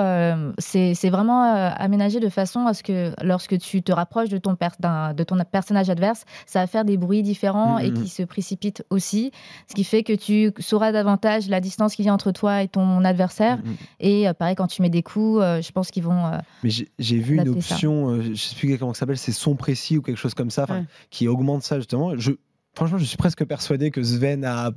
c'est 0.58 1.10
vraiment 1.10 1.42
aménagé 1.42 2.20
de 2.20 2.28
façon 2.28 2.66
à 2.66 2.74
ce 2.74 2.82
que 2.82 3.12
lorsque 3.24 3.58
tu 3.58 3.82
te 3.82 3.92
rapproches 3.92 4.28
de 4.28 4.38
ton, 4.38 4.54
per- 4.56 4.68
de 5.16 5.22
ton 5.24 5.36
personnage 5.50 5.90
adverse, 5.90 6.24
ça 6.46 6.60
va 6.60 6.66
faire 6.66 6.84
des 6.84 6.96
bruits 6.96 7.22
différents 7.22 7.78
et 7.78 7.90
Mhm. 7.90 8.02
qui 8.02 8.08
se 8.08 8.22
précipitent 8.22 8.84
aussi. 8.90 9.32
Ce 9.68 9.74
qui 9.74 9.84
fait 9.84 10.02
que 10.02 10.12
tu 10.12 10.52
sauras 10.58 10.92
davantage 10.92 11.48
la 11.48 11.60
distance 11.60 11.94
qu'il 11.96 12.04
y 12.04 12.08
a 12.08 12.14
entre 12.14 12.32
toi 12.32 12.62
et 12.62 12.68
ton 12.68 13.04
adversaire. 13.04 13.58
mm, 13.58 13.60
mm. 13.70 13.76
Et 14.00 14.26
pareil, 14.38 14.54
quand 14.56 14.66
tu 14.66 14.82
mets 14.82 14.90
des 14.90 15.02
coups, 15.02 15.40
je 15.42 15.72
pense 15.72 15.90
qu'ils 15.90 16.02
vont. 16.04 16.30
Mais 16.62 16.70
j'ai 16.98 17.18
vu 17.18 17.36
une 17.36 17.48
option, 17.48 18.20
je 18.22 18.34
sais 18.34 18.54
plus 18.56 18.78
comment 18.78 18.94
ça 18.94 19.00
s'appelle, 19.00 19.18
c'est 19.18 19.32
son 19.32 19.51
précis 19.56 19.98
ou 19.98 20.02
quelque 20.02 20.18
chose 20.18 20.34
comme 20.34 20.50
ça, 20.50 20.66
Ouais. 20.68 20.84
qui 21.10 21.28
augmente 21.28 21.62
ça 21.62 21.78
justement. 21.78 22.16
Je, 22.16 22.32
franchement, 22.74 22.98
je 22.98 23.04
suis 23.04 23.16
presque 23.18 23.44
persuadé 23.44 23.90
que 23.90 24.02
Sven 24.02 24.44
a, 24.44 24.70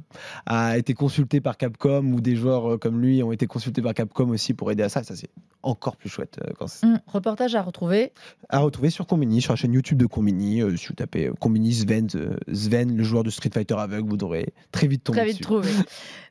a 0.45 0.77
été 0.77 0.93
consulté 0.93 1.39
par 1.41 1.57
Capcom 1.57 2.03
ou 2.13 2.19
des 2.21 2.35
joueurs 2.35 2.73
euh, 2.73 2.77
comme 2.77 3.01
lui 3.01 3.23
ont 3.23 3.31
été 3.31 3.47
consultés 3.47 3.81
par 3.81 3.93
Capcom 3.93 4.29
aussi 4.29 4.53
pour 4.53 4.71
aider 4.71 4.83
à 4.83 4.89
ça. 4.89 5.03
Ça, 5.03 5.15
c'est 5.15 5.29
encore 5.63 5.95
plus 5.95 6.09
chouette. 6.09 6.38
euh, 6.45 6.51
quand 6.59 6.67
c'est- 6.67 6.85
Mm. 6.85 6.99
Reportage 7.07 7.55
à 7.55 7.61
retrouver. 7.61 8.11
À 8.49 8.59
retrouver 8.59 8.89
sur 8.89 9.07
Combini, 9.07 9.41
sur 9.41 9.53
la 9.53 9.57
chaîne 9.57 9.73
YouTube 9.73 9.97
de 9.97 10.05
Combini. 10.05 10.61
euh, 10.61 10.75
si 10.75 10.88
vous 10.88 10.93
tapez 10.93 11.27
euh, 11.27 11.33
Combini 11.39 11.73
Sven, 11.73 12.07
euh, 12.15 12.35
Sven, 12.53 12.95
le 12.95 13.03
joueur 13.03 13.23
de 13.23 13.29
Street 13.29 13.49
Fighter 13.53 13.75
aveugle, 13.77 14.09
vous 14.09 14.23
aurez 14.23 14.53
très 14.71 14.88
vite 14.88 15.03
tombé 15.03 15.19
Très 15.19 15.25
vite 15.27 15.35
dessus. 15.38 15.43
trouvé. 15.43 15.69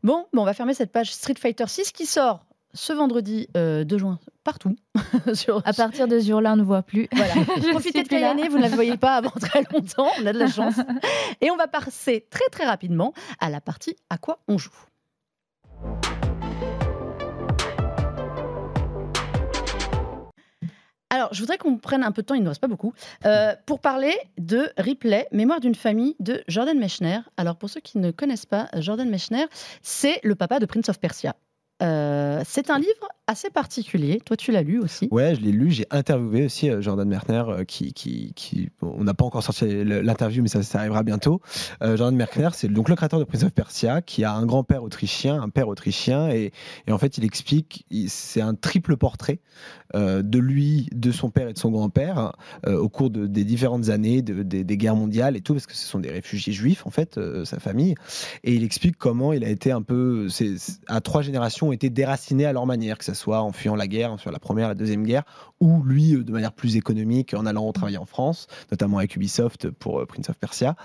bon, 0.02 0.26
bon, 0.32 0.42
on 0.42 0.44
va 0.44 0.52
fermer 0.54 0.74
cette 0.74 0.92
page 0.92 1.12
Street 1.12 1.34
Fighter 1.38 1.64
6 1.66 1.92
qui 1.92 2.04
sort 2.06 2.44
ce 2.74 2.92
vendredi 2.92 3.48
euh, 3.56 3.84
2 3.84 3.98
juin 3.98 4.18
partout. 4.42 4.76
sur, 5.34 5.62
À 5.64 5.72
partir 5.72 6.06
de 6.08 6.18
ce 6.18 6.26
jour-là, 6.26 6.52
on 6.52 6.56
ne 6.56 6.62
voit 6.62 6.82
plus. 6.82 7.08
Voilà. 7.12 7.34
Je 7.62 7.70
Profitez 7.70 8.02
de. 8.02 8.08
Kayane, 8.08 8.40
vous 8.48 8.58
ne 8.58 8.62
la 8.62 8.68
voyez 8.74 8.96
pas 8.96 9.16
avant 9.16 9.30
très 9.30 9.62
longtemps, 9.72 10.08
on 10.20 10.26
a 10.26 10.32
de 10.32 10.38
la 10.38 10.48
chance. 10.48 10.74
Et 11.40 11.50
on 11.50 11.56
va 11.56 11.68
passer 11.68 12.26
très 12.30 12.48
très 12.50 12.64
rapidement 12.64 13.14
à 13.40 13.48
la 13.48 13.60
partie 13.60 13.96
à 14.10 14.18
quoi 14.18 14.40
on 14.48 14.58
joue. 14.58 14.70
Alors, 21.10 21.32
je 21.32 21.38
voudrais 21.38 21.58
qu'on 21.58 21.78
prenne 21.78 22.02
un 22.02 22.10
peu 22.10 22.22
de 22.22 22.26
temps, 22.26 22.34
il 22.34 22.40
ne 22.40 22.44
nous 22.44 22.50
reste 22.50 22.60
pas 22.60 22.66
beaucoup, 22.66 22.92
euh, 23.24 23.54
pour 23.66 23.78
parler 23.78 24.12
de 24.36 24.72
Replay, 24.76 25.28
Mémoire 25.30 25.60
d'une 25.60 25.76
famille 25.76 26.16
de 26.18 26.42
Jordan 26.48 26.76
Mechner. 26.76 27.20
Alors, 27.36 27.54
pour 27.54 27.70
ceux 27.70 27.80
qui 27.80 27.98
ne 27.98 28.10
connaissent 28.10 28.46
pas 28.46 28.68
Jordan 28.78 29.08
Mechner, 29.08 29.44
c'est 29.80 30.18
le 30.24 30.34
papa 30.34 30.58
de 30.58 30.66
Prince 30.66 30.88
of 30.88 30.98
Persia. 30.98 31.36
Euh, 31.82 32.42
c'est 32.46 32.70
un 32.70 32.78
livre 32.78 33.08
assez 33.26 33.50
particulier. 33.50 34.20
Toi, 34.24 34.36
tu 34.36 34.52
l'as 34.52 34.62
lu 34.62 34.78
aussi. 34.78 35.08
Ouais, 35.10 35.34
je 35.34 35.40
l'ai 35.40 35.50
lu. 35.50 35.70
J'ai 35.70 35.86
interviewé 35.90 36.44
aussi 36.44 36.70
euh, 36.70 36.80
Jordan 36.80 37.08
Merkner, 37.08 37.42
euh, 37.48 37.64
qui, 37.64 37.92
qui, 37.92 38.32
on 38.82 39.02
n'a 39.02 39.14
pas 39.14 39.24
encore 39.24 39.42
sorti 39.42 39.82
l'interview, 39.84 40.42
mais 40.42 40.48
ça, 40.48 40.60
arrivera 40.78 41.02
bientôt. 41.02 41.40
Jordan 41.80 42.14
Merkner, 42.14 42.50
c'est 42.52 42.68
donc 42.68 42.88
le 42.88 42.94
créateur 42.96 43.18
de 43.18 43.24
Prince 43.24 43.42
of 43.44 43.52
Persia, 43.52 44.02
qui 44.02 44.24
a 44.24 44.32
un 44.32 44.46
grand-père 44.46 44.82
autrichien, 44.82 45.40
un 45.40 45.48
père 45.48 45.68
autrichien, 45.68 46.28
et, 46.30 46.52
en 46.88 46.98
fait, 46.98 47.18
il 47.18 47.24
explique, 47.24 47.86
c'est 48.08 48.40
un 48.40 48.54
triple 48.54 48.96
portrait 48.96 49.40
de 49.94 50.38
lui, 50.38 50.88
de 50.92 51.12
son 51.12 51.30
père 51.30 51.48
et 51.48 51.52
de 51.52 51.58
son 51.58 51.70
grand-père 51.70 52.32
au 52.66 52.88
cours 52.88 53.10
de- 53.10 53.26
des 53.26 53.44
différentes 53.44 53.88
années, 53.88 54.22
de- 54.22 54.42
des- 54.42 54.64
des 54.64 54.76
guerres 54.76 54.96
mondiales 54.96 55.36
et 55.36 55.40
tout, 55.40 55.54
parce 55.54 55.66
que 55.66 55.74
ce 55.74 55.86
sont 55.86 55.98
des 55.98 56.10
réfugiés 56.10 56.52
juifs 56.52 56.86
en 56.86 56.90
fait, 56.90 57.18
sa 57.44 57.58
famille, 57.58 57.94
et 58.42 58.54
il 58.54 58.64
explique 58.64 58.96
comment 58.96 59.32
il 59.32 59.44
a 59.44 59.48
été 59.48 59.72
un 59.72 59.82
peu, 59.82 60.28
à 60.88 61.00
trois 61.00 61.22
générations, 61.22 61.63
ont 61.64 61.72
été 61.72 61.90
déracinés 61.90 62.46
à 62.46 62.52
leur 62.52 62.66
manière, 62.66 62.98
que 62.98 63.04
ce 63.04 63.14
soit 63.14 63.40
en 63.40 63.52
fuyant 63.52 63.76
la 63.76 63.86
guerre, 63.86 64.12
en 64.12 64.16
fuyant 64.16 64.32
la 64.32 64.38
première, 64.38 64.68
la 64.68 64.74
deuxième 64.74 65.04
guerre, 65.04 65.24
ou 65.64 65.82
lui 65.82 66.14
euh, 66.14 66.22
de 66.22 66.30
manière 66.32 66.52
plus 66.52 66.76
économique 66.76 67.32
en 67.34 67.46
allant 67.46 67.72
travailler 67.72 67.96
en 67.98 68.04
France, 68.04 68.46
notamment 68.70 68.98
avec 68.98 69.16
Ubisoft 69.16 69.70
pour 69.70 70.00
euh, 70.00 70.06
Prince 70.06 70.28
of 70.28 70.36
Persia. 70.38 70.76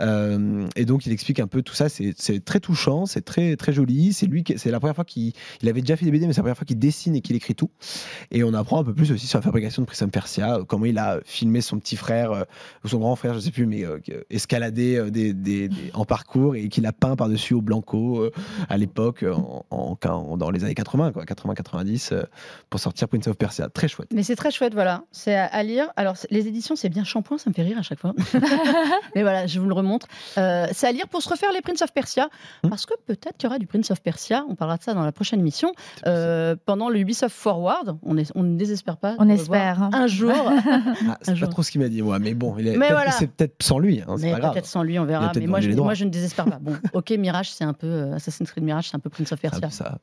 Euh, 0.00 0.66
et 0.76 0.84
donc 0.84 1.06
il 1.06 1.12
explique 1.12 1.38
un 1.40 1.46
peu 1.46 1.62
tout 1.62 1.74
ça. 1.74 1.88
C'est 1.88 2.44
très 2.44 2.60
touchant, 2.60 3.06
c'est 3.06 3.22
très 3.24 3.56
très 3.56 3.72
joli. 3.72 4.12
C'est 4.12 4.26
lui, 4.26 4.42
qui- 4.42 4.58
c'est 4.58 4.70
la 4.70 4.80
première 4.80 4.94
fois 4.96 5.04
qu'il 5.04 5.32
il 5.62 5.68
avait 5.68 5.80
déjà 5.80 5.96
fait 5.96 6.04
des 6.04 6.10
BD, 6.10 6.26
mais 6.26 6.32
c'est 6.32 6.38
la 6.40 6.44
première 6.44 6.56
fois 6.56 6.66
qu'il 6.66 6.78
dessine 6.78 7.14
et 7.14 7.20
qu'il 7.20 7.36
écrit 7.36 7.54
tout. 7.54 7.70
Et 8.32 8.42
on 8.44 8.52
apprend 8.54 8.80
un 8.80 8.84
peu 8.84 8.94
plus 8.94 9.12
aussi 9.12 9.26
sur 9.26 9.38
la 9.38 9.42
fabrication 9.42 9.82
de 9.82 9.86
Prince 9.86 10.02
of 10.02 10.10
Persia, 10.10 10.58
comment 10.66 10.86
il 10.86 10.98
a 10.98 11.20
filmé 11.24 11.60
son 11.60 11.78
petit 11.78 11.96
frère 11.96 12.32
euh, 12.32 12.42
ou 12.84 12.88
son 12.88 12.98
grand 12.98 13.14
frère, 13.16 13.34
je 13.34 13.40
sais 13.40 13.50
plus, 13.52 13.66
mais 13.66 13.84
euh, 13.84 13.98
escalader 14.30 15.10
des, 15.10 15.32
des- 15.32 15.68
des- 15.68 15.90
en 15.94 16.04
parcours 16.04 16.56
et 16.56 16.68
qu'il 16.68 16.86
a 16.86 16.92
peint 16.92 17.14
par 17.16 17.28
dessus 17.28 17.54
au 17.54 17.62
blanco 17.62 18.28
à 18.68 18.76
l'époque 18.76 19.24
en, 19.30 19.64
en- 19.70 20.36
dans 20.36 20.50
les 20.50 20.64
années 20.64 20.74
80, 20.74 21.12
quoi, 21.12 21.24
80-90 21.24 22.12
euh, 22.12 22.22
pour 22.70 22.80
sortir 22.80 23.08
Prince 23.08 23.28
of 23.28 23.36
Persia. 23.36 23.68
Très 23.68 23.88
chouette. 23.88 24.08
Mais 24.14 24.22
c'est 24.24 24.36
très 24.36 24.50
chouette, 24.50 24.74
voilà. 24.74 25.02
C'est 25.12 25.34
à, 25.36 25.44
à 25.46 25.62
lire. 25.62 25.88
Alors, 25.96 26.14
les 26.30 26.48
éditions, 26.48 26.76
c'est 26.76 26.88
bien 26.88 27.04
shampoing, 27.04 27.38
ça 27.38 27.50
me 27.50 27.54
fait 27.54 27.62
rire 27.62 27.78
à 27.78 27.82
chaque 27.82 28.00
fois. 28.00 28.12
Mais 29.14 29.22
voilà, 29.22 29.46
je 29.46 29.60
vous 29.60 29.66
le 29.68 29.74
remontre. 29.74 30.06
Euh, 30.38 30.66
c'est 30.72 30.86
à 30.86 30.92
lire 30.92 31.08
pour 31.08 31.22
se 31.22 31.28
refaire 31.28 31.52
les 31.52 31.60
Prince 31.60 31.82
of 31.82 31.92
Persia. 31.92 32.28
Hmm. 32.62 32.68
Parce 32.70 32.86
que 32.86 32.94
peut-être 33.06 33.36
qu'il 33.36 33.44
y 33.44 33.46
aura 33.48 33.58
du 33.58 33.66
Prince 33.66 33.90
of 33.90 34.02
Persia. 34.02 34.44
On 34.48 34.54
parlera 34.54 34.76
de 34.78 34.82
ça 34.82 34.94
dans 34.94 35.04
la 35.04 35.12
prochaine 35.12 35.40
émission. 35.40 35.72
Euh, 36.06 36.56
pendant 36.66 36.88
le 36.88 36.98
Ubisoft 36.98 37.34
Forward. 37.36 37.96
On, 38.02 38.16
est- 38.18 38.32
on 38.34 38.42
ne 38.42 38.56
désespère 38.56 38.96
pas. 38.96 39.14
On 39.18 39.28
espère. 39.28 39.82
hein. 39.82 39.90
Un 39.92 40.06
jour. 40.06 40.32
Ah, 41.06 41.18
c'est 41.20 41.30
Un 41.30 41.34
pas 41.34 41.38
jour. 41.40 41.48
trop 41.50 41.62
ce 41.62 41.70
qu'il 41.70 41.80
m'a 41.80 41.88
dit, 41.88 42.00
moi, 42.02 42.18
mais 42.18 42.34
bon, 42.34 42.54
il 42.58 42.66
est 42.66 42.70
Mais 42.72 42.78
peut-être- 42.78 42.92
voilà. 42.92 43.10
c'est 43.10 43.26
peut-être 43.26 43.62
sans 43.62 43.78
lui, 43.78 44.00
hein, 44.00 44.14
c'est 44.16 44.26
Mais 44.26 44.32
pas 44.32 44.38
grave. 44.40 44.52
peut-être 44.54 44.66
sans 44.66 44.82
lui, 44.82 44.98
on 44.98 45.04
verra. 45.04 45.32
Mais 45.36 45.46
moi 45.46 45.60
je, 45.60 45.70
moi, 45.70 45.92
ne 45.94 46.04
désespère 46.08 46.46
pas. 46.46 46.58
Bon, 46.60 46.76
ok, 46.92 47.10
Mirage, 47.18 47.52
c'est 47.52 47.64
un 47.64 47.72
peu. 47.74 47.86
euh, 47.86 48.14
Assassin's 48.14 48.50
Creed 48.50 48.64
Mirage, 48.64 48.88
c'est 48.88 48.96
un 48.96 49.00
peu 49.00 49.10
Prince 49.10 49.32
of 49.32 49.40
Persia. 49.40 49.68
ça. 49.70 49.98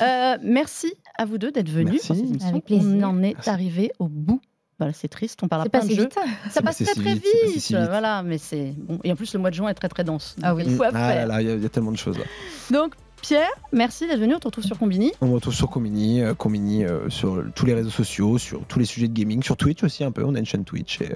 Euh, 0.00 0.38
merci 0.42 0.92
à 1.18 1.24
vous 1.24 1.38
deux 1.38 1.50
d'être 1.52 1.68
venus 1.68 1.92
Merci. 1.92 2.06
pour 2.08 2.16
cette 2.16 2.24
émission. 2.26 2.48
Avec 2.48 2.64
plaisir. 2.64 2.98
On 2.98 3.02
en 3.02 3.22
est 3.22 3.34
Arrivé 3.48 3.92
au 3.98 4.08
bout. 4.08 4.40
Voilà, 4.78 4.92
c'est 4.94 5.06
triste, 5.08 5.40
on 5.42 5.48
parle 5.48 5.70
pas 5.70 5.80
de 5.80 6.00
hein. 6.00 6.08
Ça 6.50 6.60
passe 6.60 6.76
très 6.76 6.86
si 6.86 6.94
très 7.00 7.14
vite, 7.14 7.60
si 7.60 7.74
voilà, 7.74 8.22
mais 8.24 8.38
c'est 8.38 8.74
bon. 8.76 8.98
Et 9.04 9.12
en 9.12 9.16
plus 9.16 9.32
le 9.32 9.38
mois 9.38 9.50
de 9.50 9.54
juin 9.54 9.68
est 9.68 9.74
très 9.74 9.88
très 9.88 10.02
dense. 10.02 10.34
Ah 10.42 10.54
oui. 10.56 10.64
il 10.66 10.74
faut 10.74 10.82
à 10.82 10.90
Ah 10.92 11.14
là 11.14 11.26
là, 11.26 11.40
il 11.42 11.46
y, 11.46 11.50
a- 11.50 11.54
il 11.54 11.62
y 11.62 11.66
a 11.66 11.68
tellement 11.68 11.92
de 11.92 11.98
choses 11.98 12.18
là. 12.18 12.24
Donc 12.72 12.94
Pierre, 13.22 13.48
merci 13.70 14.08
d'être 14.08 14.18
venu. 14.18 14.34
On 14.34 14.40
te 14.40 14.48
retrouve 14.48 14.64
sur 14.64 14.76
Combini. 14.76 15.12
On 15.20 15.28
me 15.28 15.34
retrouve 15.34 15.54
sur 15.54 15.70
Comini, 15.70 16.20
euh, 16.20 16.34
Comini 16.34 16.84
euh, 16.84 17.08
sur 17.08 17.44
tous 17.54 17.66
les 17.66 17.72
réseaux 17.74 17.88
sociaux, 17.88 18.36
sur 18.36 18.64
tous 18.64 18.80
les 18.80 18.84
sujets 18.84 19.06
de 19.06 19.12
gaming, 19.12 19.44
sur 19.44 19.56
Twitch 19.56 19.84
aussi 19.84 20.02
un 20.02 20.10
peu. 20.10 20.24
On 20.24 20.34
a 20.34 20.40
une 20.40 20.44
chaîne 20.44 20.64
Twitch 20.64 21.00
et, 21.00 21.12
euh, 21.12 21.14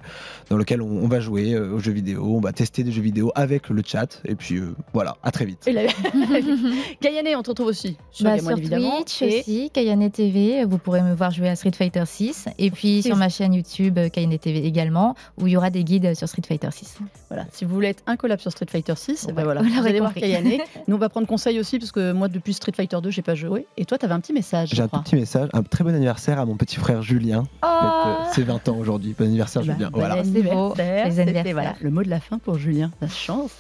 dans 0.49 0.57
laquelle 0.57 0.83
on, 0.83 0.87
on 0.87 1.09
va 1.09 1.19
jouer 1.19 1.55
euh, 1.55 1.75
aux 1.75 1.81
jeux 1.81 1.91
vidéo, 1.91 2.25
on 2.37 2.41
va 2.41 2.53
tester 2.53 2.85
des 2.85 2.93
jeux 2.93 3.03
vidéo 3.03 3.33
avec 3.35 3.71
le 3.71 3.83
chat. 3.85 4.21
Et 4.25 4.37
puis 4.37 4.59
euh, 4.59 4.77
voilà, 4.93 5.17
à 5.25 5.33
très 5.33 5.47
vite. 5.47 5.69
Gayane, 7.03 7.27
on 7.37 7.43
te 7.43 7.51
retrouve 7.51 7.67
aussi 7.67 7.97
sur 8.13 8.25
Bah, 8.25 8.37
Game 8.37 8.47
One, 8.47 8.55
sur 8.55 8.59
évidemment. 8.59 8.97
Twitch 9.03 9.23
Et 9.23 9.41
aussi, 9.41 9.71
Kayane 9.73 10.09
TV, 10.09 10.65
vous 10.65 10.79
pourrez 10.79 11.03
me 11.03 11.13
voir 11.13 11.33
jouer 11.33 11.49
à 11.49 11.57
Street 11.57 11.73
Fighter 11.77 12.05
6. 12.07 12.47
Et 12.59 12.71
puis 12.71 13.03
sur 13.03 13.17
ma 13.17 13.29
chaîne 13.29 13.53
YouTube, 13.53 13.99
Kayane 14.13 14.39
TV 14.39 14.65
également, 14.65 15.17
où 15.41 15.49
il 15.49 15.55
y 15.55 15.57
aura 15.57 15.71
des 15.71 15.83
guides 15.83 16.15
sur 16.15 16.29
Street 16.29 16.43
Fighter 16.47 16.69
6. 16.71 16.99
voilà, 17.29 17.47
si 17.51 17.65
vous 17.65 17.75
voulez 17.75 17.89
être 17.89 18.05
un 18.07 18.17
collab 18.17 18.39
sur 18.39 18.53
Street 18.53 18.67
Fighter 18.71 18.95
6, 18.95 19.27
eh 19.29 19.33
ben 19.33 19.43
voilà, 19.43 19.63
vous 19.63 19.85
allez 19.85 19.99
voir. 19.99 20.15
Kayane. 20.15 20.47
Nous 20.87 20.95
on 20.95 20.99
va 20.99 21.09
prendre 21.09 21.27
conseil 21.27 21.59
aussi 21.59 21.81
parce 21.81 21.91
que 21.91 21.96
moi 21.99 22.29
depuis 22.29 22.55
Street 22.55 22.73
Fighter 22.77 22.99
2, 23.03 23.11
j'ai 23.11 23.23
pas 23.23 23.35
joué. 23.35 23.67
Et 23.77 23.85
toi, 23.85 23.99
tu 23.99 24.05
avais 24.05 24.15
un 24.15 24.21
petit 24.21 24.33
message. 24.33 24.71
J'ai 24.73 24.83
un 24.83 24.89
tout 24.89 25.01
petit 25.03 25.17
message, 25.17 25.49
un 25.53 25.63
très 25.63 25.85
bon 25.85 25.95
anniversaire 25.95 26.39
à 26.39 26.45
mon 26.47 26.57
petit 26.57 26.77
frère 26.77 27.03
Julien. 27.03 27.45
Oh 27.65 27.69
C'est 28.35 28.43
20 28.43 28.69
ans 28.69 28.77
aujourd'hui. 28.79 29.15
Bon 29.19 29.25
anniversaire 29.27 29.63
Bah, 29.65 29.73
Julien. 29.75 29.91
bon 29.91 29.99
Voilà. 30.01 30.15
Anniversaire. 30.15 31.05
Les 31.05 31.11
C'était, 31.11 31.23
anniversaires. 31.23 31.53
voilà, 31.55 31.75
le 31.81 31.91
mot 31.91 32.03
de 32.03 32.09
la 32.11 32.21
fin 32.21 32.39
pour 32.39 32.59
Julien. 32.59 32.91
La 33.01 33.09
chance. 33.09 33.51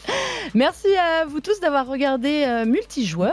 Merci 0.55 0.87
à 0.96 1.25
vous 1.25 1.40
tous 1.40 1.59
d'avoir 1.61 1.87
regardé 1.88 2.44
euh, 2.46 2.64
Multijoueur, 2.66 3.33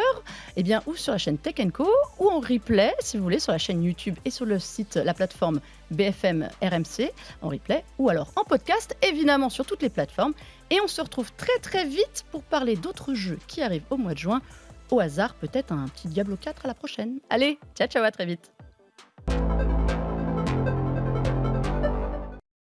eh 0.57 0.63
bien, 0.63 0.81
ou 0.87 0.95
sur 0.95 1.11
la 1.11 1.17
chaîne 1.19 1.37
Tech 1.37 1.55
Co, 1.71 1.87
ou 2.19 2.27
en 2.29 2.39
replay, 2.39 2.91
si 2.99 3.17
vous 3.17 3.23
voulez, 3.23 3.39
sur 3.39 3.51
la 3.51 3.59
chaîne 3.59 3.83
YouTube 3.83 4.15
et 4.25 4.31
sur 4.31 4.45
le 4.45 4.57
site, 4.57 4.95
la 4.95 5.13
plateforme 5.13 5.59
BFM 5.91 6.47
RMC, 6.63 7.11
en 7.43 7.49
replay, 7.49 7.83
ou 7.99 8.09
alors 8.09 8.31
en 8.35 8.43
podcast, 8.43 8.97
évidemment 9.07 9.49
sur 9.49 9.63
toutes 9.65 9.83
les 9.83 9.89
plateformes. 9.89 10.33
Et 10.71 10.79
on 10.83 10.87
se 10.87 11.01
retrouve 11.01 11.31
très 11.37 11.59
très 11.61 11.85
vite 11.85 12.25
pour 12.31 12.41
parler 12.41 12.75
d'autres 12.75 13.13
jeux 13.13 13.37
qui 13.47 13.61
arrivent 13.61 13.83
au 13.91 13.97
mois 13.97 14.13
de 14.13 14.17
juin. 14.19 14.41
Au 14.91 14.99
hasard, 14.99 15.33
peut-être 15.35 15.71
un 15.71 15.87
petit 15.87 16.07
Diablo 16.07 16.37
4 16.37 16.65
à 16.65 16.67
la 16.67 16.73
prochaine. 16.73 17.19
Allez, 17.29 17.57
ciao 17.75 17.87
ciao, 17.87 18.03
à 18.03 18.11
très 18.11 18.25
vite. 18.25 18.51